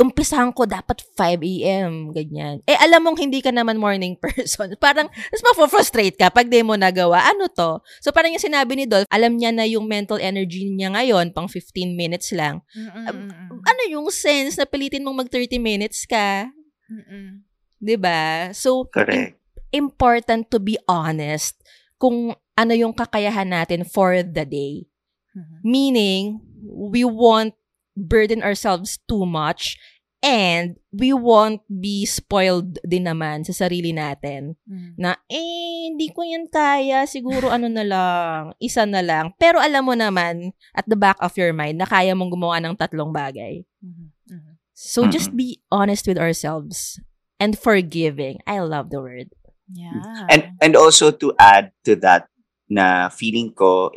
Umpisahan 0.00 0.54
ko 0.56 0.64
dapat 0.64 1.04
5 1.12 1.44
a.m. 1.44 2.08
Ganyan. 2.14 2.64
Eh, 2.64 2.78
alam 2.80 3.04
mong 3.04 3.20
hindi 3.20 3.44
ka 3.44 3.52
naman 3.52 3.76
morning 3.76 4.16
person. 4.22 4.72
Parang, 4.80 5.10
mas 5.12 5.42
ma-frustrate 5.44 6.16
ka 6.16 6.32
pag 6.32 6.48
di 6.48 6.64
mo 6.64 6.72
nagawa. 6.78 7.20
Ano 7.34 7.50
to? 7.52 7.84
So, 8.00 8.08
parang 8.08 8.32
yung 8.32 8.40
sinabi 8.40 8.78
ni 8.78 8.88
Dolph, 8.88 9.10
alam 9.12 9.36
niya 9.36 9.52
na 9.52 9.68
yung 9.68 9.84
mental 9.84 10.16
energy 10.16 10.70
niya 10.70 10.94
ngayon, 10.94 11.36
pang 11.36 11.50
15 11.50 11.98
minutes 11.98 12.32
lang. 12.32 12.64
Mm-mm. 12.72 13.60
Ano 13.60 13.82
yung 13.92 14.08
sense 14.08 14.56
na 14.56 14.64
pilitin 14.64 15.04
mong 15.04 15.26
mag 15.26 15.28
30 15.28 15.60
minutes 15.60 16.08
ka? 16.08 16.48
Mm-mm. 16.88 17.49
'Di 17.80 17.96
ba? 17.96 18.52
So, 18.52 18.84
Correct. 18.92 19.40
important 19.72 20.52
to 20.52 20.60
be 20.60 20.76
honest 20.84 21.56
kung 21.96 22.36
ano 22.54 22.72
yung 22.76 22.92
kakayahan 22.92 23.48
natin 23.48 23.88
for 23.88 24.20
the 24.20 24.44
day. 24.44 24.84
Mhm. 25.32 25.56
Meaning, 25.64 26.22
we 26.60 27.02
won't 27.08 27.56
burden 27.96 28.44
ourselves 28.44 29.00
too 29.08 29.24
much 29.24 29.80
and 30.20 30.76
we 30.92 31.16
won't 31.16 31.64
be 31.72 32.04
spoiled 32.04 32.76
din 32.84 33.08
naman 33.08 33.40
sa 33.48 33.56
sarili 33.56 33.96
natin 33.96 34.60
Mhm. 34.68 35.00
na, 35.00 35.16
eh, 35.32 35.88
hindi 35.88 36.12
ko 36.12 36.20
yan 36.20 36.44
kaya. 36.52 37.08
Siguro 37.08 37.48
ano 37.48 37.72
na 37.72 37.84
lang, 37.84 38.40
isa 38.60 38.84
na 38.84 39.00
lang. 39.00 39.32
Pero 39.40 39.56
alam 39.56 39.80
mo 39.88 39.96
naman, 39.96 40.52
at 40.76 40.84
the 40.84 40.96
back 40.98 41.16
of 41.24 41.32
your 41.40 41.56
mind, 41.56 41.80
na 41.80 41.88
kaya 41.88 42.12
mong 42.12 42.36
gumawa 42.36 42.60
ng 42.60 42.76
tatlong 42.76 43.08
bagay. 43.08 43.64
Mhm. 43.80 44.06
Mhm. 44.28 44.52
So, 44.76 45.04
just 45.08 45.36
be 45.36 45.60
honest 45.68 46.08
with 46.08 46.16
ourselves 46.16 47.00
and 47.40 47.56
forgiving. 47.58 48.38
I 48.46 48.60
love 48.60 48.92
the 48.92 49.00
word. 49.00 49.32
Yeah. 49.72 50.26
And 50.28 50.52
and 50.60 50.76
also 50.76 51.10
to 51.10 51.32
add 51.40 51.72
to 51.88 51.96
that 52.04 52.28
na 52.70 53.08
feeling 53.08 53.50
ko 53.56 53.90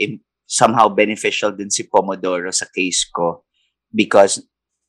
somehow 0.48 0.89
beneficial 0.89 1.52
din 1.52 1.70
si 1.70 1.84
Pomodoro 1.86 2.50
sa 2.54 2.66
case 2.72 3.06
ko 3.10 3.44
because 3.94 4.41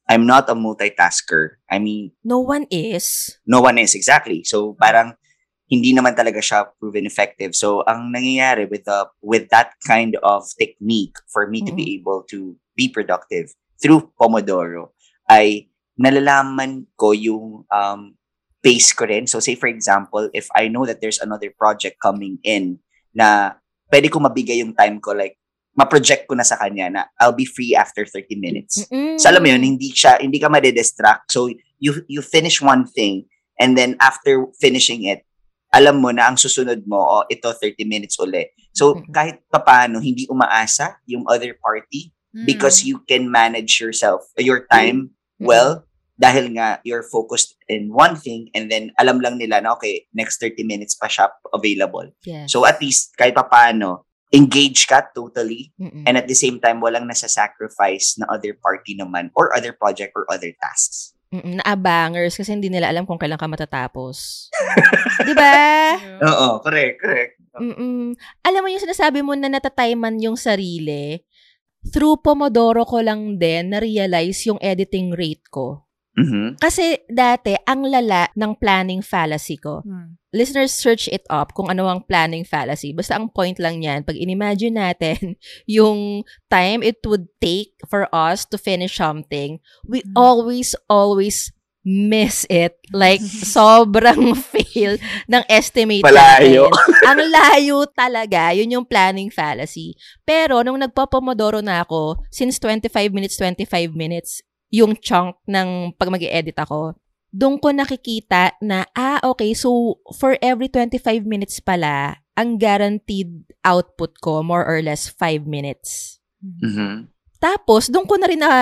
I'm 0.08 0.28
not 0.28 0.48
a 0.52 0.54
multitasker. 0.54 1.56
I 1.68 1.80
mean, 1.80 2.12
No 2.22 2.38
one 2.40 2.68
is. 2.70 3.36
no 3.48 3.60
one 3.60 3.80
is 3.80 3.96
exactly. 3.96 4.44
So 4.44 4.76
parang 4.76 5.16
hindi 5.64 5.96
naman 5.96 6.12
talaga 6.12 6.44
siya 6.44 6.68
proven 6.76 7.08
effective. 7.08 7.56
So 7.56 7.80
ang 7.88 8.12
nangyayari 8.12 8.68
with 8.68 8.84
the 8.84 9.08
with 9.24 9.48
that 9.48 9.72
kind 9.88 10.14
of 10.20 10.44
technique 10.60 11.16
for 11.32 11.48
me 11.48 11.64
to 11.64 11.72
be 11.72 11.96
able 11.96 12.28
to 12.28 12.54
be 12.76 12.92
productive 12.92 13.48
through 13.80 14.12
Pomodoro 14.20 14.92
ay 15.32 15.72
nalalaman 15.96 16.84
ko 17.00 17.16
yung 17.16 17.64
um, 17.72 18.12
pace 18.64 18.96
ko 18.96 19.04
rin. 19.04 19.28
So 19.28 19.38
say 19.44 19.54
for 19.54 19.68
example, 19.68 20.32
if 20.32 20.48
I 20.56 20.72
know 20.72 20.88
that 20.88 21.04
there's 21.04 21.20
another 21.20 21.52
project 21.52 22.00
coming 22.00 22.40
in 22.40 22.80
na 23.12 23.60
pwede 23.92 24.08
ko 24.08 24.18
mabigay 24.24 24.64
yung 24.64 24.72
time 24.72 24.98
ko 25.04 25.12
like 25.12 25.36
ma-project 25.76 26.24
ko 26.30 26.38
na 26.38 26.46
sa 26.46 26.56
kanya 26.56 26.88
na 26.88 27.02
I'll 27.20 27.36
be 27.36 27.44
free 27.44 27.76
after 27.76 28.08
30 28.08 28.40
minutes. 28.40 28.88
Mm-mm. 28.88 29.20
So 29.20 29.28
alam 29.28 29.44
mo 29.44 29.52
yun, 29.52 29.60
hindi 29.60 29.92
siya, 29.92 30.16
hindi 30.22 30.40
ka 30.40 30.48
madidistract. 30.48 31.28
So 31.28 31.52
you 31.76 32.00
you 32.08 32.24
finish 32.24 32.64
one 32.64 32.88
thing 32.88 33.28
and 33.60 33.76
then 33.76 34.00
after 34.00 34.48
finishing 34.56 35.04
it, 35.04 35.26
alam 35.74 36.00
mo 36.00 36.14
na 36.14 36.30
ang 36.30 36.38
susunod 36.38 36.86
mo, 36.86 37.20
oh, 37.20 37.24
ito 37.28 37.50
30 37.50 37.84
minutes 37.84 38.16
uli. 38.22 38.48
So 38.72 39.02
kahit 39.12 39.44
papaano, 39.50 39.98
hindi 40.00 40.24
umaasa 40.30 40.96
yung 41.04 41.28
other 41.28 41.52
party 41.60 42.14
Mm. 42.34 42.50
because 42.50 42.82
you 42.82 42.98
can 43.06 43.30
manage 43.30 43.78
yourself, 43.78 44.26
your 44.34 44.66
time 44.66 45.14
Mm-mm. 45.38 45.46
well 45.46 45.86
dahil 46.24 46.56
nga 46.56 46.80
you're 46.88 47.04
focused 47.04 47.60
in 47.68 47.92
one 47.92 48.16
thing 48.16 48.48
and 48.56 48.72
then 48.72 48.88
alam 48.96 49.20
lang 49.20 49.36
nila 49.36 49.60
na 49.60 49.76
okay, 49.76 50.08
next 50.16 50.40
30 50.40 50.64
minutes 50.64 50.96
pa 50.96 51.04
siya 51.04 51.28
available. 51.52 52.08
Yes. 52.24 52.48
So 52.48 52.64
at 52.64 52.80
least 52.80 53.12
kahit 53.20 53.36
papaano, 53.36 54.08
engage 54.32 54.88
ka 54.88 55.04
totally 55.12 55.76
Mm-mm. 55.76 56.08
and 56.08 56.16
at 56.16 56.24
the 56.24 56.34
same 56.34 56.56
time 56.64 56.80
walang 56.80 57.04
nasa-sacrifice 57.04 58.16
na 58.16 58.26
other 58.32 58.56
party 58.56 58.96
naman 58.96 59.28
or 59.36 59.52
other 59.52 59.76
project 59.76 60.16
or 60.16 60.24
other 60.32 60.48
tasks. 60.56 61.12
Mm-mm, 61.34 61.60
naabangers 61.60 62.40
kasi 62.40 62.56
hindi 62.56 62.72
nila 62.72 62.88
alam 62.88 63.04
kung 63.04 63.20
kailan 63.20 63.36
ka 63.36 63.44
matatapos. 63.50 64.48
'Di 65.26 65.34
ba? 65.36 65.52
Oo, 66.24 66.62
correct, 66.64 66.96
correct. 67.02 67.32
Mm-mm. 67.58 68.16
Alam 68.42 68.60
mo 68.64 68.68
yung 68.72 68.82
sinasabi 68.82 69.20
mo 69.20 69.36
na 69.36 69.50
natatiman 69.50 70.14
yung 70.18 70.38
sarili, 70.38 71.22
through 71.92 72.22
Pomodoro 72.24 72.88
ko 72.88 73.04
lang 73.04 73.36
din 73.36 73.76
na-realize 73.76 74.48
yung 74.48 74.58
editing 74.62 75.12
rate 75.12 75.44
ko. 75.52 75.83
Mhm. 76.14 76.62
Kasi 76.62 77.02
dati, 77.06 77.58
ang 77.66 77.82
lala 77.84 78.30
ng 78.32 78.54
planning 78.54 79.02
fallacy 79.02 79.58
ko. 79.58 79.82
Mm. 79.82 80.14
Listeners, 80.30 80.74
search 80.74 81.06
it 81.10 81.22
up 81.26 81.54
kung 81.54 81.66
ano 81.66 81.86
ang 81.86 82.02
planning 82.02 82.42
fallacy. 82.42 82.90
Basta 82.90 83.14
ang 83.14 83.30
point 83.30 83.54
lang 83.58 83.82
yan, 83.82 84.02
pag 84.02 84.14
inimagine 84.14 84.74
natin 84.78 85.34
yung 85.70 86.22
time 86.46 86.82
it 86.82 86.98
would 87.06 87.26
take 87.38 87.74
for 87.86 88.06
us 88.10 88.46
to 88.46 88.54
finish 88.54 88.94
something, 88.94 89.58
we 89.86 90.02
Mm. 90.02 90.14
always, 90.14 90.74
always 90.86 91.50
miss 91.84 92.46
it. 92.48 92.78
Like, 92.90 93.20
sobrang 93.54 94.32
fail 94.54 94.96
ng 95.28 95.44
estimate 95.46 96.00
Palayo. 96.00 96.70
natin. 96.72 97.04
Ang 97.04 97.20
layo 97.28 97.78
talaga. 97.92 98.56
Yun 98.56 98.80
yung 98.80 98.86
planning 98.88 99.28
fallacy. 99.28 99.92
Pero, 100.24 100.64
nung 100.64 100.80
nagpapomodoro 100.80 101.60
na 101.60 101.84
ako, 101.84 102.24
since 102.32 102.56
25 102.56 103.12
minutes, 103.12 103.36
25 103.36 103.92
minutes, 103.92 104.40
yung 104.74 104.98
chunk 104.98 105.38
ng 105.46 105.94
pag 105.94 106.10
mag 106.10 106.18
edit 106.26 106.58
ako, 106.58 106.98
doon 107.30 107.62
ko 107.62 107.70
nakikita 107.70 108.58
na, 108.58 108.86
ah, 108.94 109.22
okay, 109.22 109.54
so 109.54 109.98
for 110.18 110.34
every 110.42 110.66
25 110.66 111.22
minutes 111.22 111.62
pala, 111.62 112.18
ang 112.34 112.58
guaranteed 112.58 113.46
output 113.62 114.18
ko, 114.18 114.42
more 114.42 114.66
or 114.66 114.82
less 114.82 115.06
5 115.06 115.46
minutes. 115.46 116.18
Mhm. 116.42 117.10
Tapos, 117.38 117.92
doon 117.92 118.08
ko 118.08 118.14
na 118.16 118.26
rin 118.30 118.40
na 118.40 118.52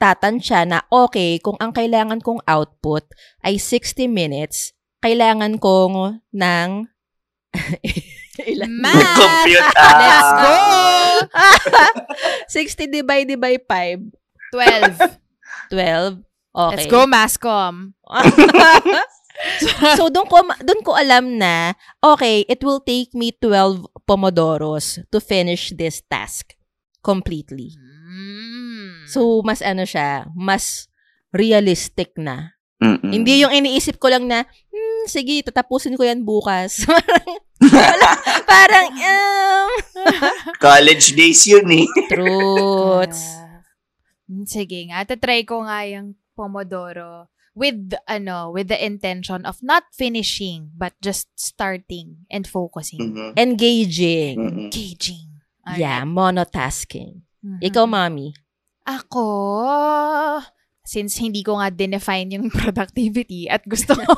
tatansya 0.00 0.64
na, 0.64 0.82
okay, 0.88 1.36
kung 1.38 1.60
ang 1.60 1.74
kailangan 1.74 2.24
kong 2.24 2.40
output 2.48 3.04
ay 3.44 3.60
60 3.60 4.08
minutes, 4.08 4.72
kailangan 5.04 5.60
kong 5.60 6.22
ng... 6.32 6.68
Ilan? 8.48 8.70
Math! 8.80 9.18
Compute. 9.18 9.74
Let's 9.76 10.30
go! 10.40 10.56
60 12.46 12.86
divided 13.02 13.38
by 13.42 13.58
5, 13.60 14.14
12. 14.54 15.27
12. 15.70 16.24
Okay. 16.58 16.74
Let's 16.74 16.86
go, 16.90 17.06
Mascom. 17.06 17.94
so 19.98 20.10
doon 20.10 20.26
ko 20.26 20.42
doon 20.66 20.80
ko 20.82 20.98
alam 20.98 21.38
na 21.38 21.78
okay, 22.02 22.42
it 22.50 22.58
will 22.66 22.82
take 22.82 23.14
me 23.14 23.30
12 23.30 23.86
pomodoros 24.02 24.98
to 25.14 25.22
finish 25.22 25.70
this 25.78 26.02
task 26.10 26.58
completely. 27.04 27.78
Mm. 27.78 29.06
So 29.06 29.44
mas 29.46 29.62
ano 29.62 29.86
siya, 29.86 30.26
mas 30.34 30.90
realistic 31.30 32.16
na. 32.18 32.58
Mm-mm. 32.78 33.10
Hindi 33.10 33.42
yung 33.42 33.50
iniisip 33.50 33.98
ko 33.98 34.06
lang 34.06 34.30
na, 34.30 34.46
hmm, 34.46 35.10
sige, 35.10 35.42
tatapusin 35.42 35.98
ko 35.98 36.06
yan 36.06 36.22
bukas. 36.22 36.78
parang, 36.86 37.26
parang, 38.54 38.88
um, 38.94 39.68
College 40.62 41.18
days 41.18 41.42
yun 41.50 41.66
eh. 41.74 41.86
truths. 42.06 43.47
Ah. 44.28 44.32
Mm, 44.32 44.44
Sige 44.44 44.78
nga, 44.92 45.08
tatry 45.08 45.48
ko 45.48 45.64
nga 45.64 45.88
yung 45.88 46.12
Pomodoro 46.36 47.26
with 47.58 47.96
ano, 48.06 48.54
with 48.54 48.70
the 48.70 48.78
intention 48.78 49.42
of 49.42 49.58
not 49.64 49.88
finishing 49.90 50.70
but 50.78 50.94
just 51.02 51.26
starting 51.34 52.22
and 52.30 52.46
focusing. 52.46 53.16
Mhm. 53.16 53.34
Engaging. 53.34 54.36
Mm-mm. 54.38 54.58
Engaging. 54.70 55.26
Yeah, 55.74 56.06
monotasking. 56.06 57.26
Mhm. 57.42 57.58
Ikaw, 57.60 57.84
mami. 57.84 58.32
Ako, 58.86 59.26
since 60.88 61.20
hindi 61.20 61.44
ko 61.44 61.60
nga 61.60 61.68
define 61.68 62.32
yung 62.32 62.48
productivity 62.64 63.44
at 63.44 63.60
gusto 63.68 63.92
ko 63.92 64.08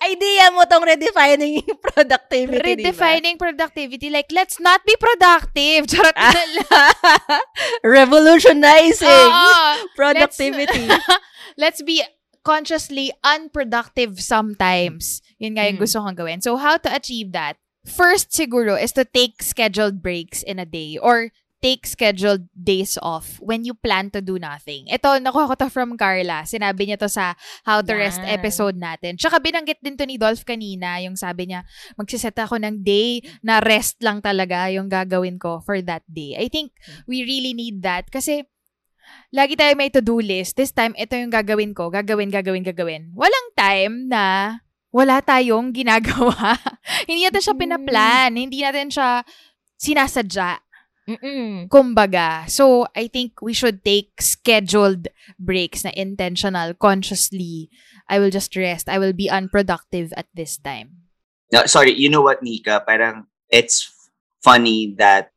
Idea 0.00 0.48
mo 0.56 0.64
tong 0.64 0.80
redefining 0.88 1.60
productivity, 1.92 2.56
redefining 2.80 3.36
productivity, 3.36 4.08
like, 4.08 4.32
let's 4.32 4.56
not 4.56 4.80
be 4.88 4.96
productive. 4.96 5.84
Charot 5.92 6.16
Ah. 6.16 6.32
na 6.32 6.44
lang. 6.56 7.42
Revolutionizing 7.84 9.28
Oo. 9.28 9.92
productivity. 9.92 10.88
let's 11.60 11.84
be 11.84 12.00
consciously 12.42 13.12
unproductive 13.20 14.24
sometimes. 14.24 15.20
Yun 15.36 15.60
nga 15.60 15.68
yung 15.68 15.76
Mm. 15.76 15.84
gusto 15.84 16.00
kong 16.00 16.16
gawin. 16.16 16.40
So, 16.40 16.56
how 16.56 16.80
to 16.80 16.88
achieve 16.88 17.36
that? 17.36 17.60
First, 17.84 18.32
siguro, 18.32 18.80
is 18.80 18.96
to 18.96 19.04
take 19.04 19.44
scheduled 19.44 20.00
breaks 20.00 20.40
in 20.40 20.56
a 20.56 20.64
day 20.68 20.96
or 20.96 21.28
take 21.60 21.84
scheduled 21.84 22.48
days 22.56 22.96
off 23.04 23.36
when 23.44 23.68
you 23.68 23.76
plan 23.76 24.08
to 24.08 24.24
do 24.24 24.40
nothing. 24.40 24.88
Ito, 24.88 25.20
nakuha 25.20 25.52
ko 25.52 25.54
to 25.60 25.68
from 25.68 25.94
Carla. 26.00 26.48
Sinabi 26.48 26.88
niya 26.88 26.96
to 26.96 27.08
sa 27.12 27.36
How 27.68 27.84
to 27.84 27.92
Rest 27.92 28.24
Yan. 28.24 28.40
episode 28.40 28.76
natin. 28.80 29.20
Tsaka 29.20 29.38
binanggit 29.44 29.84
din 29.84 29.94
to 30.00 30.08
ni 30.08 30.16
Dolph 30.16 30.48
kanina, 30.48 30.96
yung 31.04 31.20
sabi 31.20 31.52
niya, 31.52 31.68
magsiset 32.00 32.34
ako 32.40 32.56
ng 32.64 32.80
day 32.80 33.20
na 33.44 33.60
rest 33.60 34.00
lang 34.00 34.24
talaga 34.24 34.72
yung 34.72 34.88
gagawin 34.88 35.36
ko 35.36 35.60
for 35.60 35.78
that 35.84 36.02
day. 36.08 36.32
I 36.40 36.48
think 36.48 36.72
we 37.04 37.28
really 37.28 37.52
need 37.52 37.84
that 37.84 38.08
kasi 38.08 38.48
lagi 39.30 39.54
tayo 39.54 39.76
may 39.76 39.92
to-do 39.92 40.18
list. 40.18 40.56
This 40.56 40.72
time, 40.72 40.96
ito 40.96 41.12
yung 41.12 41.30
gagawin 41.30 41.76
ko. 41.76 41.92
Gagawin, 41.92 42.32
gagawin, 42.32 42.64
gagawin. 42.64 43.12
Walang 43.12 43.48
time 43.52 43.94
na 44.08 44.24
wala 44.90 45.22
tayong 45.22 45.70
ginagawa. 45.70 46.56
hindi 47.08 47.28
natin 47.28 47.42
siya 47.44 47.56
pinaplan. 47.56 48.32
Hindi 48.34 48.64
natin 48.64 48.88
siya 48.90 49.22
sinasadya. 49.76 50.69
Mm-mm. 51.10 51.66
Kumbaga. 51.66 52.46
So, 52.46 52.86
I 52.94 53.10
think 53.10 53.42
we 53.42 53.52
should 53.52 53.82
take 53.82 54.14
scheduled 54.22 55.08
breaks 55.38 55.82
na 55.82 55.90
intentional, 55.98 56.74
consciously. 56.74 57.70
I 58.06 58.18
will 58.22 58.30
just 58.30 58.54
rest. 58.54 58.88
I 58.88 58.98
will 58.98 59.12
be 59.12 59.30
unproductive 59.30 60.14
at 60.16 60.30
this 60.34 60.58
time. 60.58 61.10
No, 61.50 61.66
sorry, 61.66 61.94
you 61.98 62.08
know 62.08 62.22
what, 62.22 62.42
Nika? 62.42 62.82
Parang 62.86 63.26
it's 63.50 63.90
funny 64.42 64.94
that 64.98 65.34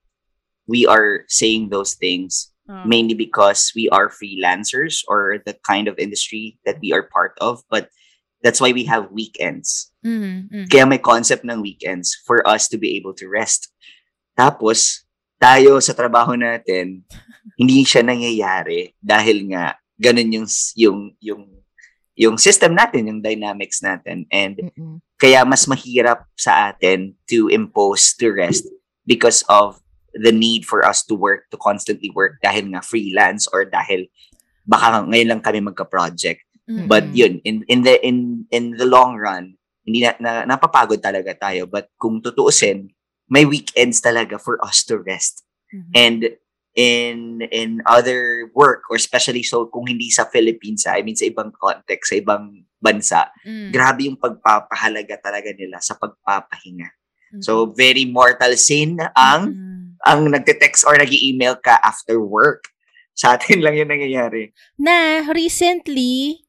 we 0.67 0.86
are 0.86 1.26
saying 1.28 1.69
those 1.69 1.97
things 1.97 2.53
mainly 2.86 3.13
because 3.13 3.71
we 3.76 3.89
are 3.89 4.09
freelancers 4.09 5.03
or 5.07 5.41
the 5.45 5.53
kind 5.67 5.88
of 5.88 5.99
industry 5.99 6.57
that 6.65 6.80
we 6.82 6.93
are 6.93 7.09
part 7.11 7.34
of. 7.41 7.61
But 7.69 7.89
that's 8.41 8.61
why 8.61 8.71
we 8.71 8.86
have 8.86 9.11
weekends. 9.11 9.91
Mm, 10.05 10.51
mm. 10.51 10.69
Kaya 10.71 10.86
may 10.86 10.97
concept 10.97 11.43
ng 11.43 11.61
weekends 11.61 12.15
for 12.26 12.45
us 12.47 12.67
to 12.69 12.78
be 12.78 12.95
able 12.95 13.13
to 13.15 13.28
rest. 13.28 13.71
Tapos, 14.38 15.03
tayo 15.44 15.84
sa 15.84 15.91
trabaho 15.91 16.39
natin, 16.39 17.04
hindi 17.60 17.84
siya 17.84 18.00
nangyayari 18.00 18.96
dahil 19.04 19.52
nga 19.52 19.76
ganun 20.00 20.32
yung 20.32 20.48
yung 20.80 21.00
yung 21.20 21.44
yung 22.14 22.36
system 22.39 22.78
natin, 22.78 23.12
yung 23.12 23.20
dynamics 23.20 23.84
natin. 23.84 24.24
And 24.32 24.56
Mm-mm. 24.72 25.04
kaya 25.20 25.44
mas 25.44 25.68
mahirap 25.68 26.24
sa 26.39 26.72
atin 26.72 27.18
to 27.28 27.52
impose 27.52 28.16
to 28.22 28.32
rest 28.32 28.70
because 29.04 29.44
of 29.52 29.84
the 30.14 30.32
need 30.32 30.64
for 30.64 30.86
us 30.86 31.02
to 31.10 31.18
work, 31.18 31.50
to 31.50 31.58
constantly 31.58 32.14
work 32.14 32.38
dahil 32.39 32.70
nga 32.70 32.86
freelance 32.86 33.50
or 33.50 33.66
dahil 33.66 34.08
baka 34.64 35.04
ngayon 35.10 35.28
lang 35.36 35.41
kami 35.44 35.60
magka-project. 35.60 36.46
Mm, 36.70 36.88
But 36.88 37.12
yun, 37.12 37.44
in 37.44 37.68
in 37.68 37.84
the 37.84 38.00
in 38.00 38.48
in 38.54 38.78
the 38.80 38.88
long 38.88 39.20
run, 39.20 39.60
hindi 39.84 40.06
na, 40.06 40.16
na 40.22 40.32
napapagod 40.48 41.04
talaga 41.04 41.36
tayo. 41.36 41.68
But 41.68 41.91
kung 42.00 42.24
tutuusin, 42.24 42.93
may 43.32 43.45
weekends 43.45 44.01
talaga 44.01 44.39
for 44.39 44.59
us 44.63 44.84
to 44.86 44.99
rest. 44.99 45.43
Mhm. 45.71 45.91
And 45.95 46.19
in 46.74 47.45
in 47.53 47.86
other 47.86 48.49
work 48.57 48.82
or 48.89 48.97
especially 48.97 49.45
so 49.45 49.69
kung 49.69 49.86
hindi 49.86 50.09
sa 50.09 50.26
Philippines, 50.26 50.89
I 50.89 51.05
mean 51.05 51.13
sa 51.13 51.30
ibang 51.30 51.53
context, 51.53 52.09
sa 52.09 52.17
ibang 52.17 52.65
bansa, 52.82 53.30
Mm, 53.45 53.69
grabe 53.71 54.09
yung 54.09 54.19
pagpapahalaga 54.19 55.21
talaga 55.21 55.53
nila 55.55 55.80
sa 55.80 55.95
pagpapahinga. 55.95 56.89
mm. 57.38 57.41
So 57.45 57.69
very 57.71 58.03
mortal 58.09 58.57
sin 58.57 58.99
ang 59.15 59.53
Mm. 59.53 59.82
ang 60.03 60.19
nagte-text 60.28 60.84
or 60.84 60.99
nag-email 60.99 61.55
ka 61.63 61.80
after 61.80 62.19
work. 62.19 62.67
Sa 63.15 63.38
atin 63.38 63.61
lang 63.61 63.78
yun 63.78 63.88
nangyayari. 63.88 64.51
Na 64.76 65.21
recently, 65.32 66.43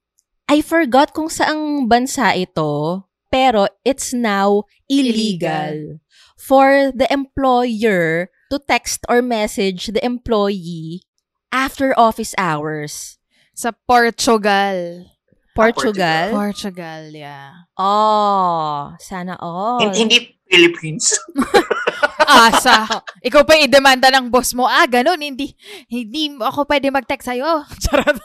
I 0.49 0.65
forgot 0.65 1.13
kung 1.13 1.29
saang 1.29 1.85
bansa 1.87 2.33
ito, 2.35 3.05
pero 3.29 3.69
it's 3.85 4.11
now 4.17 4.65
illegal, 4.89 6.01
for 6.45 6.93
the 6.93 7.09
employer 7.09 8.29
to 8.53 8.61
text 8.61 9.09
or 9.09 9.25
message 9.25 9.89
the 9.97 10.05
employee 10.05 11.01
after 11.49 11.97
office 11.97 12.37
hours. 12.37 13.17
Sa 13.57 13.73
Portugal. 13.89 15.09
Portugal? 15.57 16.35
Portugal, 16.35 17.09
yeah. 17.15 17.65
Oh, 17.79 18.93
sana 19.01 19.39
all. 19.41 19.81
Hin- 19.81 20.05
Hindi 20.05 20.37
Philippines. 20.51 21.15
Asa. 22.29 23.01
Ikaw 23.23 23.43
pa 23.47 23.55
i-demanda 23.63 24.11
ng 24.13 24.29
boss 24.29 24.53
mo. 24.53 24.67
Ah, 24.67 24.85
ganun. 24.85 25.17
Hindi, 25.17 25.55
hindi 25.89 26.35
ako 26.37 26.67
pwede 26.69 26.91
mag-text 26.91 27.31
sa'yo. 27.31 27.65
Charot. 27.87 28.19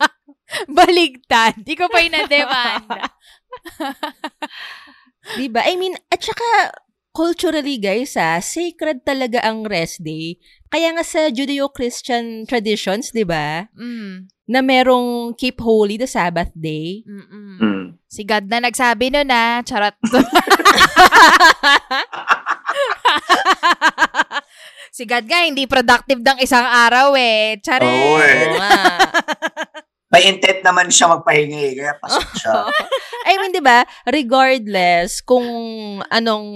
Baligtad. 0.78 1.60
Ikaw 1.66 1.86
pa 1.90 1.98
yung 2.00 2.14
na-demanda. 2.14 3.10
Diba? 5.38 5.60
I 5.66 5.74
mean, 5.74 5.98
at 6.10 6.22
saka, 6.22 6.46
culturally 7.12 7.76
guys 7.76 8.16
ah, 8.16 8.40
sacred 8.40 9.04
talaga 9.04 9.44
ang 9.44 9.68
rest 9.68 10.00
day. 10.00 10.40
Kaya 10.72 10.96
nga 10.96 11.04
sa 11.04 11.28
Judeo-Christian 11.28 12.48
traditions, 12.48 13.12
di 13.12 13.28
ba? 13.28 13.68
Mm. 13.76 14.32
Na 14.48 14.64
merong 14.64 15.36
keep 15.36 15.60
holy 15.60 16.00
the 16.00 16.08
Sabbath 16.08 16.48
day. 16.56 17.04
Mm-mm. 17.04 17.60
Mm. 17.60 18.00
Si 18.08 18.24
God 18.24 18.48
na 18.48 18.64
nagsabi 18.64 19.12
nun 19.12 19.28
na. 19.28 19.60
Charot. 19.60 19.92
si 24.96 25.04
God 25.04 25.28
nga, 25.28 25.44
hindi 25.44 25.68
productive 25.68 26.24
ng 26.24 26.40
isang 26.40 26.64
araw 26.64 27.12
eh. 27.16 27.60
Charet. 27.60 27.84
Oo 27.84 28.16
eh. 28.20 28.56
May 30.12 30.28
intent 30.28 30.60
naman 30.60 30.92
siya 30.92 31.08
magpahinga 31.08 31.56
eh, 31.56 31.72
kaya 31.72 31.94
pasok 31.96 32.28
siya. 32.36 32.68
I 33.32 33.40
mean, 33.40 33.56
'di 33.56 33.64
ba? 33.64 33.88
Regardless 34.04 35.24
kung 35.24 35.46
anong 36.12 36.46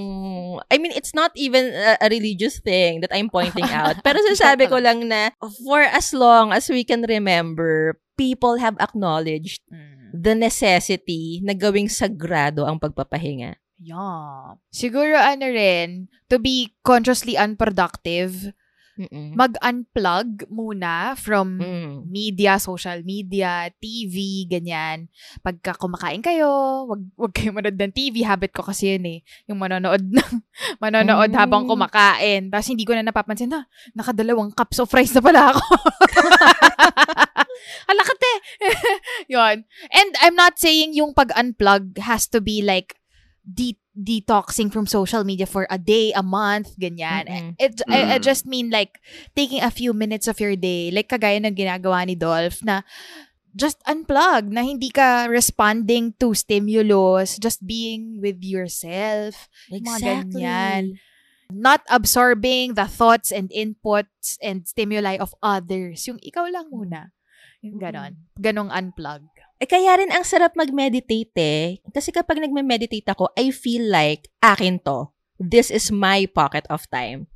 I 0.68 0.76
mean, 0.76 0.92
it's 0.92 1.16
not 1.16 1.32
even 1.40 1.72
a, 1.72 1.96
a 2.04 2.08
religious 2.12 2.60
thing 2.60 3.00
that 3.00 3.16
I'm 3.16 3.32
pointing 3.32 3.64
out. 3.72 3.96
Pero 4.04 4.20
sasabi 4.28 4.68
ko 4.68 4.76
lang 4.76 5.08
na 5.08 5.32
for 5.64 5.80
as 5.80 6.12
long 6.12 6.52
as 6.52 6.68
we 6.68 6.84
can 6.84 7.08
remember, 7.08 7.96
people 8.14 8.60
have 8.60 8.76
acknowledged 8.76 9.64
Mm. 9.66 10.22
the 10.22 10.34
necessity 10.38 11.42
na 11.42 11.50
gawing 11.50 11.90
sagrado 11.90 12.62
ang 12.62 12.78
pagpapahinga. 12.78 13.58
Yeah. 13.76 14.56
Siguro 14.70 15.18
ano 15.18 15.44
rin, 15.50 16.06
to 16.30 16.38
be 16.38 16.72
consciously 16.80 17.34
unproductive, 17.34 18.54
Mm-mm. 18.96 19.36
mag-unplug 19.36 20.48
muna 20.48 21.12
from 21.20 21.60
Mm. 21.60 22.08
media, 22.08 22.56
social 22.56 23.04
media, 23.04 23.68
TV, 23.76 24.48
ganyan. 24.48 25.12
Pagka 25.44 25.76
kumakain 25.76 26.24
kayo, 26.24 26.48
wag 26.88 27.04
wag 27.14 27.32
kayo 27.36 27.52
manood 27.52 27.76
ng 27.76 27.92
TV. 27.92 28.24
Habit 28.24 28.56
ko 28.56 28.64
kasi 28.64 28.96
yun 28.96 29.04
eh. 29.04 29.18
Yung 29.46 29.60
manonood 29.60 30.00
ng, 30.16 30.32
manonood 30.80 31.28
Mm. 31.28 31.36
habang 31.36 31.68
kumakain. 31.68 32.48
Tapos 32.48 32.72
hindi 32.72 32.88
ko 32.88 32.96
na 32.96 33.04
napapansin 33.04 33.52
na, 33.52 33.68
nakadalawang 33.92 34.56
cups 34.56 34.80
of 34.80 34.88
rice 34.96 35.12
na 35.12 35.20
pala 35.20 35.52
ako. 35.52 35.60
Alakate! 37.90 38.32
yun. 39.32 39.64
And 39.92 40.10
I'm 40.24 40.36
not 40.36 40.56
saying 40.58 40.96
yung 40.96 41.12
pag-unplug 41.12 41.98
has 42.00 42.26
to 42.32 42.40
be 42.40 42.62
like 42.64 42.96
de- 43.46 43.78
detoxing 43.96 44.68
from 44.68 44.86
social 44.86 45.24
media 45.24 45.46
for 45.46 45.66
a 45.70 45.78
day, 45.78 46.12
a 46.12 46.22
month, 46.22 46.74
ganyan. 46.76 47.24
Mm-mm. 47.24 47.50
It, 47.58 47.80
I, 47.88 48.14
I 48.14 48.18
just 48.18 48.44
mean 48.44 48.70
like 48.70 49.00
taking 49.34 49.62
a 49.62 49.70
few 49.70 49.94
minutes 49.94 50.28
of 50.28 50.40
your 50.40 50.56
day, 50.56 50.90
like 50.90 51.08
kagaya 51.08 51.40
ng 51.40 51.54
ginagawa 51.54 52.04
ni 52.04 52.14
Dolph 52.18 52.60
na 52.62 52.82
just 53.56 53.80
unplug 53.88 54.52
na 54.52 54.60
hindi 54.60 54.92
ka 54.92 55.32
responding 55.32 56.12
to 56.20 56.36
stimulus, 56.36 57.40
just 57.40 57.64
being 57.64 58.20
with 58.20 58.44
yourself. 58.44 59.48
Mga 59.72 60.28
ganyan. 60.28 61.00
Not 61.48 61.86
absorbing 61.88 62.74
the 62.74 62.90
thoughts 62.90 63.30
and 63.30 63.48
inputs 63.54 64.36
and 64.42 64.66
stimuli 64.66 65.16
of 65.16 65.32
others. 65.40 66.04
Yung 66.10 66.18
ikaw 66.20 66.50
lang 66.50 66.68
muna. 66.68 67.14
Yung 67.62 67.78
ganon. 67.78 68.18
Ganong 68.36 68.68
unplug. 68.68 69.24
Eh, 69.56 69.64
kaya 69.64 69.96
rin 69.96 70.12
ang 70.12 70.20
sarap 70.20 70.52
mag-meditate 70.52 71.36
eh. 71.40 71.80
Kasi 71.88 72.12
kapag 72.12 72.44
nagme-meditate 72.44 73.08
ako, 73.08 73.32
I 73.32 73.48
feel 73.48 73.88
like 73.88 74.28
akin 74.44 74.84
to. 74.84 75.08
This 75.40 75.72
is 75.72 75.88
my 75.88 76.28
pocket 76.28 76.68
of 76.68 76.84
time. 76.92 77.28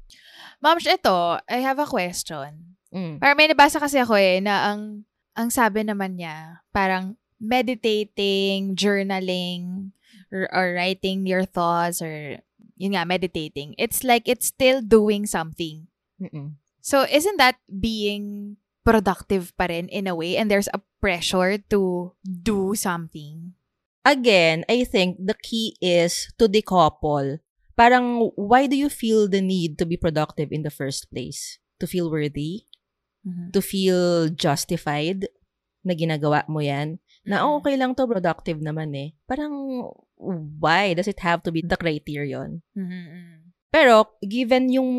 Ma'am, 0.61 0.77
ito, 0.77 1.41
I 1.49 1.59
have 1.65 1.81
a 1.81 1.89
question. 1.89 2.77
Mm. 2.93 3.17
Parang 3.25 3.39
may 3.41 3.49
nabasa 3.49 3.81
kasi 3.81 3.97
ako 3.97 4.21
eh, 4.21 4.45
na 4.45 4.73
ang, 4.73 5.09
ang 5.33 5.49
sabi 5.49 5.81
naman 5.81 6.21
niya, 6.21 6.61
parang 6.77 7.17
meditating, 7.41 8.77
journaling, 8.77 9.97
or, 10.29 10.45
or 10.53 10.77
writing 10.77 11.25
your 11.25 11.49
thoughts, 11.49 12.05
or 12.05 12.45
yun 12.77 12.93
nga, 12.93 13.09
meditating. 13.09 13.73
It's 13.81 14.05
like 14.05 14.29
it's 14.29 14.53
still 14.53 14.85
doing 14.85 15.25
something. 15.25 15.89
Mm-mm. 16.21 16.61
So, 16.85 17.09
isn't 17.09 17.41
that 17.41 17.57
being 17.69 18.57
productive 18.85 19.57
pa 19.57 19.73
rin 19.73 19.89
in 19.89 20.05
a 20.05 20.17
way? 20.17 20.37
And 20.37 20.53
there's 20.53 20.69
a 20.73 20.85
pressure 21.01 21.59
to 21.73 22.13
do 22.23 22.77
something. 22.77 23.57
Again, 24.05 24.65
I 24.69 24.85
think 24.85 25.21
the 25.21 25.37
key 25.37 25.77
is 25.81 26.33
to 26.41 26.49
decouple. 26.49 27.41
Parang, 27.77 28.33
why 28.37 28.69
do 28.69 28.77
you 28.77 28.89
feel 28.89 29.29
the 29.29 29.41
need 29.41 29.77
to 29.81 29.85
be 29.89 29.97
productive 29.97 30.53
in 30.53 30.65
the 30.65 30.73
first 30.73 31.09
place? 31.09 31.61
To 31.81 31.89
feel 31.89 32.13
worthy? 32.13 32.69
Mhm. 33.25 33.53
To 33.53 33.61
feel 33.61 34.29
justified 34.33 35.29
na 35.85 35.97
ginagawa 35.97 36.45
mo 36.49 36.61
yan? 36.61 37.01
Na 37.25 37.45
Mhm. 37.45 37.61
okay 37.61 37.75
lang 37.77 37.93
to, 37.97 38.05
productive 38.09 38.61
naman 38.61 38.93
eh. 38.97 39.13
Parang, 39.25 39.85
why 40.61 40.93
does 40.93 41.09
it 41.09 41.21
have 41.25 41.41
to 41.45 41.53
be 41.53 41.61
the 41.65 41.77
criterion? 41.77 42.61
Mhm. 42.77 43.53
Pero, 43.73 44.17
given 44.25 44.69
yung 44.73 44.91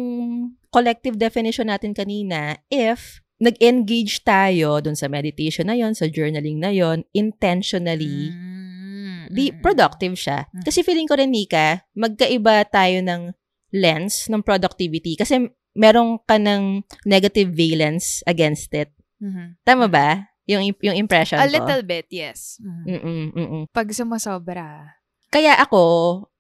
collective 0.73 1.17
definition 1.17 1.69
natin 1.69 1.93
kanina, 1.93 2.57
if 2.71 3.20
nag-engage 3.41 4.21
tayo 4.21 4.77
dun 4.79 4.93
sa 4.93 5.09
meditation 5.09 5.65
na 5.65 5.73
yon, 5.73 5.97
sa 5.97 6.05
journaling 6.05 6.61
na 6.61 6.69
yon, 6.69 7.01
intentionally, 7.11 8.29
Mm, 8.29 9.33
di 9.33 9.49
mm, 9.49 9.59
productive 9.59 10.13
siya. 10.13 10.45
Mm. 10.53 10.61
Kasi 10.61 10.85
feeling 10.85 11.09
ko 11.09 11.17
rin, 11.17 11.33
Nika, 11.33 11.81
magkaiba 11.97 12.61
tayo 12.69 13.01
ng 13.01 13.33
lens 13.73 14.29
ng 14.29 14.43
productivity 14.43 15.15
kasi 15.15 15.47
meron 15.73 16.19
ka 16.21 16.35
ng 16.35 16.83
negative 17.03 17.49
valence 17.49 18.21
against 18.27 18.69
it. 18.71 18.91
mhm. 19.17 19.55
Tama 19.63 19.87
ba? 19.87 20.27
Yung, 20.45 20.73
yung 20.83 20.97
impression 20.97 21.39
A 21.39 21.47
ko. 21.47 21.53
little 21.55 21.81
bit, 21.81 22.05
yes. 22.11 22.59
Mhm. 22.59 22.83
Mm-mm, 22.85 23.23
mm-mm. 23.31 23.63
Pag 23.71 23.87
sumasobra. 23.89 24.97
Kaya 25.31 25.55
ako, 25.55 25.81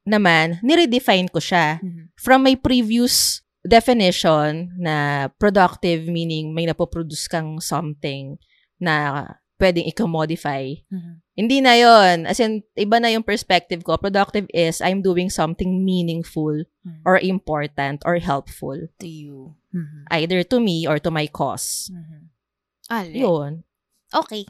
naman, 0.03 0.59
niredefine 0.61 1.29
ko 1.29 1.39
siya. 1.39 1.79
Mhm. 1.79 2.11
from 2.17 2.43
my 2.43 2.53
previous 2.53 3.41
definition 3.65 4.73
na 4.77 5.27
productive 5.37 6.07
meaning 6.09 6.53
may 6.53 6.65
napoproduce 6.65 7.29
kang 7.29 7.59
something 7.61 8.37
na 8.81 9.27
pwedeng 9.61 9.85
i-commodify. 9.85 10.73
Mhm. 10.89 11.21
Hindi 11.37 11.57
na 11.61 11.73
yon 11.77 12.25
As 12.25 12.41
in, 12.41 12.65
iba 12.73 12.97
na 12.97 13.13
yung 13.13 13.21
perspective 13.21 13.85
ko. 13.85 13.93
Productive 13.97 14.49
is 14.49 14.81
I'm 14.81 15.05
doing 15.05 15.29
something 15.29 15.85
meaningful 15.85 16.65
Mhm. 16.81 17.01
or 17.05 17.21
important 17.21 18.01
or 18.09 18.17
helpful. 18.17 18.89
to 18.97 19.05
you. 19.07 19.53
Mhm. 19.69 20.09
Either 20.09 20.41
to 20.49 20.57
me 20.57 20.89
or 20.89 20.97
to 20.97 21.13
my 21.13 21.29
cause. 21.29 21.93
Mhm. 21.93 22.33
Alright. 22.89 23.13
Yun. 23.15 23.63
Okay. 24.11 24.49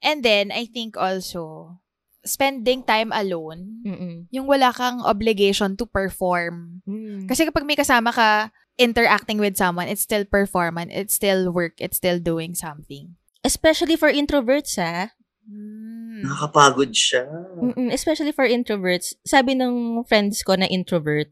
And 0.00 0.22
then, 0.22 0.52
I 0.54 0.64
think 0.70 0.94
also, 0.96 1.76
spending 2.24 2.82
time 2.82 3.12
alone, 3.12 3.84
Mm-mm. 3.84 4.26
yung 4.32 4.48
wala 4.48 4.72
kang 4.72 5.04
obligation 5.04 5.76
to 5.76 5.84
perform. 5.84 6.80
Mm. 6.88 7.28
Kasi 7.28 7.44
kapag 7.44 7.68
may 7.68 7.76
kasama 7.76 8.10
ka 8.10 8.48
interacting 8.80 9.38
with 9.38 9.54
someone, 9.54 9.86
it's 9.86 10.02
still 10.02 10.24
performance, 10.24 10.90
it's 10.90 11.14
still 11.14 11.52
work, 11.52 11.76
it's 11.78 12.00
still 12.00 12.18
doing 12.18 12.56
something. 12.56 13.14
Especially 13.44 13.94
for 13.94 14.08
introverts, 14.10 14.80
ah. 14.80 15.12
Mm. 15.44 16.24
Nakakapagod 16.24 16.96
siya. 16.96 17.28
Mm-mm, 17.60 17.92
especially 17.92 18.32
for 18.32 18.48
introverts. 18.48 19.12
Sabi 19.28 19.52
ng 19.54 20.02
friends 20.08 20.40
ko 20.40 20.56
na 20.56 20.64
introvert, 20.66 21.28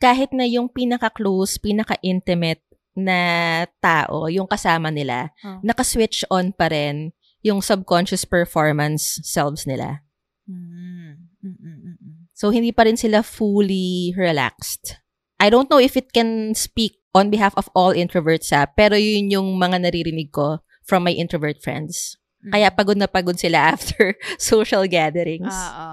kahit 0.00 0.30
na 0.32 0.46
yung 0.46 0.70
pinaka-close, 0.70 1.58
pinaka-intimate 1.58 2.62
na 2.94 3.18
tao, 3.82 4.30
yung 4.30 4.46
kasama 4.46 4.88
nila, 4.94 5.34
Oh. 5.42 5.58
naka-switch 5.66 6.24
on 6.30 6.54
pa 6.54 6.70
rin 6.70 7.12
yung 7.40 7.64
subconscious 7.64 8.24
performance 8.28 9.20
selves 9.24 9.64
nila. 9.64 10.04
Mm. 10.50 11.30
Mm, 11.46 11.56
mm, 11.62 11.78
mm. 11.94 12.14
So, 12.34 12.50
hindi 12.50 12.74
pa 12.74 12.82
rin 12.90 12.98
sila 12.98 13.22
fully 13.22 14.10
relaxed. 14.18 14.98
I 15.38 15.48
don't 15.48 15.70
know 15.70 15.78
if 15.78 15.94
it 15.94 16.10
can 16.10 16.52
speak 16.58 16.98
on 17.14 17.30
behalf 17.30 17.54
of 17.54 17.70
all 17.72 17.94
introverts 17.94 18.50
ha, 18.50 18.66
pero 18.66 18.98
yun 18.98 19.30
yung 19.30 19.48
mga 19.56 19.86
naririnig 19.86 20.34
ko 20.34 20.58
from 20.82 21.06
my 21.06 21.14
introvert 21.14 21.62
friends. 21.62 22.18
Kaya 22.40 22.72
pagod 22.72 22.96
na 22.96 23.06
pagod 23.06 23.36
sila 23.38 23.60
after 23.76 24.16
social 24.40 24.88
gatherings. 24.90 25.52
Oo. 25.52 25.90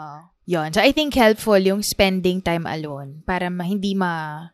Yun. 0.48 0.72
So, 0.72 0.80
I 0.80 0.96
think 0.96 1.14
helpful 1.14 1.60
yung 1.60 1.84
spending 1.84 2.40
time 2.42 2.64
alone 2.66 3.22
para 3.28 3.52
ma- 3.52 3.68
hindi 3.68 3.94
ma 3.94 4.48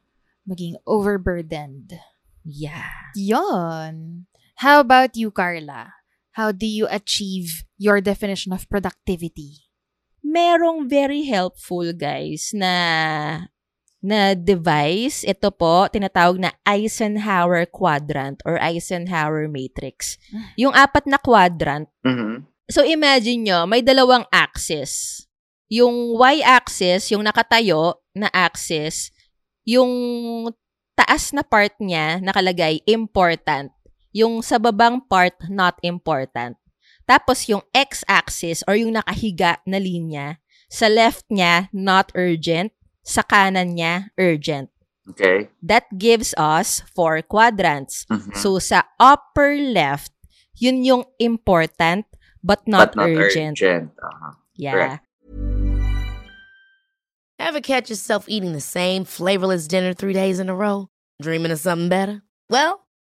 maging 0.44 0.76
overburdened. 0.84 1.96
yeah. 2.44 2.92
Yon. 3.16 4.26
How 4.60 4.82
about 4.84 5.16
you, 5.16 5.32
Carla? 5.32 5.94
How 6.34 6.52
do 6.52 6.66
you 6.66 6.90
achieve 6.90 7.64
your 7.78 8.02
definition 8.02 8.52
of 8.54 8.66
productivity? 8.70 9.63
Merong 10.24 10.88
very 10.88 11.28
helpful 11.28 11.92
guys 11.94 12.56
na 12.56 12.74
na 14.04 14.36
device. 14.36 15.24
Ito 15.24 15.56
po, 15.56 15.88
tinatawag 15.88 16.36
na 16.36 16.52
Eisenhower 16.68 17.64
quadrant 17.72 18.44
or 18.44 18.60
Eisenhower 18.60 19.48
matrix. 19.48 20.20
Yung 20.60 20.76
apat 20.76 21.08
na 21.08 21.16
quadrant. 21.16 21.88
Mhm. 22.04 22.44
So 22.68 22.84
imagine 22.84 23.48
nyo, 23.48 23.64
may 23.64 23.80
dalawang 23.80 24.28
axis. 24.32 25.24
Yung 25.72 26.20
y-axis, 26.20 27.12
yung 27.16 27.24
nakatayo 27.24 28.04
na 28.12 28.28
axis, 28.32 29.12
yung 29.64 29.92
taas 30.94 31.32
na 31.32 31.42
part 31.42 31.74
niya 31.80 32.20
nakalagay 32.20 32.84
important. 32.86 33.72
Yung 34.14 34.46
sa 34.46 34.62
babang 34.62 35.02
part 35.08 35.34
not 35.50 35.80
important. 35.82 36.60
Tapos 37.04 37.48
yung 37.52 37.62
x-axis 37.76 38.64
or 38.68 38.76
yung 38.80 38.96
nakahiga 38.96 39.60
na 39.68 39.78
linya, 39.78 40.40
sa 40.72 40.88
left 40.88 41.28
niya 41.30 41.68
not 41.76 42.10
urgent, 42.16 42.72
sa 43.04 43.22
kanan 43.22 43.76
niya 43.76 44.10
urgent. 44.18 44.72
Okay. 45.10 45.52
That 45.60 45.84
gives 46.00 46.32
us 46.40 46.80
four 46.96 47.20
quadrants. 47.22 48.08
Mhm. 48.08 48.40
So 48.40 48.56
sa 48.64 48.88
upper 49.00 49.60
left, 49.60 50.16
yun 50.56 50.88
yung 50.88 51.04
important 51.20 52.08
but 52.40 52.64
not, 52.64 52.96
But 52.96 53.04
not 53.04 53.10
urgent. 53.12 53.60
urgent. 53.60 53.92
Uh-huh. 54.00 54.40
Yeah. 54.56 54.72
Correct. 54.72 55.04
Ever 57.40 57.60
catch 57.60 57.90
yourself 57.90 58.30
eating 58.30 58.54
the 58.54 58.64
same 58.64 59.04
flavorless 59.04 59.68
dinner 59.68 59.92
three 59.94 60.14
days 60.14 60.40
in 60.40 60.48
a 60.48 60.56
row? 60.56 60.88
Dreaming 61.22 61.52
of 61.52 61.60
something 61.60 61.90
better? 61.90 62.24
Well, 62.50 62.83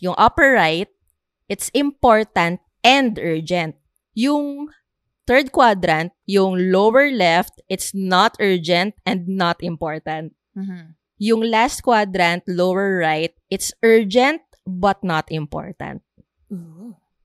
yung 0.00 0.14
upper 0.16 0.54
right, 0.54 0.88
it's 1.48 1.72
important 1.72 2.60
and 2.84 3.18
urgent. 3.18 3.76
Yung 4.14 4.68
third 5.28 5.52
quadrant, 5.52 6.12
yung 6.24 6.72
lower 6.72 7.12
left, 7.12 7.60
it's 7.68 7.92
not 7.92 8.36
urgent 8.40 8.96
and 9.04 9.28
not 9.28 9.60
important. 9.60 10.32
Mhm. 10.56 10.96
Yung 11.18 11.42
last 11.44 11.82
quadrant, 11.82 12.46
lower 12.46 13.02
right, 13.02 13.34
it's 13.50 13.74
urgent 13.82 14.40
but 14.64 15.02
not 15.04 15.28
important. 15.28 16.00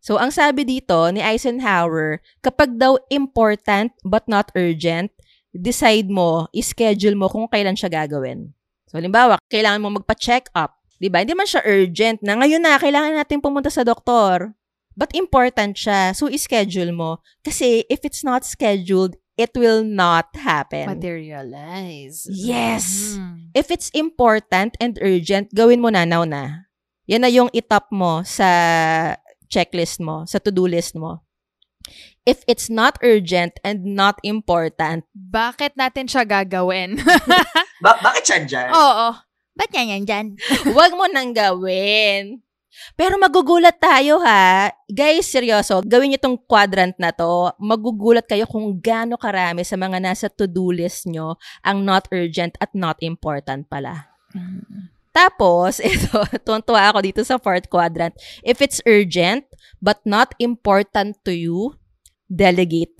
So, 0.03 0.19
ang 0.19 0.35
sabi 0.35 0.67
dito 0.67 1.07
ni 1.15 1.23
Eisenhower, 1.23 2.19
kapag 2.43 2.75
daw 2.75 2.99
important 3.07 3.95
but 4.03 4.27
not 4.27 4.51
urgent, 4.51 5.15
decide 5.55 6.11
mo, 6.11 6.51
schedule 6.59 7.15
mo 7.15 7.31
kung 7.31 7.47
kailan 7.47 7.79
siya 7.79 8.03
gagawin. 8.03 8.51
So, 8.91 8.99
halimbawa, 8.99 9.39
kailangan 9.47 9.79
mo 9.79 9.95
magpa-check 9.95 10.51
up. 10.51 10.82
Di 11.03 11.11
ba? 11.11 11.19
Hindi 11.19 11.35
man 11.35 11.43
siya 11.43 11.67
urgent 11.67 12.23
na 12.23 12.39
ngayon 12.39 12.63
na, 12.63 12.79
kailangan 12.79 13.19
natin 13.19 13.43
pumunta 13.43 13.67
sa 13.67 13.83
doktor. 13.83 14.55
But 14.95 15.11
important 15.11 15.75
siya. 15.75 16.15
So, 16.15 16.31
schedule 16.31 16.95
mo. 16.95 17.19
Kasi 17.43 17.83
if 17.91 18.07
it's 18.07 18.23
not 18.23 18.47
scheduled, 18.47 19.19
it 19.35 19.51
will 19.51 19.83
not 19.83 20.31
happen. 20.39 20.87
Materialize. 20.87 22.23
Yes. 22.31 23.19
Mm. 23.19 23.51
If 23.51 23.67
it's 23.67 23.91
important 23.91 24.79
and 24.79 24.95
urgent, 25.03 25.51
gawin 25.51 25.83
mo 25.83 25.91
na 25.91 26.07
now 26.07 26.23
na. 26.23 26.71
Yan 27.11 27.27
na 27.27 27.31
yung 27.33 27.51
itop 27.51 27.91
mo 27.91 28.23
sa 28.23 28.47
checklist 29.51 29.99
mo, 29.99 30.23
sa 30.23 30.39
to-do 30.39 30.71
list 30.71 30.95
mo. 30.95 31.19
If 32.23 32.47
it's 32.47 32.71
not 32.71 32.95
urgent 33.03 33.59
and 33.59 33.83
not 33.83 34.15
important, 34.23 35.03
Bakit 35.11 35.75
natin 35.75 36.07
siya 36.07 36.23
gagawin? 36.23 36.95
Ba- 37.83 37.99
bakit 37.99 38.23
siya 38.23 38.39
dyan? 38.47 38.69
Oo. 38.71 39.32
Ba't 39.53 39.69
yan 39.73 39.93
yan 39.97 40.03
dyan? 40.05 40.25
Huwag 40.73 40.97
mo 40.97 41.05
nang 41.09 41.31
gawin. 41.31 42.41
Pero 42.97 43.21
magugulat 43.21 43.77
tayo 43.77 44.17
ha. 44.25 44.73
Guys, 44.89 45.29
seryoso, 45.29 45.85
gawin 45.85 46.13
niyo 46.13 46.19
tong 46.21 46.41
quadrant 46.41 46.97
na 46.97 47.13
to. 47.13 47.53
Magugulat 47.61 48.25
kayo 48.25 48.49
kung 48.49 48.81
gaano 48.81 49.13
karami 49.13 49.61
sa 49.61 49.77
mga 49.77 50.01
nasa 50.01 50.25
to-do 50.25 50.73
list 50.73 51.05
nyo 51.05 51.37
ang 51.61 51.85
not 51.85 52.09
urgent 52.09 52.57
at 52.57 52.73
not 52.73 52.97
important 53.05 53.69
pala. 53.69 54.09
Tapos, 55.13 55.77
ito, 55.85 56.17
tuwan-tuwa 56.41 56.89
ako 56.89 56.99
dito 57.05 57.21
sa 57.21 57.37
fourth 57.37 57.69
quadrant. 57.69 58.17
If 58.41 58.59
it's 58.65 58.81
urgent 58.89 59.45
but 59.77 60.01
not 60.01 60.33
important 60.41 61.21
to 61.29 61.31
you, 61.31 61.77
delegate. 62.25 62.97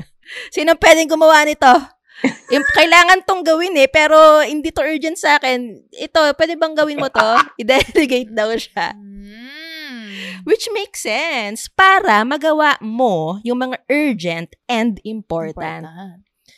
Sino 0.54 0.78
pwedeng 0.78 1.10
gumawa 1.10 1.42
nito? 1.42 1.95
Im- 2.24 2.70
Kailangan 2.72 3.26
tong 3.28 3.44
gawin 3.44 3.76
eh, 3.76 3.90
pero 3.90 4.40
hindi 4.40 4.72
to 4.72 4.80
urgent 4.80 5.20
sa 5.20 5.36
akin. 5.36 5.84
Ito, 5.92 6.32
pwede 6.38 6.56
bang 6.56 6.74
gawin 6.76 7.00
mo 7.00 7.08
to? 7.12 7.30
I-delegate 7.60 8.32
daw 8.32 8.54
siya. 8.56 8.96
Mm. 8.96 10.46
Which 10.46 10.70
makes 10.70 11.02
sense 11.04 11.66
para 11.66 12.22
magawa 12.22 12.78
mo 12.78 13.42
yung 13.42 13.66
mga 13.66 13.76
urgent 13.90 14.54
and 14.70 15.02
important. 15.02 15.86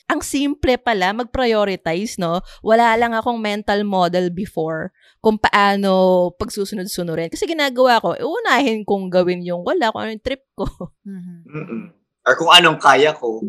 Ang 0.08 0.20
simple 0.24 0.76
pala 0.80 1.12
mag-prioritize, 1.12 2.16
no? 2.16 2.40
Wala 2.64 2.96
lang 2.96 3.12
akong 3.12 3.36
mental 3.36 3.84
model 3.84 4.32
before 4.32 4.92
kung 5.20 5.36
paano 5.36 6.32
pagsusunod-sunurin. 6.36 7.28
Kasi 7.28 7.44
ginagawa 7.44 8.00
ko, 8.00 8.16
unahin 8.16 8.88
kong 8.88 9.12
gawin 9.12 9.44
yung 9.44 9.64
wala, 9.64 9.92
kung 9.92 10.00
ano 10.04 10.12
yung 10.16 10.24
trip 10.24 10.48
ko. 10.56 10.64
Mhm. 11.04 11.36
Mm-mm. 11.44 11.82
Or 12.24 12.34
kung 12.36 12.52
anong 12.52 12.80
kaya 12.80 13.12
ko. 13.16 13.40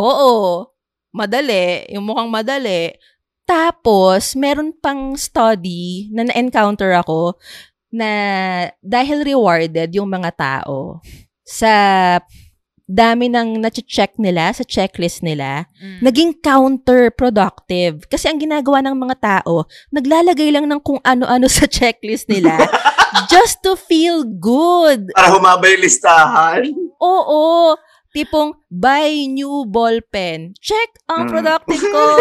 Oo, 0.00 0.73
madali. 1.14 1.86
Yung 1.94 2.10
mukhang 2.10 2.28
madali. 2.28 2.90
Tapos, 3.46 4.34
meron 4.34 4.74
pang 4.74 5.14
study 5.14 6.10
na 6.10 6.26
na-encounter 6.26 6.96
ako 6.98 7.38
na 7.94 8.10
dahil 8.82 9.22
rewarded 9.22 9.94
yung 9.94 10.10
mga 10.10 10.34
tao 10.34 10.98
sa 11.46 11.70
dami 12.84 13.32
ng 13.32 13.64
na-check 13.64 14.20
nila, 14.20 14.52
sa 14.52 14.60
checklist 14.60 15.24
nila, 15.24 15.64
Mm. 15.80 16.00
naging 16.04 16.32
counterproductive. 16.36 18.04
Kasi 18.12 18.28
ang 18.28 18.36
ginagawa 18.36 18.84
ng 18.84 18.96
mga 18.96 19.16
tao, 19.20 19.64
naglalagay 19.88 20.52
lang 20.52 20.68
ng 20.68 20.80
kung 20.84 21.00
ano-ano 21.00 21.48
sa 21.52 21.64
checklist 21.64 22.28
nila 22.28 22.60
just 23.30 23.62
to 23.64 23.78
feel 23.78 24.26
good. 24.26 25.08
Para 25.14 25.32
humaba 25.32 25.64
yung 25.70 25.80
listahan. 25.84 26.60
Oo. 26.98 27.72
Tipong, 28.14 28.54
buy 28.70 29.26
new 29.26 29.66
ball 29.66 29.98
pen. 30.06 30.54
Check, 30.56 31.02
ang 31.10 31.26
Mm. 31.26 31.30
productive 31.34 31.82
ko. 31.82 32.02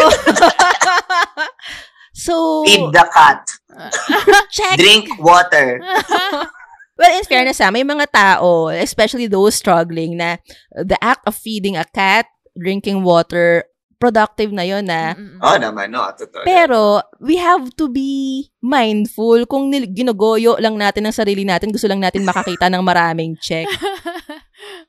so, 2.14 2.64
Feed 2.66 2.92
the 2.92 3.06
cat. 3.10 3.42
check. 4.58 4.78
Drink 4.78 5.10
water. 5.22 5.80
Well, 6.94 7.10
in 7.10 7.26
fairness 7.26 7.58
ha, 7.58 7.74
may 7.74 7.82
mga 7.82 8.06
tao, 8.14 8.70
especially 8.70 9.26
those 9.26 9.58
struggling, 9.58 10.14
na 10.14 10.38
the 10.78 10.94
act 11.02 11.26
of 11.26 11.34
feeding 11.34 11.74
a 11.74 11.90
cat, 11.90 12.30
drinking 12.54 13.02
water, 13.02 13.66
productive 13.98 14.54
na 14.54 14.62
yon 14.62 14.86
na. 14.86 15.18
Mm-mm. 15.18 15.42
Oo 15.42 15.58
naman, 15.58 15.90
no. 15.90 16.06
Totoo. 16.14 16.46
Pero, 16.46 17.02
we 17.18 17.42
have 17.42 17.66
to 17.82 17.90
be 17.90 18.46
mindful 18.62 19.42
kung 19.50 19.74
nil- 19.74 19.90
ginugoyo 19.90 20.54
lang 20.62 20.78
natin 20.78 21.10
ang 21.10 21.18
sarili 21.18 21.42
natin, 21.42 21.74
gusto 21.74 21.90
lang 21.90 21.98
natin 21.98 22.22
makakita 22.22 22.70
ng 22.70 22.86
maraming 22.86 23.34
check. 23.42 23.66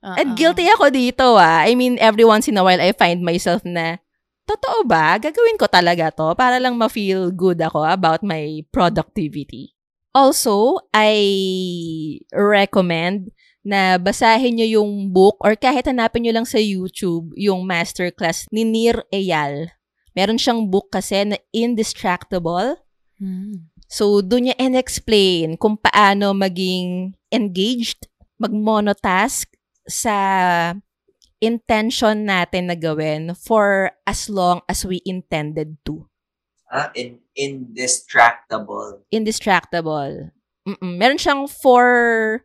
Oo. 0.05 0.16
At 0.16 0.28
guilty 0.37 0.68
ako 0.68 0.93
dito 0.93 1.37
ah. 1.37 1.64
I 1.64 1.72
mean, 1.78 1.97
every 2.01 2.24
once 2.24 2.49
in 2.49 2.61
a 2.61 2.64
while, 2.64 2.80
I 2.80 2.93
find 2.93 3.24
myself 3.24 3.64
na, 3.64 3.99
totoo 4.45 4.85
ba? 4.85 5.16
Gagawin 5.16 5.57
ko 5.57 5.66
talaga 5.68 6.12
to 6.12 6.37
para 6.37 6.61
lang 6.61 6.76
ma-feel 6.76 7.32
good 7.32 7.61
ako 7.64 7.85
about 7.85 8.20
my 8.20 8.61
productivity. 8.68 9.72
Also, 10.14 10.78
I 10.95 11.18
recommend 12.30 13.35
na 13.64 13.97
basahin 13.97 14.61
nyo 14.61 14.68
yung 14.78 15.11
book 15.11 15.41
or 15.41 15.57
kahit 15.57 15.89
hanapin 15.89 16.28
nyo 16.28 16.37
lang 16.37 16.47
sa 16.47 16.61
YouTube 16.61 17.32
yung 17.35 17.64
masterclass 17.64 18.45
ni 18.53 18.62
Nir 18.62 19.03
Eyal. 19.09 19.72
Meron 20.12 20.39
siyang 20.39 20.68
book 20.68 20.93
kasi 20.93 21.24
na 21.26 21.41
Indistractable. 21.51 22.78
Mm. 23.18 23.72
So, 23.89 24.20
doon 24.20 24.53
niya 24.53 24.57
in-explain 24.61 25.57
kung 25.59 25.80
paano 25.80 26.37
maging 26.37 27.16
engaged, 27.32 28.07
mag-monotask 28.39 29.51
sa 29.89 30.74
intention 31.45 32.24
natin 32.24 32.72
na 32.72 32.76
gawin 32.78 33.37
for 33.37 33.93
as 34.09 34.32
long 34.32 34.64
as 34.68 34.85
we 34.85 35.05
intended 35.05 35.76
to. 35.85 36.09
Ah, 36.72 36.91
in, 36.97 37.20
indistractable. 37.37 39.05
Indistractable. 39.12 40.32
Mm-mm. 40.64 40.97
Meron 40.97 41.20
siyang 41.20 41.45
four 41.47 42.43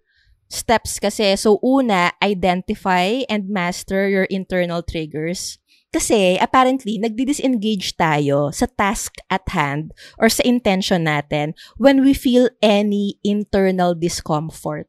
steps 0.51 0.99
kasi. 0.99 1.33
So, 1.39 1.57
una, 1.63 2.11
identify 2.19 3.23
and 3.31 3.47
master 3.47 4.09
your 4.09 4.27
internal 4.27 4.83
triggers. 4.83 5.57
Kasi, 5.89 6.37
apparently, 6.37 7.01
nagdi-disengage 7.01 7.97
tayo 7.97 8.53
sa 8.53 8.69
task 8.69 9.17
at 9.25 9.41
hand 9.49 9.89
or 10.21 10.29
sa 10.29 10.45
intention 10.45 11.09
natin 11.09 11.57
when 11.81 12.05
we 12.05 12.13
feel 12.13 12.45
any 12.61 13.17
internal 13.25 13.97
discomfort. 13.97 14.85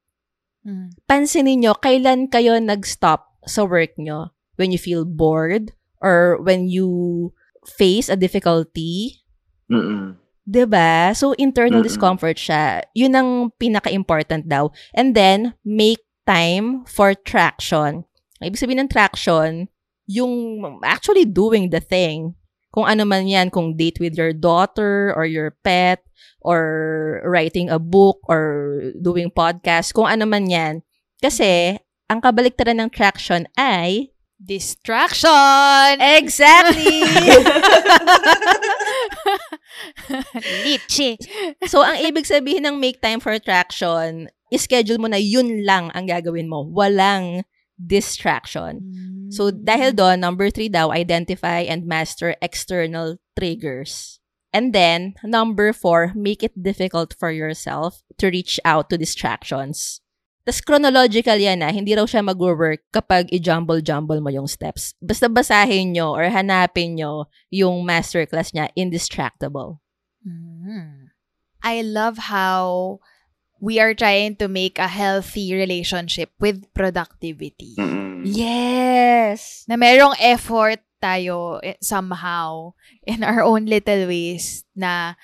Mm. 0.66 0.92
Pansinin 1.08 1.64
nyo, 1.64 1.72
kailan 1.76 2.28
kayo 2.28 2.56
nag-stop 2.60 3.32
sa 3.48 3.64
work 3.64 3.96
nyo? 3.96 4.32
When 4.60 4.72
you 4.72 4.80
feel 4.80 5.08
bored 5.08 5.72
or 6.04 6.36
when 6.44 6.68
you 6.68 7.32
face 7.64 8.12
a 8.12 8.16
difficulty? 8.16 9.24
Mm-mm. 9.72 10.20
'Di 10.44 10.64
ba? 10.66 11.14
So, 11.16 11.32
internal 11.38 11.80
Mm-mm. 11.80 11.88
discomfort 11.88 12.36
siya. 12.36 12.84
Yun 12.92 13.14
ang 13.14 13.30
pinaka-important 13.56 14.50
daw. 14.50 14.74
And 14.92 15.14
then, 15.14 15.54
make 15.62 16.02
time 16.26 16.84
for 16.84 17.14
traction. 17.14 18.04
Ibig 18.42 18.58
sabihin 18.58 18.84
ng 18.84 18.92
traction, 18.92 19.68
yung 20.10 20.64
actually 20.82 21.28
doing 21.28 21.70
the 21.70 21.78
thing. 21.78 22.34
Kung 22.70 22.86
ano 22.86 23.02
man 23.02 23.26
yan, 23.26 23.50
kung 23.50 23.74
date 23.74 23.98
with 23.98 24.14
your 24.14 24.30
daughter 24.30 25.10
or 25.14 25.26
your 25.26 25.58
pet 25.66 26.02
or 26.40 27.20
writing 27.26 27.68
a 27.68 27.82
book 27.82 28.22
or 28.30 28.78
doing 28.98 29.30
podcast, 29.30 29.90
kung 29.90 30.06
ano 30.06 30.24
man 30.24 30.46
yan. 30.46 30.74
Kasi, 31.18 31.76
ang 32.06 32.22
kabaliktaran 32.22 32.78
ng 32.78 32.90
traction 32.90 33.46
ay 33.58 34.14
Distraction! 34.40 36.00
Exactly! 36.00 37.04
Litchi. 40.64 41.20
So, 41.68 41.84
ang 41.84 42.00
ibig 42.00 42.24
sabihin 42.24 42.64
ng 42.64 42.80
make 42.80 43.04
time 43.04 43.20
for 43.20 43.36
attraction, 43.36 44.32
schedule 44.56 44.96
mo 44.96 45.12
na 45.12 45.20
yun 45.20 45.60
lang 45.68 45.92
ang 45.92 46.08
gagawin 46.08 46.48
mo. 46.48 46.64
Walang 46.72 47.44
distraction. 47.80 48.84
So, 49.30 49.50
dahil 49.50 49.94
doon, 49.94 50.20
number 50.20 50.50
three 50.50 50.68
daw, 50.68 50.90
identify 50.90 51.62
and 51.62 51.86
master 51.86 52.34
external 52.42 53.16
triggers. 53.38 54.18
And 54.50 54.74
then, 54.74 55.14
number 55.22 55.72
four, 55.72 56.10
make 56.18 56.42
it 56.42 56.58
difficult 56.58 57.14
for 57.14 57.30
yourself 57.30 58.02
to 58.18 58.26
reach 58.26 58.58
out 58.66 58.90
to 58.90 58.98
distractions. 58.98 60.02
Tapos 60.42 60.66
chronological 60.66 61.38
yan 61.38 61.62
na, 61.62 61.70
hindi 61.70 61.94
raw 61.94 62.02
siya 62.08 62.26
mag-work 62.26 62.82
kapag 62.90 63.30
i-jumble-jumble 63.30 64.18
mo 64.18 64.34
yung 64.34 64.50
steps. 64.50 64.98
Basta 64.98 65.30
basahin 65.30 65.94
nyo 65.94 66.10
or 66.16 66.26
hanapin 66.26 66.98
nyo 66.98 67.30
yung 67.54 67.86
masterclass 67.86 68.50
niya, 68.50 68.72
Indistractable. 68.74 69.78
Mm. 70.26 71.14
I 71.62 71.84
love 71.84 72.18
how 72.32 72.98
we 73.60 73.78
are 73.78 73.94
trying 73.94 74.34
to 74.40 74.48
make 74.48 74.80
a 74.80 74.88
healthy 74.88 75.52
relationship 75.52 76.32
with 76.40 76.64
productivity. 76.72 77.76
Mm-mm. 77.76 78.24
Yes! 78.24 79.64
Na 79.68 79.76
merong 79.76 80.16
effort 80.18 80.80
tayo 81.00 81.60
eh, 81.64 81.80
somehow 81.80 82.72
in 83.04 83.24
our 83.24 83.44
own 83.44 83.64
little 83.64 84.08
ways 84.08 84.64
na 84.76 85.16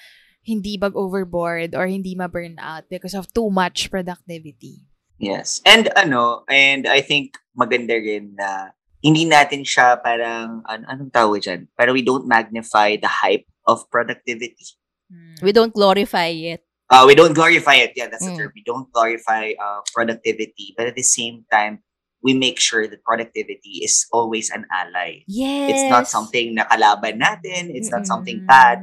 hindi 0.47 0.79
mag-overboard 0.79 1.75
or 1.75 1.89
hindi 1.91 2.15
ma-burn 2.15 2.57
out 2.63 2.87
because 2.89 3.13
of 3.13 3.29
too 3.35 3.51
much 3.51 3.91
productivity. 3.91 4.87
Yes. 5.19 5.61
And 5.65 5.89
ano, 5.97 6.45
and 6.47 6.87
I 6.87 7.01
think 7.01 7.41
maganda 7.57 7.97
rin 7.97 8.37
na 8.37 8.77
hindi 9.01 9.25
natin 9.25 9.65
siya 9.65 10.01
parang, 10.03 10.61
ano, 10.69 10.85
anong 10.87 11.13
tawag 11.13 11.41
dyan? 11.43 11.69
Pero 11.77 11.93
we 11.93 12.05
don't 12.05 12.29
magnify 12.29 13.01
the 13.01 13.09
hype 13.09 13.49
of 13.65 13.89
productivity. 13.89 14.77
Mm. 15.09 15.43
We 15.43 15.51
don't 15.55 15.73
glorify 15.73 16.35
it. 16.35 16.66
Uh, 16.91 17.05
we 17.07 17.15
don't 17.15 17.35
glorify 17.35 17.75
it. 17.83 17.93
Yeah, 17.97 18.09
that's 18.09 18.25
the 18.25 18.33
Mm. 18.33 18.39
term. 18.39 18.51
We 18.55 18.63
don't 18.63 18.89
glorify 18.93 19.53
uh, 19.57 19.81
productivity, 19.95 20.75
but 20.77 20.87
at 20.87 20.97
the 20.97 21.07
same 21.07 21.45
time, 21.51 21.83
we 22.23 22.35
make 22.35 22.59
sure 22.59 22.89
that 22.89 23.05
productivity 23.05 23.85
is 23.87 24.07
always 24.11 24.51
an 24.51 24.67
ally. 24.73 25.23
Yes. 25.31 25.71
It's 25.71 25.87
not 25.87 26.09
something 26.09 26.55
na 26.59 26.67
kalaban 26.67 27.23
natin. 27.23 27.71
It's 27.71 27.91
not 27.91 28.07
something 28.07 28.43
Mm. 28.43 28.49
bad. 28.51 28.81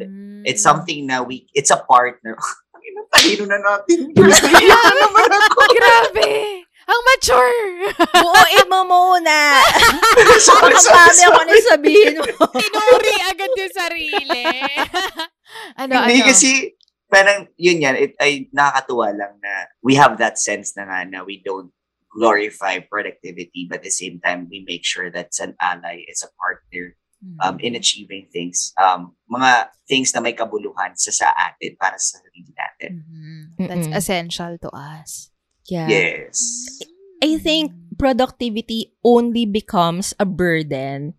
It's 0.48 0.64
something 0.64 1.08
na 1.08 1.24
we, 1.24 1.48
it's 1.54 1.72
a 1.72 1.80
partner. 1.80 2.36
Ang 2.94 3.08
talino 3.12 3.44
na 3.48 3.60
natin. 3.60 4.12
Talino 4.44 4.76
na 4.76 4.94
naman 4.96 5.28
ako. 5.28 5.60
Grabe! 5.76 6.62
Ang 6.84 7.02
mature! 7.08 7.64
Buuin 8.12 8.68
mo 8.68 8.80
muna. 8.84 9.56
sorry, 10.40 10.76
Ang 10.76 10.84
sorry, 10.84 11.16
ako 11.16 11.40
sorry. 11.42 11.48
na 11.48 11.64
sabihin 11.64 12.16
mo. 12.20 12.28
Tinuri 12.54 13.16
agad 13.24 13.52
yung 13.56 13.72
sarili. 13.74 14.44
ano, 15.82 15.94
Hindi 16.04 16.20
ano? 16.22 16.28
kasi, 16.28 16.50
parang 17.14 17.46
yun 17.62 17.86
yan, 17.86 17.96
it, 17.96 18.18
ay 18.18 18.50
nakakatuwa 18.50 19.14
lang 19.14 19.38
na 19.38 19.70
we 19.86 19.94
have 19.94 20.18
that 20.18 20.42
sense 20.42 20.74
na 20.74 20.90
nga 20.90 21.06
na 21.06 21.22
we 21.22 21.38
don't 21.46 21.70
glorify 22.10 22.82
productivity 22.82 23.66
but 23.70 23.82
at 23.82 23.86
the 23.86 23.94
same 23.94 24.18
time 24.22 24.50
we 24.50 24.66
make 24.66 24.82
sure 24.82 25.14
that 25.14 25.30
it's 25.30 25.42
an 25.42 25.54
ally, 25.62 26.02
it's 26.10 26.26
a 26.26 26.34
partner 26.42 26.98
um, 27.42 27.60
in 27.60 27.76
achieving 27.76 28.28
things. 28.32 28.74
Um, 28.78 29.16
mga 29.32 29.70
things 29.88 30.14
na 30.14 30.22
may 30.22 30.34
kabuluhan 30.34 30.96
sa 30.96 31.12
sa 31.12 31.28
atin 31.34 31.76
para 31.80 31.96
sa 31.98 32.20
sarili 32.20 32.52
natin. 32.54 32.92
Mhm. 33.04 33.68
That's 33.68 33.88
Mm-mm. 33.88 33.98
essential 33.98 34.54
to 34.60 34.70
us. 34.74 35.32
Yeah. 35.70 35.88
Yes. 35.88 36.38
I 37.24 37.40
think 37.40 37.72
productivity 37.96 38.92
only 39.04 39.48
becomes 39.48 40.12
a 40.20 40.28
burden 40.28 41.16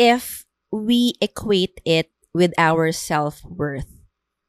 if 0.00 0.48
we 0.72 1.12
equate 1.20 1.80
it 1.84 2.08
with 2.32 2.56
our 2.56 2.88
self-worth. 2.88 3.95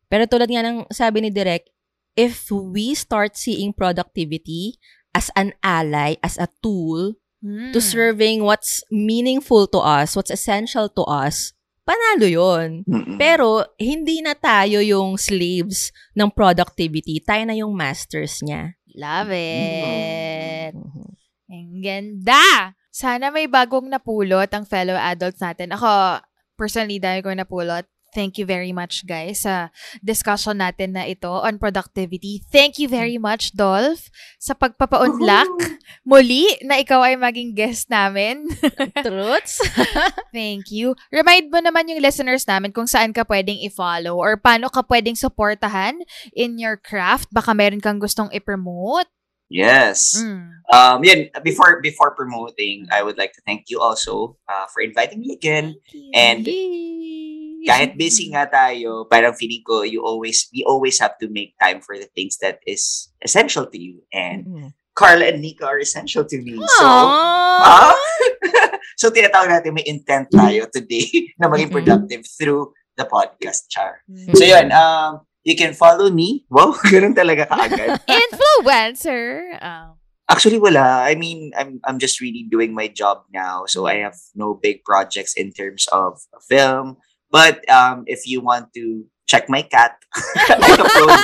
Pero 0.08 0.24
tulad 0.26 0.48
nga 0.48 0.64
ng 0.64 0.88
sabi 0.90 1.24
ni 1.24 1.30
Direk, 1.30 1.68
if 2.16 2.48
we 2.50 2.96
start 2.96 3.36
seeing 3.36 3.72
productivity 3.72 4.80
as 5.12 5.30
an 5.36 5.54
ally, 5.62 6.16
as 6.24 6.36
a 6.38 6.48
tool 6.60 7.16
Hmm. 7.38 7.70
to 7.70 7.78
serving 7.78 8.42
what's 8.42 8.82
meaningful 8.90 9.70
to 9.70 9.78
us, 9.78 10.18
what's 10.18 10.34
essential 10.34 10.90
to 10.90 11.06
us, 11.06 11.54
panalo 11.86 12.26
yon. 12.26 12.82
Mm-mm. 12.84 13.22
Pero 13.22 13.62
hindi 13.78 14.26
na 14.26 14.34
tayo 14.34 14.82
yung 14.82 15.22
slaves 15.22 15.94
ng 16.18 16.34
productivity. 16.34 17.22
Tayo 17.22 17.46
na 17.46 17.54
yung 17.54 17.78
masters 17.78 18.42
niya. 18.42 18.74
Love 18.98 19.30
it. 19.38 20.74
Mhm. 20.74 21.08
Ang 21.48 21.70
ganda! 21.80 22.74
Sana 22.90 23.30
may 23.30 23.46
bagong 23.46 23.86
napulot 23.86 24.50
ang 24.50 24.66
fellow 24.66 24.98
adults 24.98 25.38
natin. 25.38 25.70
Ako, 25.78 26.18
personally, 26.58 26.98
dahil 26.98 27.22
ko 27.22 27.30
napulot. 27.38 27.86
Thank 28.16 28.40
you 28.40 28.48
very 28.48 28.72
much, 28.72 29.04
guys, 29.04 29.44
sa 29.44 29.70
discussion 30.00 30.64
natin 30.64 30.96
na 30.96 31.04
ito 31.06 31.30
on 31.30 31.60
productivity. 31.60 32.42
Thank 32.50 32.80
you 32.80 32.88
very 32.88 33.20
much, 33.20 33.52
Dolph, 33.54 34.08
sa 34.40 34.56
pagpapaunlak 34.56 35.52
muli 36.08 36.48
na 36.64 36.80
ikaw 36.80 37.04
ay 37.04 37.20
maging 37.20 37.52
guest 37.54 37.92
namin. 37.92 38.48
Truths? 39.06 39.60
Thank 40.32 40.72
you. 40.72 40.96
Remind 41.12 41.52
mo 41.52 41.60
naman 41.60 41.92
yung 41.92 42.00
listeners 42.00 42.48
namin 42.48 42.72
kung 42.72 42.88
saan 42.88 43.12
ka 43.12 43.28
pwedeng 43.28 43.60
i-follow 43.68 44.16
or 44.16 44.40
paano 44.40 44.72
ka 44.72 44.82
pwedeng 44.88 45.20
supportahan 45.20 46.00
in 46.32 46.56
your 46.56 46.80
craft. 46.80 47.28
Baka 47.30 47.52
meron 47.52 47.84
kang 47.84 48.00
gustong 48.00 48.32
i-promote. 48.32 49.12
Yes. 49.50 50.20
Mm. 50.20 50.52
Um, 50.74 51.04
yun, 51.04 51.32
before 51.44 51.80
before 51.80 52.12
promoting, 52.12 52.88
I 52.92 53.00
would 53.00 53.18
like 53.18 53.32
to 53.40 53.42
thank 53.48 53.72
you 53.72 53.80
also 53.80 54.36
uh, 54.44 54.68
for 54.68 54.84
inviting 54.84 55.24
me 55.24 55.32
again. 55.32 55.80
And 56.12 56.44
kahit 57.68 58.00
busy 58.00 58.32
nga 58.32 58.48
tayo, 58.48 59.04
parang 59.12 59.36
feeling 59.36 59.62
ko 59.68 59.84
you 59.84 60.00
always 60.00 60.48
we 60.56 60.64
always 60.64 60.98
have 61.04 61.20
to 61.20 61.28
make 61.28 61.54
time 61.60 61.84
for 61.84 62.00
the 62.00 62.08
things 62.16 62.40
that 62.40 62.64
is 62.64 63.12
essential 63.20 63.68
to 63.68 63.78
you. 63.78 64.02
And 64.16 64.48
Mm-mm. 64.48 64.70
Carla 64.98 65.30
and 65.30 65.44
Nika 65.46 65.68
are 65.68 65.78
essential 65.78 66.26
to 66.26 66.38
me. 66.42 66.58
So, 66.58 66.86
Aww. 66.88 67.62
ah, 67.62 67.94
so 69.00 69.14
tinatawag 69.14 69.54
natin 69.54 69.78
may 69.78 69.86
intent 69.86 70.34
tayo 70.34 70.66
today 70.74 71.06
na 71.40 71.46
maging 71.52 71.70
Mm-mm. 71.70 71.86
productive 71.86 72.26
through 72.26 72.74
the 72.98 73.06
podcast, 73.06 73.70
Char. 73.70 74.02
Mm. 74.10 74.34
So 74.34 74.44
yun, 74.44 74.74
um, 74.74 75.22
you 75.46 75.56
can 75.56 75.78
follow 75.78 76.10
me. 76.10 76.50
Wow, 76.50 76.74
ganun 76.92 77.14
talaga 77.14 77.46
kaagad. 77.46 78.02
Influencer. 78.10 79.56
Oh. 79.62 80.02
Actually, 80.28 80.60
wala. 80.60 81.08
I 81.08 81.16
mean, 81.16 81.56
I'm 81.56 81.80
I'm 81.88 82.04
just 82.04 82.20
really 82.20 82.44
doing 82.52 82.76
my 82.76 82.92
job 82.92 83.24
now, 83.32 83.64
so 83.64 83.88
I 83.88 84.04
have 84.04 84.20
no 84.36 84.60
big 84.60 84.84
projects 84.84 85.32
in 85.40 85.56
terms 85.56 85.88
of 85.94 86.20
film. 86.52 87.00
But 87.30 87.68
um, 87.70 88.04
if 88.08 88.28
you 88.28 88.42
want 88.42 88.74
to 88.76 89.06
check 89.28 89.50
my 89.50 89.62
cat, 89.62 90.00
I 90.16 90.78
upload 90.80 91.20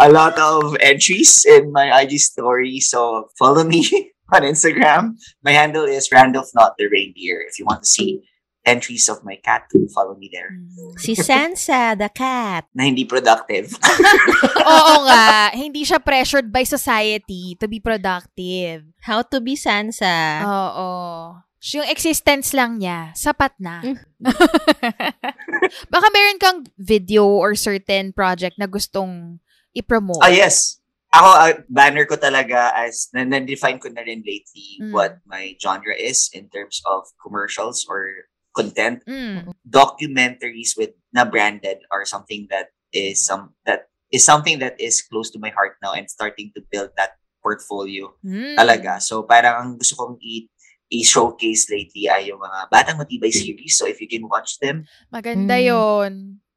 a 0.00 0.08
lot 0.10 0.38
of 0.38 0.76
entries 0.80 1.44
in 1.44 1.72
my 1.72 2.00
IG 2.00 2.18
story. 2.18 2.80
So 2.80 3.28
follow 3.38 3.64
me 3.64 3.84
on 4.32 4.42
Instagram. 4.42 5.16
My 5.44 5.52
handle 5.52 5.84
is 5.84 6.10
Randolph 6.10 6.50
Not 6.54 6.74
the 6.78 6.88
Reindeer. 6.88 7.44
If 7.46 7.58
you 7.58 7.66
want 7.66 7.82
to 7.82 7.88
see 7.88 8.22
entries 8.64 9.08
of 9.08 9.24
my 9.24 9.36
cat, 9.42 9.64
follow 9.94 10.16
me 10.16 10.30
there. 10.32 10.52
Si 10.98 11.14
Sansa, 11.16 11.96
the 11.96 12.08
cat. 12.08 12.68
Na 12.74 12.84
hindi 12.84 13.04
productive. 13.04 13.72
Oo 14.68 14.94
nga. 15.08 15.50
Hindi 15.52 15.84
siya 15.84 16.00
pressured 16.00 16.52
by 16.52 16.64
society 16.64 17.56
to 17.56 17.68
be 17.68 17.80
productive. 17.80 18.84
How 19.04 19.22
to 19.24 19.40
be 19.40 19.56
Sansa. 19.56 20.44
Oo. 20.44 21.40
Yung 21.60 21.84
existence 21.92 22.56
lang 22.56 22.80
niya, 22.80 23.12
sapat 23.12 23.52
na. 23.60 23.84
Mm. 23.84 23.96
Baka 25.92 26.06
meron 26.08 26.40
kang 26.40 26.58
video 26.80 27.28
or 27.28 27.52
certain 27.54 28.16
project 28.16 28.56
na 28.56 28.64
gustong 28.64 29.38
i-promote. 29.76 30.24
Ah, 30.24 30.32
yes. 30.32 30.80
Ako, 31.12 31.28
uh, 31.28 31.52
banner 31.68 32.06
ko 32.08 32.16
talaga 32.16 32.72
as, 32.72 33.12
na- 33.12 33.28
na-define 33.28 33.76
ko 33.76 33.92
na 33.92 34.00
rin 34.00 34.24
lately 34.24 34.80
Mm. 34.80 34.92
what 34.94 35.20
my 35.28 35.52
genre 35.60 35.92
is 35.92 36.30
in 36.32 36.48
terms 36.48 36.80
of 36.88 37.04
commercials 37.20 37.84
or 37.84 38.08
content. 38.56 39.04
Mm. 39.04 39.52
Documentaries 39.68 40.78
with 40.80 40.96
na 41.12 41.28
branded 41.28 41.84
are 41.92 42.06
something 42.08 42.46
that 42.48 42.72
is 42.90 43.20
some 43.20 43.52
that 43.68 43.90
is 44.10 44.24
something 44.24 44.58
that 44.58 44.74
is 44.80 45.02
close 45.02 45.30
to 45.30 45.38
my 45.38 45.50
heart 45.50 45.76
now 45.82 45.92
and 45.94 46.08
starting 46.10 46.50
to 46.56 46.62
build 46.72 46.90
that 46.96 47.18
portfolio 47.42 48.10
Mm. 48.24 48.54
talaga. 48.56 48.96
So 49.02 49.22
parang 49.26 49.54
ang 49.60 49.70
gusto 49.78 49.94
kong 49.94 50.16
i- 50.24 50.46
i-showcase 50.90 51.70
lately 51.70 52.10
ay 52.10 52.28
yung 52.34 52.42
mga 52.42 52.66
Batang 52.68 52.98
Matibay 52.98 53.30
series. 53.30 53.78
So 53.78 53.86
if 53.86 54.02
you 54.02 54.10
can 54.10 54.26
watch 54.26 54.58
them, 54.58 54.84
Maganda 55.14 55.56
Mm. 55.56 55.66
yon. 55.70 56.12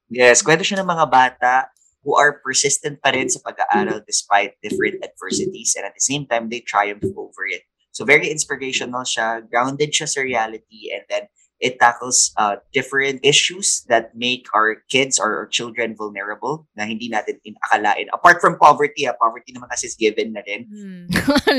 Yes, 0.09 0.41
kwento 0.41 0.65
siya 0.65 0.81
ng 0.81 0.89
mga 0.89 1.05
bata 1.09 1.69
who 2.03 2.17
are 2.19 2.41
persistent 2.43 2.99
pa 2.99 3.15
rin 3.15 3.31
sa 3.31 3.39
pag-aaral 3.39 4.03
despite 4.03 4.59
different 4.59 4.99
adversities 4.99 5.73
and 5.79 5.88
at 5.88 5.95
the 5.95 6.03
same 6.03 6.27
time, 6.27 6.51
they 6.51 6.59
triumph 6.59 7.05
over 7.15 7.47
it. 7.47 7.63
So 7.95 8.03
very 8.03 8.27
inspirational 8.27 9.05
siya, 9.07 9.45
grounded 9.47 9.93
siya 9.93 10.09
sa 10.09 10.19
reality 10.19 10.91
and 10.91 11.05
then 11.07 11.23
it 11.64 11.80
tackles 11.80 12.36
uh, 12.36 12.59
different 12.76 13.24
issues 13.24 13.88
that 13.88 14.11
make 14.11 14.51
our 14.51 14.84
kids 14.91 15.16
or 15.16 15.39
our 15.39 15.47
children 15.47 15.95
vulnerable 15.95 16.68
na 16.76 16.84
hindi 16.84 17.07
natin 17.07 17.39
inakalain. 17.47 18.11
Apart 18.11 18.43
from 18.43 18.59
poverty, 18.59 19.07
ah, 19.07 19.16
poverty 19.16 19.55
naman 19.55 19.72
kasi 19.72 19.88
is 19.88 19.95
given 19.95 20.36
na 20.36 20.43
rin. 20.43 20.68
Mm. 20.84 21.07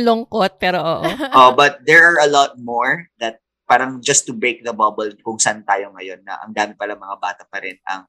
Lungkot, 0.05 0.61
pero 0.61 0.85
oo. 0.85 1.07
Uh, 1.07 1.49
but 1.59 1.81
there 1.89 2.05
are 2.05 2.21
a 2.21 2.29
lot 2.29 2.61
more 2.61 3.09
that 3.17 3.41
parang 3.65 4.05
just 4.05 4.29
to 4.29 4.37
break 4.37 4.61
the 4.61 4.75
bubble 4.75 5.09
kung 5.25 5.41
saan 5.41 5.65
tayo 5.65 5.89
ngayon 5.97 6.21
na 6.27 6.37
ang 6.45 6.53
dami 6.53 6.77
pala 6.77 6.93
mga 6.93 7.17
bata 7.17 7.43
pa 7.49 7.65
rin 7.65 7.81
ang 7.89 8.05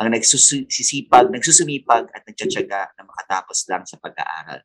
ang 0.00 0.08
nagsusisipag, 0.10 1.28
nagsusumipag 1.28 2.08
at 2.10 2.24
nagtsatsaga 2.24 2.96
na 2.96 3.02
makatapos 3.04 3.68
lang 3.68 3.84
sa 3.84 4.00
pag-aaral. 4.00 4.64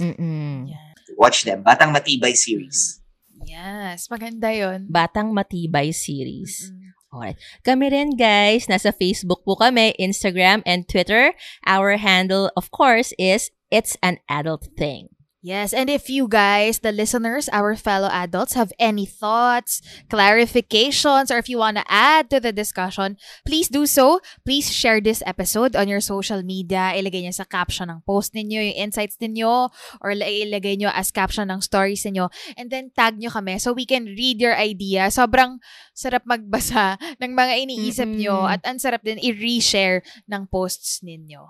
Mm-mm. 0.00 0.70
Watch 1.18 1.44
them. 1.44 1.60
Batang 1.66 1.92
Matibay 1.92 2.32
series. 2.32 3.00
Yes, 3.44 4.08
maganda 4.12 4.52
yon. 4.52 4.88
Batang 4.88 5.32
Matibay 5.32 5.92
series. 5.94 6.72
Mm. 6.72 6.90
Alright. 7.10 7.38
Kami 7.66 7.90
rin, 7.90 8.14
guys. 8.14 8.70
Nasa 8.70 8.94
Facebook 8.94 9.42
po 9.42 9.58
kami, 9.58 9.98
Instagram, 9.98 10.62
and 10.62 10.86
Twitter. 10.86 11.34
Our 11.66 11.98
handle, 11.98 12.54
of 12.54 12.70
course, 12.70 13.10
is 13.18 13.50
It's 13.70 13.98
an 14.02 14.18
Adult 14.30 14.70
Thing. 14.78 15.10
Yes, 15.40 15.72
and 15.72 15.88
if 15.88 16.12
you 16.12 16.28
guys, 16.28 16.84
the 16.84 16.92
listeners, 16.92 17.48
our 17.48 17.72
fellow 17.72 18.12
adults, 18.12 18.52
have 18.60 18.76
any 18.76 19.08
thoughts, 19.08 19.80
clarifications, 20.12 21.32
or 21.32 21.40
if 21.40 21.48
you 21.48 21.56
want 21.56 21.80
to 21.80 21.84
add 21.88 22.28
to 22.28 22.44
the 22.44 22.52
discussion, 22.52 23.16
please 23.48 23.72
do 23.72 23.88
so. 23.88 24.20
Please 24.44 24.68
share 24.68 25.00
this 25.00 25.24
episode 25.24 25.72
on 25.72 25.88
your 25.88 26.04
social 26.04 26.44
media. 26.44 26.92
Ilagay 26.92 27.24
niyo 27.24 27.32
sa 27.32 27.48
caption 27.48 27.88
ng 27.88 28.04
post 28.04 28.36
ninyo, 28.36 28.60
yung 28.68 28.92
insights 28.92 29.16
ninyo, 29.16 29.72
or 30.04 30.12
la- 30.12 30.28
ilagay 30.28 30.76
niyo 30.76 30.92
as 30.92 31.08
caption 31.08 31.48
ng 31.48 31.64
stories 31.64 32.04
ninyo. 32.04 32.28
And 32.60 32.68
then 32.68 32.92
tag 32.92 33.16
niyo 33.16 33.32
kami 33.32 33.56
so 33.64 33.72
we 33.72 33.88
can 33.88 34.12
read 34.12 34.44
your 34.44 34.52
idea. 34.60 35.08
Sobrang 35.08 35.56
sarap 35.96 36.28
magbasa 36.28 37.00
ng 37.24 37.32
mga 37.32 37.64
iniisip 37.64 38.12
niyo 38.12 38.44
Mm-mm. 38.44 38.52
at 38.52 38.60
ang 38.68 38.76
sarap 38.76 39.00
din 39.00 39.16
i-reshare 39.16 40.04
ng 40.28 40.52
posts 40.52 41.00
ninyo. 41.00 41.48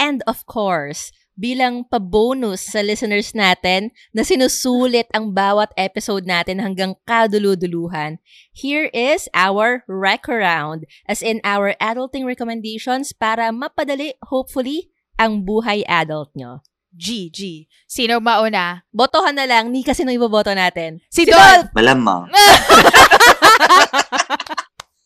And 0.00 0.24
of 0.24 0.48
course, 0.48 1.12
bilang 1.36 1.84
pa-bonus 1.84 2.72
sa 2.72 2.80
listeners 2.80 3.36
natin 3.36 3.92
na 4.16 4.24
sinusulit 4.24 5.12
ang 5.12 5.36
bawat 5.36 5.76
episode 5.76 6.24
natin 6.24 6.64
hanggang 6.64 6.96
kaduluduluhan, 7.04 8.16
here 8.48 8.88
is 8.96 9.28
our 9.36 9.84
rec 9.84 10.24
around, 10.24 10.88
as 11.04 11.20
in 11.20 11.44
our 11.44 11.76
adulting 11.76 12.24
recommendations 12.24 13.12
para 13.12 13.52
mapadali, 13.52 14.16
hopefully, 14.32 14.88
ang 15.20 15.44
buhay 15.44 15.84
adult 15.84 16.32
nyo. 16.32 16.64
G, 16.96 17.28
G. 17.28 17.68
Sino 17.86 18.18
mauna? 18.18 18.82
Botohan 18.90 19.36
na 19.36 19.44
lang, 19.44 19.68
Nika, 19.68 19.92
sino 19.92 20.10
iboboto 20.10 20.50
natin? 20.50 21.04
Si 21.12 21.28
Dolph! 21.28 21.70
Malamang. 21.76 22.32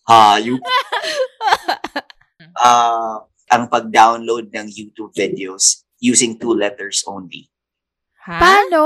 Hayop. 0.08 0.62
Ah, 2.54 3.26
ang 3.50 3.68
pag-download 3.68 4.50
ng 4.50 4.66
YouTube 4.68 5.12
videos 5.12 5.84
using 6.00 6.38
two 6.38 6.52
letters 6.52 7.04
only. 7.06 7.48
Ha? 8.24 8.40
Paano? 8.40 8.82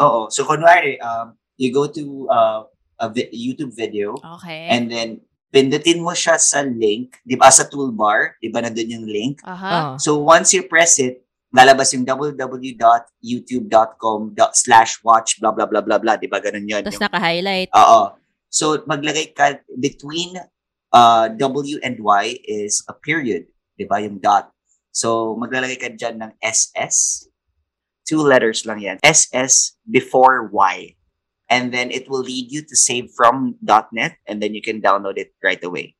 Oo. 0.00 0.28
So, 0.28 0.44
kunwari, 0.44 1.00
um, 1.00 1.36
you 1.56 1.72
go 1.72 1.86
to 1.86 2.28
uh, 2.28 2.60
a 3.00 3.08
vi- 3.08 3.32
YouTube 3.32 3.72
video 3.72 4.14
Okay. 4.40 4.68
and 4.68 4.88
then 4.88 5.20
pindutin 5.50 6.00
mo 6.00 6.12
siya 6.12 6.38
sa 6.38 6.62
link, 6.62 7.18
di 7.26 7.34
ba, 7.34 7.50
sa 7.50 7.66
toolbar, 7.66 8.38
di 8.38 8.48
ba, 8.48 8.62
nandun 8.62 9.00
yung 9.00 9.06
link. 9.08 9.40
Oh. 9.42 9.98
So, 9.98 10.18
once 10.20 10.54
you 10.54 10.62
press 10.64 11.00
it, 11.00 11.24
lalabas 11.50 11.92
yung 11.92 12.06
www.youtube.com 12.06 14.20
slash 14.54 15.02
watch 15.02 15.40
blah 15.42 15.50
blah 15.50 15.66
blah 15.66 15.82
blah 15.82 15.98
blah, 15.98 16.16
di 16.16 16.30
ba, 16.30 16.38
ganun 16.38 16.68
yun. 16.68 16.84
Tapos 16.86 17.00
Yung- 17.00 17.10
naka-highlight. 17.10 17.68
Oo. 17.74 18.14
So, 18.50 18.78
maglagay 18.86 19.34
ka 19.34 19.58
between 19.78 20.38
uh, 20.92 21.28
W 21.34 21.78
and 21.82 21.98
Y 21.98 22.38
is 22.46 22.84
a 22.86 22.94
period. 22.94 23.46
Di 23.80 23.88
ba? 23.88 23.96
Yung 24.04 24.20
dot. 24.20 24.52
So, 24.92 25.32
maglalagay 25.40 25.80
ka 25.80 25.88
dyan 25.96 26.20
ng 26.20 26.32
SS. 26.44 27.24
Two 28.04 28.20
letters 28.20 28.68
lang 28.68 28.84
yan. 28.84 29.00
SS 29.00 29.80
before 29.88 30.52
Y. 30.52 31.00
And 31.48 31.72
then 31.72 31.88
it 31.88 32.12
will 32.12 32.20
lead 32.20 32.52
you 32.52 32.60
to 32.60 32.76
save 32.76 33.08
from 33.16 33.56
.net 33.64 34.20
and 34.28 34.44
then 34.44 34.52
you 34.52 34.60
can 34.60 34.84
download 34.84 35.16
it 35.16 35.32
right 35.40 35.62
away. 35.64 35.96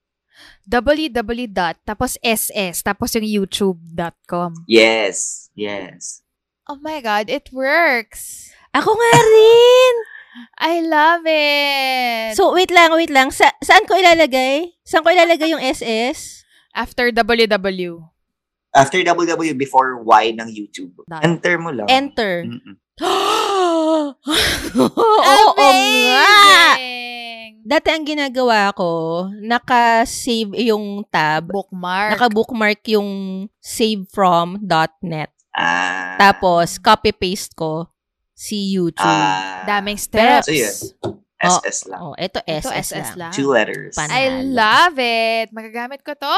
www. 0.69 1.48
dot, 1.51 1.77
tapos 1.85 2.16
ss, 2.23 2.85
tapos 2.85 3.16
yung 3.19 3.27
youtube.com. 3.27 4.65
Yes. 4.69 5.48
Yes. 5.59 6.23
Oh 6.70 6.78
my 6.78 7.02
God, 7.02 7.27
it 7.27 7.51
works. 7.51 8.52
Ako 8.70 8.94
nga 8.94 9.15
rin! 9.19 9.94
I 10.70 10.78
love 10.86 11.27
it. 11.27 12.39
So, 12.39 12.55
wait 12.55 12.70
lang, 12.70 12.94
wait 12.94 13.11
lang. 13.11 13.35
Sa 13.35 13.51
saan 13.59 13.82
ko 13.90 13.98
ilalagay? 13.98 14.78
Saan 14.86 15.02
ko 15.02 15.11
ilalagay 15.11 15.51
yung 15.51 15.59
SS? 15.62 16.47
After 16.75 17.11
www. 17.11 18.09
After 18.71 18.99
www 19.03 19.59
before 19.59 19.99
Y 20.07 20.31
ng 20.31 20.49
YouTube. 20.55 20.95
Dot. 21.11 21.27
Enter 21.27 21.59
mo 21.59 21.75
lang. 21.75 21.91
Enter. 21.91 22.47
Mm-mm. 22.47 22.79
Oo 24.79 25.71
nga! 26.07 26.31
Amazing! 26.79 27.53
Dati 27.61 27.89
ang 27.93 28.05
ginagawa 28.07 28.73
ko, 28.73 29.27
naka-save 29.37 30.55
yung 30.65 31.05
tab, 31.13 31.51
Bookmark. 31.53 32.17
naka-bookmark 32.17 32.81
yung 32.89 33.11
save 33.61 34.09
from.net. 34.09 35.29
Ah. 35.53 36.17
Tapos, 36.17 36.79
copy-paste 36.81 37.53
ko 37.53 37.91
si 38.33 38.73
YouTube. 38.73 39.05
Ah. 39.05 39.67
Daming 39.69 39.99
steps. 40.01 40.49
So, 40.49 40.55
yun. 40.57 41.20
SS 41.41 41.89
lang. 41.89 42.01
oh, 42.01 42.12
ito 42.15 42.37
Ito 42.45 42.69
SS, 42.69 42.93
SS 42.93 43.09
lang. 43.17 43.19
lang. 43.19 43.33
Two 43.33 43.49
letters. 43.49 43.97
Pan- 43.97 44.12
I 44.12 44.29
Panalo. 44.29 44.53
love 44.53 44.97
it. 44.99 45.47
Magagamit 45.51 46.01
ko 46.05 46.12
to. 46.12 46.37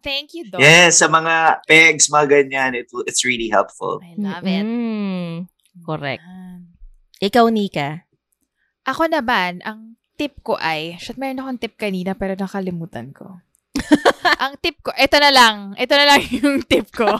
Thank 0.00 0.32
you, 0.32 0.46
Doc. 0.46 0.62
Yes, 0.62 0.98
sa 0.98 1.06
mga 1.06 1.66
pegs, 1.66 2.06
mga 2.06 2.26
ganyan, 2.30 2.78
it, 2.78 2.86
it's 3.04 3.26
really 3.26 3.50
helpful. 3.50 3.98
I 3.98 4.14
love 4.14 4.46
it. 4.46 4.62
Mm, 4.62 5.50
correct. 5.82 6.22
Ikaw, 7.18 7.50
Nika. 7.50 8.06
Ako 8.86 9.10
naman, 9.10 9.60
ang 9.60 9.98
tip 10.14 10.38
ko 10.40 10.54
ay, 10.56 10.94
shit, 10.96 11.18
mayroon 11.18 11.42
akong 11.42 11.60
tip 11.60 11.74
kanina 11.74 12.14
pero 12.14 12.32
nakalimutan 12.32 13.10
ko. 13.10 13.42
ang 14.44 14.56
tip 14.62 14.78
ko, 14.80 14.94
ito 14.94 15.16
na 15.18 15.30
lang. 15.30 15.74
Ito 15.74 15.92
na 15.96 16.06
lang 16.06 16.20
yung 16.38 16.62
tip 16.64 16.88
ko. 16.94 17.08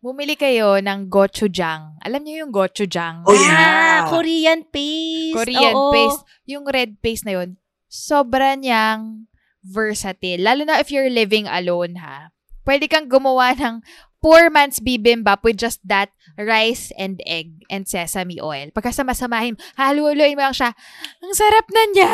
Bumili 0.00 0.32
kayo 0.32 0.80
ng 0.80 1.12
gochujang. 1.12 2.00
Alam 2.00 2.24
niyo 2.24 2.48
yung 2.48 2.52
gochujang? 2.56 3.20
Oh, 3.28 3.36
yeah. 3.36 4.00
Ah, 4.00 4.00
Korean 4.08 4.64
paste. 4.64 5.36
Korean 5.36 5.76
Oo. 5.76 5.92
paste. 5.92 6.24
Yung 6.48 6.64
red 6.64 6.96
paste 7.04 7.28
na 7.28 7.36
yun, 7.36 7.60
sobra 7.84 8.56
niyang 8.56 9.28
versatile. 9.60 10.40
Lalo 10.40 10.64
na 10.64 10.80
if 10.80 10.88
you're 10.88 11.12
living 11.12 11.44
alone, 11.44 12.00
ha? 12.00 12.32
Pwede 12.64 12.88
kang 12.88 13.12
gumawa 13.12 13.52
ng 13.52 13.84
poor 14.24 14.48
man's 14.48 14.80
bibimbap 14.80 15.44
with 15.44 15.60
just 15.60 15.84
that 15.84 16.08
rice 16.40 16.88
and 16.96 17.20
egg 17.28 17.68
and 17.68 17.84
sesame 17.84 18.40
oil. 18.40 18.72
Pagkasama-samahin, 18.72 19.60
haluloy 19.76 20.32
mo 20.32 20.48
lang 20.48 20.56
siya. 20.56 20.72
Ang 21.20 21.36
sarap 21.36 21.68
na 21.68 21.82
niya! 21.92 22.12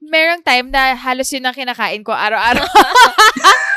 Merong 0.00 0.40
time 0.40 0.72
na 0.72 0.96
halos 0.96 1.28
yun 1.28 1.44
ang 1.44 1.52
kinakain 1.52 2.00
ko 2.00 2.16
araw-araw. 2.16 2.64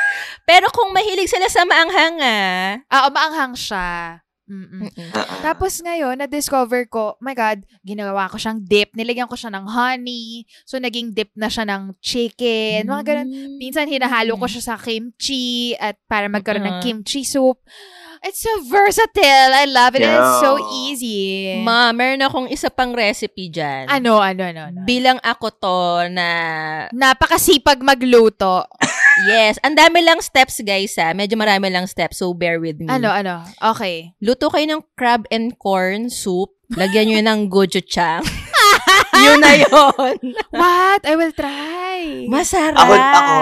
Pero 0.44 0.66
kung 0.68 0.90
mahilig 0.90 1.26
sila 1.26 1.46
sa 1.46 1.62
maanghang, 1.62 2.16
ah. 2.18 2.68
Ah, 2.86 3.06
umaanghang 3.06 3.54
siya. 3.54 4.18
Mm-mm. 4.42 4.84
Mm-mm. 4.84 5.08
Uh-uh. 5.14 5.40
Tapos 5.40 5.80
ngayon, 5.80 6.18
na-discover 6.18 6.84
ko, 6.84 7.14
oh 7.14 7.22
my 7.22 7.32
God, 7.32 7.62
ginawa 7.80 8.26
ko 8.26 8.36
siyang 8.36 8.60
dip. 8.60 8.92
Nilagyan 8.92 9.24
ko 9.24 9.32
siya 9.32 9.48
ng 9.48 9.64
honey. 9.64 10.44
So, 10.66 10.76
naging 10.76 11.14
dip 11.14 11.30
na 11.32 11.46
siya 11.46 11.64
ng 11.64 11.96
chicken. 12.02 12.84
Mga 12.84 13.02
ganun. 13.06 13.28
Mm. 13.30 13.56
Minsan, 13.56 13.86
hinahalo 13.88 14.36
ko 14.36 14.44
siya 14.44 14.60
sa 14.62 14.76
kimchi 14.76 15.72
at 15.78 15.96
para 16.04 16.26
magkaroon 16.28 16.60
ng 16.60 16.74
Uh-huh. 16.74 16.84
kimchi 16.84 17.22
soup. 17.22 17.62
It's 18.22 18.38
so 18.38 18.52
versatile. 18.66 19.50
I 19.50 19.66
love 19.66 19.94
it. 19.94 20.04
and 20.04 20.14
It's 20.14 20.38
so 20.38 20.54
Yeah. 20.54 20.70
easy. 20.84 21.18
Ma, 21.58 21.90
meron 21.90 22.22
akong 22.22 22.46
isa 22.46 22.68
pang 22.68 22.92
recipe 22.92 23.48
dyan. 23.48 23.90
ano, 23.90 24.20
ano, 24.20 24.42
ano, 24.44 24.60
ano. 24.68 24.80
Bilang 24.84 25.18
ako 25.18 25.46
to 25.50 25.78
na 26.08 26.28
Napakasipag 26.92 27.80
magluto. 27.80 28.62
Yes, 29.28 29.60
ang 29.60 29.76
dami 29.76 30.00
lang 30.00 30.24
steps 30.24 30.64
guys 30.64 30.96
ha. 30.96 31.12
Medyo 31.12 31.36
marami 31.36 31.68
lang 31.68 31.84
steps, 31.84 32.24
so 32.24 32.32
bear 32.32 32.56
with 32.56 32.80
me. 32.80 32.88
Ano, 32.88 33.12
ano. 33.12 33.44
Okay. 33.60 34.16
Luto 34.24 34.48
kayo 34.48 34.64
ng 34.64 34.82
crab 34.96 35.28
and 35.28 35.56
corn 35.60 36.08
soup. 36.08 36.56
Lagyan 36.72 37.12
nyo 37.12 37.20
ng 37.20 37.40
gochujang. 37.52 38.24
yun 39.24 39.38
na 39.44 39.52
yun. 39.60 40.16
What? 40.48 41.04
I 41.04 41.14
will 41.20 41.34
try. 41.36 42.24
Masarap. 42.32 42.80
Ako, 42.80 42.94
ako, 42.96 43.34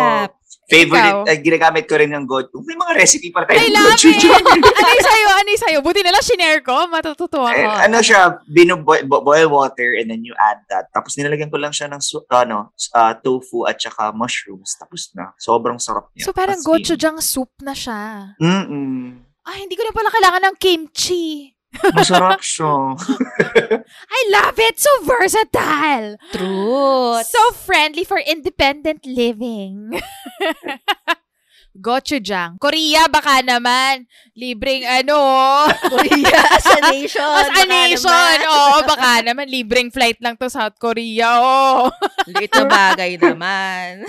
favorite, 0.71 1.03
Ikaw? 1.03 1.27
uh, 1.27 1.37
ginagamit 1.37 1.85
ko 1.85 1.95
rin 1.95 2.09
ng 2.09 2.25
God. 2.25 2.49
May 2.63 2.75
mga 2.75 2.95
recipe 2.95 3.29
para 3.29 3.45
tayo. 3.45 3.59
I 3.59 3.69
love 3.69 3.85
it. 3.85 3.99
gochujang. 3.99 4.39
ano 4.41 4.89
yung 4.89 5.05
sa'yo? 5.05 5.29
Ano 5.29 5.49
yung 5.49 5.63
sa'yo? 5.63 5.79
Buti 5.81 6.01
na 6.01 6.13
lang 6.13 6.23
shinare 6.23 6.63
ko. 6.63 6.87
Matututo 6.87 7.43
Eh, 7.45 7.61
ako. 7.61 7.75
ano 7.83 7.99
siya, 7.99 8.21
binoboil 8.47 9.03
bo- 9.05 9.21
boil 9.21 9.51
water 9.51 9.99
and 9.99 10.07
then 10.07 10.23
you 10.23 10.33
add 10.39 10.63
that. 10.67 10.87
Tapos 10.91 11.15
nilalagyan 11.15 11.51
ko 11.51 11.59
lang 11.59 11.71
siya 11.71 11.87
ng 11.87 11.99
su- 11.99 12.23
ano, 12.27 12.71
uh, 12.93 13.13
tofu 13.17 13.67
at 13.67 13.77
saka 13.77 14.11
mushrooms. 14.11 14.79
Tapos 14.79 15.11
na. 15.13 15.35
Sobrang 15.37 15.77
sarap 15.77 16.09
niya. 16.13 16.25
So, 16.25 16.33
parang 16.33 16.61
gochujang 16.61 17.19
soup 17.19 17.51
na 17.61 17.75
siya. 17.75 18.33
Mm-mm. 18.39 19.27
Ay, 19.43 19.65
hindi 19.65 19.75
ko 19.75 19.83
na 19.83 19.91
pala 19.91 20.09
kailangan 20.09 20.43
ng 20.47 20.57
kimchi. 20.57 21.51
Masarap 21.95 22.43
siya. 22.43 22.99
I 24.11 24.21
love 24.35 24.59
it! 24.59 24.77
So 24.83 24.91
versatile! 25.07 26.19
Truth. 26.35 27.31
So 27.31 27.43
friendly 27.55 28.03
for 28.03 28.19
independent 28.19 29.07
living. 29.07 29.95
Gochujang. 31.71 32.59
Korea, 32.59 33.07
baka 33.07 33.47
naman. 33.47 34.11
Libreng 34.35 34.83
ano. 34.83 35.17
Korea 35.87 36.43
as 36.59 36.67
a 36.67 36.81
nation. 36.91 37.23
As 37.23 37.47
a 37.47 37.63
Baka 37.63 37.65
nation. 37.71 38.11
naman. 38.11 38.39
Oo, 38.43 38.77
baka 38.85 39.11
naman. 39.23 39.47
Libreng 39.47 39.89
flight 39.95 40.19
lang 40.19 40.35
to 40.35 40.51
South 40.51 40.75
Korea. 40.83 41.31
Oh. 41.39 41.89
Na 42.27 42.65
bagay 42.67 43.23
naman. 43.23 44.03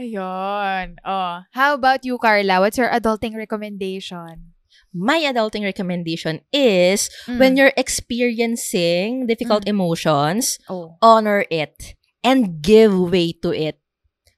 Ayun. 0.00 0.96
Oh. 1.04 1.44
How 1.52 1.76
about 1.76 2.08
you, 2.08 2.16
Carla? 2.16 2.64
What's 2.64 2.80
your 2.80 2.88
adulting 2.88 3.36
recommendation? 3.36 4.55
My 4.96 5.20
adulting 5.28 5.60
recommendation 5.60 6.40
is 6.48 7.12
Mm. 7.28 7.36
when 7.36 7.52
you're 7.60 7.76
experiencing 7.76 9.28
difficult 9.28 9.68
Mm. 9.68 9.76
emotions, 9.76 10.56
Oh. 10.72 10.96
honor 11.04 11.44
it 11.52 11.92
and 12.24 12.64
give 12.64 12.96
way 12.96 13.36
to 13.44 13.52
it. 13.52 13.76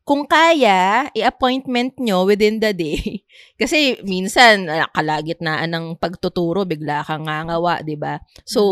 Kung 0.09 0.25
kaya, 0.25 1.13
i-appointment 1.13 2.01
nyo 2.01 2.25
within 2.25 2.65
the 2.65 2.73
day. 2.73 3.29
Kasi 3.61 4.01
minsan, 4.09 4.65
ah, 4.73 4.89
kalagitnaan 4.89 5.69
ng 5.69 5.87
pagtuturo, 6.01 6.65
bigla 6.65 7.05
kang 7.05 7.29
ngangawa, 7.29 7.85
di 7.85 7.93
ba? 7.93 8.17
So, 8.49 8.65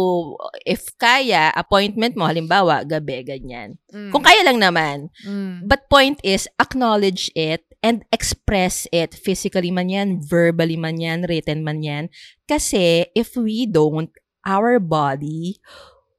if 0.65 0.97
kaya, 0.97 1.53
appointment 1.53 2.17
mo, 2.17 2.25
halimbawa, 2.25 2.89
gabi, 2.89 3.21
ganyan. 3.21 3.77
Mm. 3.93 4.17
Kung 4.17 4.25
kaya 4.25 4.49
lang 4.49 4.65
naman. 4.65 5.13
Mm. 5.29 5.69
But 5.69 5.93
point 5.93 6.17
is, 6.25 6.49
acknowledge 6.57 7.29
it 7.37 7.66
and 7.83 8.05
express 8.13 8.87
it 8.93 9.15
physically 9.15 9.71
man 9.71 9.89
yan, 9.89 10.09
verbally 10.23 10.77
man 10.77 11.01
yan, 11.01 11.27
written 11.29 11.65
man 11.65 11.83
yan. 11.83 12.05
Kasi 12.49 13.07
if 13.15 13.37
we 13.37 13.67
don't, 13.67 14.11
our 14.47 14.79
body 14.79 15.59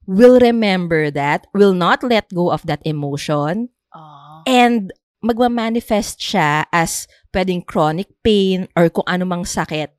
will 0.08 0.40
remember 0.40 1.12
that, 1.12 1.48
will 1.54 1.74
not 1.74 2.04
let 2.04 2.28
go 2.34 2.52
of 2.52 2.64
that 2.68 2.82
emotion, 2.84 3.70
Oh. 3.96 4.44
and 4.46 4.92
magmamanifest 5.24 6.22
siya 6.22 6.70
as 6.70 7.10
pwedeng 7.34 7.66
chronic 7.66 8.12
pain, 8.22 8.70
or 8.78 8.92
kung 8.92 9.08
anumang 9.10 9.44
sakit. 9.48 9.90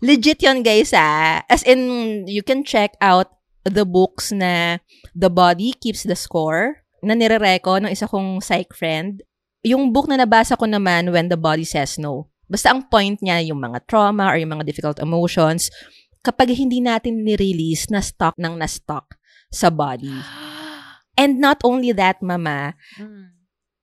Legit 0.00 0.40
yon 0.40 0.64
guys 0.64 0.96
ah. 0.96 1.44
As 1.50 1.60
in, 1.62 2.24
you 2.24 2.40
can 2.40 2.64
check 2.64 2.96
out 3.04 3.36
the 3.68 3.84
books 3.84 4.32
na 4.32 4.80
The 5.12 5.28
Body 5.28 5.76
Keeps 5.76 6.08
the 6.08 6.16
Score 6.16 6.84
na 7.04 7.12
nire-reco 7.12 7.76
ng 7.84 7.92
isa 7.92 8.08
kong 8.08 8.40
psych 8.40 8.72
friend. 8.72 9.20
Yung 9.64 9.96
book 9.96 10.12
na 10.12 10.20
nabasa 10.20 10.60
ko 10.60 10.68
naman, 10.68 11.08
When 11.08 11.32
the 11.32 11.40
Body 11.40 11.64
Says 11.64 11.96
No. 11.96 12.28
Basta 12.44 12.68
ang 12.68 12.84
point 12.84 13.16
niya, 13.24 13.40
yung 13.48 13.64
mga 13.64 13.88
trauma 13.88 14.28
or 14.28 14.36
yung 14.36 14.52
mga 14.60 14.68
difficult 14.68 15.00
emotions, 15.00 15.72
kapag 16.20 16.52
hindi 16.52 16.84
natin 16.84 17.24
ni-release, 17.24 17.88
na-stock 17.88 18.36
ng 18.36 18.60
na-stock 18.60 19.16
sa 19.48 19.72
body. 19.72 20.12
And 21.20 21.40
not 21.40 21.64
only 21.64 21.96
that, 21.96 22.20
mama, 22.20 22.76
Mm. 23.00 23.32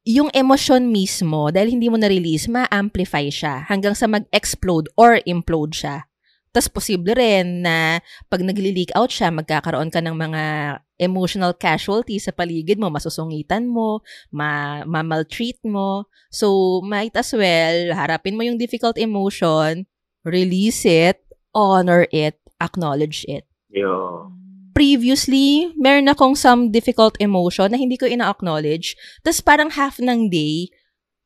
yung 0.06 0.30
emosyon 0.34 0.90
mismo, 0.94 1.50
dahil 1.50 1.74
hindi 1.74 1.90
mo 1.90 1.98
na-release, 1.98 2.46
ma-amplify 2.46 3.30
siya 3.30 3.66
hanggang 3.66 3.98
sa 3.98 4.06
mag-explode 4.06 4.90
or 4.98 5.18
implode 5.26 5.74
siya. 5.74 6.06
Tapos 6.52 6.68
posible 6.68 7.16
rin 7.16 7.64
na 7.64 8.04
pag 8.28 8.44
nagli-leak 8.44 8.92
out 8.94 9.10
siya, 9.10 9.32
magkakaroon 9.32 9.88
ka 9.88 10.04
ng 10.04 10.14
mga 10.14 10.44
emotional 11.02 11.58
casualties 11.58 12.30
sa 12.30 12.34
paligid 12.36 12.78
mo, 12.78 12.94
masusungitan 12.94 13.66
mo, 13.66 14.06
ma- 14.30 14.86
ma-maltreat 14.86 15.58
mo. 15.66 16.06
So, 16.30 16.80
might 16.86 17.18
as 17.18 17.34
well, 17.34 17.98
harapin 17.98 18.38
mo 18.38 18.46
yung 18.46 18.62
difficult 18.62 19.02
emotion, 19.02 19.90
release 20.22 20.86
it, 20.86 21.18
honor 21.58 22.06
it, 22.14 22.38
acknowledge 22.62 23.26
it 23.26 23.50
Yo. 23.74 24.30
previously, 24.72 25.74
meron 25.76 26.12
akong 26.12 26.38
some 26.38 26.70
difficult 26.70 27.18
emotion 27.20 27.74
na 27.74 27.80
hindi 27.82 27.98
ko 27.98 28.08
ina-acknowledge. 28.08 28.96
Tapos 29.26 29.42
parang 29.44 29.74
half 29.74 30.00
ng 30.00 30.32
day, 30.32 30.72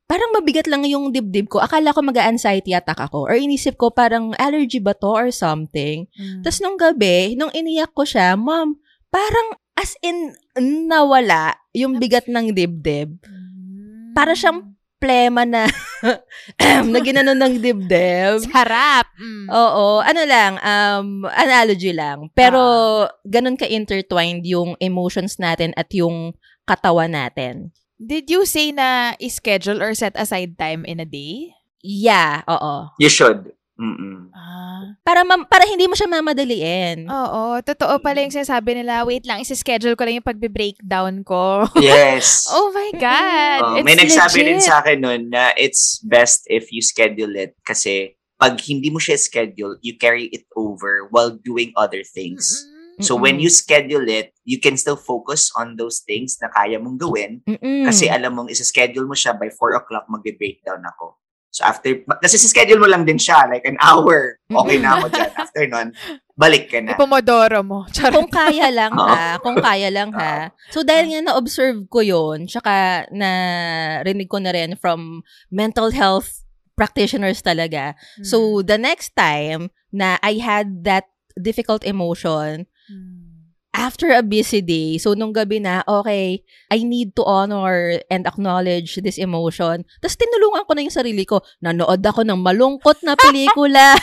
parang 0.06 0.34
mabigat 0.34 0.69
lang 0.69 0.85
yung 0.85 1.10
dibdib 1.10 1.49
ko. 1.49 1.61
Akala 1.61 1.93
ko 1.93 2.02
mag-anxiety 2.06 2.73
attack 2.73 3.02
ako. 3.02 3.26
Or 3.26 3.35
inisip 3.38 3.77
ko 3.77 3.89
parang 3.89 4.38
allergy 4.38 4.77
ba 4.77 4.93
to 4.93 5.10
or 5.10 5.30
something. 5.34 6.06
Mm. 6.18 6.41
Tapos 6.45 6.60
nung 6.61 6.77
gabi, 6.77 7.34
nung 7.34 7.53
iniyak 7.53 7.93
ko 7.93 8.06
siya, 8.06 8.38
mom, 8.38 8.77
parang 9.10 9.57
as 9.76 9.95
in 10.02 10.34
nawala 10.88 11.60
yung 11.76 11.99
bigat 11.99 12.31
ng 12.31 12.56
dibdib. 12.56 13.19
Mm. 13.27 14.15
Para 14.15 14.31
siyang 14.31 14.76
plema 14.95 15.43
na 15.43 15.68
na 16.91 16.99
ginanon 17.03 17.38
ng 17.38 17.56
dibdib. 17.60 18.47
Sarap. 18.49 19.11
Mm. 19.19 19.52
Oo, 19.52 20.02
ano 20.02 20.22
lang, 20.23 20.57
um, 20.64 21.27
analogy 21.30 21.91
lang. 21.91 22.31
Pero, 22.31 22.60
ganun 23.27 23.60
ka-intertwined 23.60 24.47
yung 24.47 24.80
emotions 24.80 25.38
natin 25.38 25.76
at 25.76 25.91
yung 25.91 26.34
katawan 26.65 27.14
natin. 27.14 27.76
Did 27.95 28.27
you 28.27 28.43
say 28.43 28.76
na 28.76 29.15
schedule 29.30 29.80
or 29.80 29.95
set 29.95 30.15
aside 30.19 30.60
time 30.60 30.84
in 30.84 30.99
a 30.99 31.07
day? 31.07 31.56
Yeah, 31.85 32.41
oo. 32.49 32.91
You 32.97 33.07
should. 33.07 33.53
Mm-mm. 33.76 34.31
Ah. 34.31 34.95
Para, 35.03 35.27
mam- 35.27 35.47
para 35.52 35.68
hindi 35.68 35.84
mo 35.88 35.95
siya 35.99 36.07
mamadaliin. 36.07 37.11
Oo, 37.11 37.60
totoo 37.60 37.99
pala 37.99 38.23
yung 38.23 38.31
sinasabi 38.31 38.72
nila, 38.72 39.03
wait 39.03 39.27
lang, 39.27 39.43
isi-schedule 39.43 39.99
ko 39.99 40.07
lang 40.07 40.23
yung 40.23 40.27
pagbe-breakdown 40.27 41.27
ko. 41.27 41.68
Yes. 41.84 42.47
oh 42.49 42.72
my 42.72 42.91
God! 42.95 43.60
Oh, 43.61 43.76
it's 43.80 43.85
may 43.85 43.95
nagsabi 43.99 44.47
rin 44.47 44.57
legit. 44.60 44.68
sa 44.68 44.80
akin 44.80 44.97
nun 45.03 45.22
na 45.27 45.52
it's 45.60 45.99
best 46.07 46.47
if 46.47 46.72
you 46.72 46.80
schedule 46.80 47.35
it 47.35 47.53
kasi 47.68 48.15
pag 48.39 48.60
hindi 48.64 48.91
mo 48.91 48.99
siya 48.99 49.19
schedule, 49.19 49.80
you 49.84 49.95
carry 49.99 50.31
it 50.31 50.47
over 50.56 51.07
while 51.11 51.35
doing 51.35 51.72
other 51.76 52.03
things. 52.03 52.64
Mm-mm. 52.64 53.03
So 53.03 53.19
when 53.19 53.43
you 53.43 53.52
schedule 53.52 54.07
it, 54.07 54.31
you 54.47 54.60
can 54.64 54.80
still 54.80 54.95
focus 54.95 55.52
on 55.60 55.76
those 55.76 55.99
things 56.07 56.39
na 56.39 56.47
kaya 56.47 56.80
mong 56.80 56.95
gawin 56.95 57.43
Mm-mm. 57.43 57.84
kasi 57.84 58.07
alam 58.07 58.39
mong 58.39 58.47
isa-schedule 58.47 59.03
mo 59.03 59.15
siya 59.15 59.35
by 59.35 59.52
4 59.52 59.80
o'clock 59.84 60.07
magbe-breakdown 60.07 60.80
ako. 60.95 61.19
So 61.56 61.64
after, 61.64 62.03
kasi 62.19 62.36
si-schedule 62.36 62.84
mo 62.84 62.88
lang 62.91 63.07
din 63.07 63.15
siya, 63.15 63.48
like 63.48 63.64
an 63.64 63.80
hour, 63.80 64.44
okay 64.52 64.76
na 64.76 64.99
ako 64.99 65.07
dyan. 65.07 65.32
After 65.40 65.64
nun, 65.72 65.88
balik 66.36 66.68
ka 66.68 66.84
na. 66.84 66.99
Ipomodoro 66.99 67.64
mo. 67.64 67.88
Charot. 67.95 68.11
kung 68.11 68.27
kaya 68.27 68.68
lang 68.76 68.91
ha, 68.91 69.40
kung 69.40 69.56
kaya 69.64 69.88
lang 69.88 70.11
ha. 70.11 70.52
So 70.76 70.84
dahil 70.84 71.15
nga 71.15 71.32
na-observe 71.32 71.88
ko 71.88 72.03
'yon, 72.03 72.52
tsaka 72.52 73.07
na 73.15 73.30
rinig 74.03 74.27
ko 74.27 74.44
na 74.44 74.52
rin 74.52 74.76
from 74.76 75.23
mental 75.48 75.95
health 75.95 76.44
practitioners 76.76 77.40
talaga. 77.40 77.95
So 78.19 78.60
the 78.60 78.76
next 78.76 79.15
time 79.15 79.72
na 79.95 80.19
I 80.19 80.44
had 80.44 80.84
that 80.84 81.07
difficult 81.40 81.88
emotion. 81.88 82.68
After 83.76 84.10
a 84.15 84.23
busy 84.23 84.64
day, 84.64 84.97
so 84.97 85.14
nung 85.14 85.35
gabi 85.35 85.60
na, 85.60 85.84
okay, 85.84 86.41
I 86.72 86.81
need 86.81 87.14
to 87.19 87.23
honor 87.27 87.99
and 88.10 88.23
acknowledge 88.26 88.97
this 89.03 89.19
emotion. 89.19 89.84
Tapos 89.99 90.15
tinulungan 90.15 90.64
ko 90.64 90.72
na 90.73 90.81
yung 90.88 90.95
sarili 90.95 91.27
ko. 91.27 91.43
Nanood 91.60 92.02
ako 92.02 92.23
ng 92.23 92.39
malungkot 92.39 93.03
na 93.03 93.19
pelikula. 93.19 93.99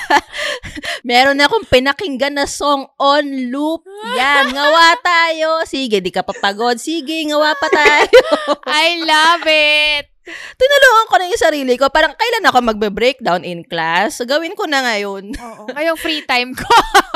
Meron 1.08 1.40
akong 1.40 1.66
pinakinggan 1.66 2.36
na 2.36 2.46
song 2.46 2.86
on 3.00 3.50
loop. 3.50 3.82
Yan, 4.14 4.52
ngawa 4.52 5.00
tayo. 5.00 5.64
Sige, 5.64 6.04
di 6.04 6.12
ka 6.12 6.22
papagod. 6.22 6.78
Sige, 6.78 7.24
ngawa 7.26 7.56
pa 7.56 7.68
tayo. 7.72 8.20
I 8.68 9.00
love 9.02 9.46
it! 9.48 10.11
Tinulungan 10.56 11.06
ko 11.10 11.14
na 11.18 11.26
yung 11.28 11.42
sarili 11.42 11.74
ko. 11.74 11.90
Parang 11.90 12.14
kailan 12.14 12.46
ako 12.46 12.58
magbe-breakdown 12.62 13.42
in 13.42 13.66
class? 13.66 14.22
Gawin 14.22 14.54
ko 14.54 14.66
na 14.70 14.82
ngayon. 14.86 15.34
Oo. 15.34 15.64
Ngayong 15.70 15.98
free 15.98 16.22
time 16.22 16.54
ko. 16.54 16.68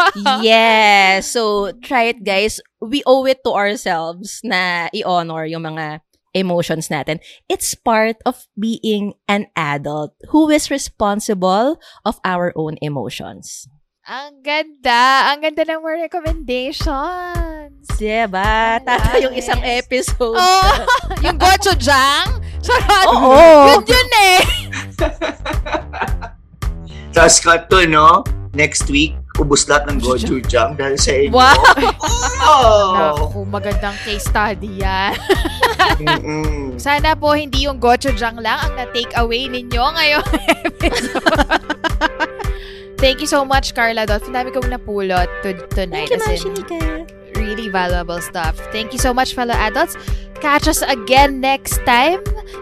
yes. 0.47 1.31
So, 1.31 1.70
try 1.83 2.11
it, 2.15 2.27
guys. 2.27 2.59
We 2.83 3.07
owe 3.07 3.24
it 3.27 3.43
to 3.47 3.55
ourselves 3.55 4.43
na 4.43 4.91
i-honor 4.91 5.47
yung 5.47 5.65
mga 5.65 6.03
emotions 6.37 6.93
natin. 6.93 7.23
It's 7.49 7.73
part 7.73 8.20
of 8.28 8.45
being 8.59 9.16
an 9.24 9.49
adult 9.57 10.12
who 10.28 10.53
is 10.53 10.69
responsible 10.69 11.81
of 12.05 12.20
our 12.27 12.53
own 12.53 12.77
emotions. 12.85 13.70
Ang 14.07 14.39
ganda. 14.39 15.35
Ang 15.35 15.43
ganda 15.43 15.66
ng 15.66 15.83
mga 15.83 16.07
recommendations. 16.07 17.91
Diba? 17.99 18.78
Tata 18.78 19.19
yung 19.27 19.35
isang 19.35 19.59
episode. 19.66 20.39
Oh, 20.39 20.74
yung 21.27 21.35
gochujang? 21.35 22.39
Charot. 22.62 23.07
Oo. 23.11 23.66
Yun 23.66 23.83
yun 23.83 24.11
eh. 24.23 24.41
Tapos 27.19 27.43
cut 27.43 27.66
to, 27.66 27.83
no? 27.91 28.23
Next 28.55 28.87
week, 28.95 29.19
ubus 29.43 29.66
lahat 29.66 29.91
ng 29.91 29.99
gochujang 29.99 30.78
dahil 30.78 30.95
sa 30.95 31.11
inyo. 31.11 31.35
Wow. 31.35 31.59
Oh! 32.47 32.95
Naku, 32.95 33.43
magandang 33.43 33.99
case 34.07 34.31
study 34.31 34.87
yan. 34.87 35.19
Mm-mm. 35.99 36.78
Sana 36.78 37.19
po 37.19 37.35
hindi 37.35 37.66
yung 37.66 37.83
gochujang 37.83 38.39
lang 38.39 38.70
ang 38.70 38.78
na-take 38.78 39.19
away 39.19 39.51
ninyo 39.51 39.83
ngayong 39.83 40.27
episode. 40.62 41.74
Thank 42.98 43.20
you 43.20 43.27
so 43.27 43.44
much, 43.44 43.74
Carla. 43.74 44.06
Dot. 44.06 44.23
Dami 44.23 44.52
kong 44.52 44.68
napulot 44.73 45.28
to, 45.43 45.52
tonight. 45.74 46.09
Thank 46.09 46.10
you, 46.10 46.16
as 46.16 46.44
in, 46.44 46.55
Mashinika. 46.55 47.36
really 47.36 47.68
valuable 47.68 48.20
stuff. 48.20 48.56
Thank 48.73 48.93
you 48.93 48.98
so 48.98 49.12
much, 49.12 49.35
fellow 49.35 49.52
adults. 49.55 49.97
Catch 50.40 50.68
us 50.68 50.81
again 50.82 51.40
next 51.40 51.77
time. 51.85 52.20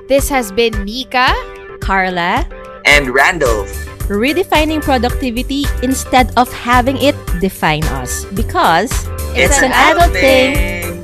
This 0.09 0.29
has 0.29 0.51
been 0.51 0.75
Nika. 0.85 1.31
Carla, 1.81 2.43
And 2.87 3.11
Randolph. 3.15 3.71
redefining 4.09 4.83
productivity 4.83 5.65
instead 5.83 6.33
of 6.37 6.51
having 6.53 6.97
it 6.99 7.15
define 7.41 7.85
us. 8.01 8.25
Because 8.35 8.91
it's, 9.37 9.63
an, 9.63 9.73
adult 9.73 10.13
thing. 10.13 11.04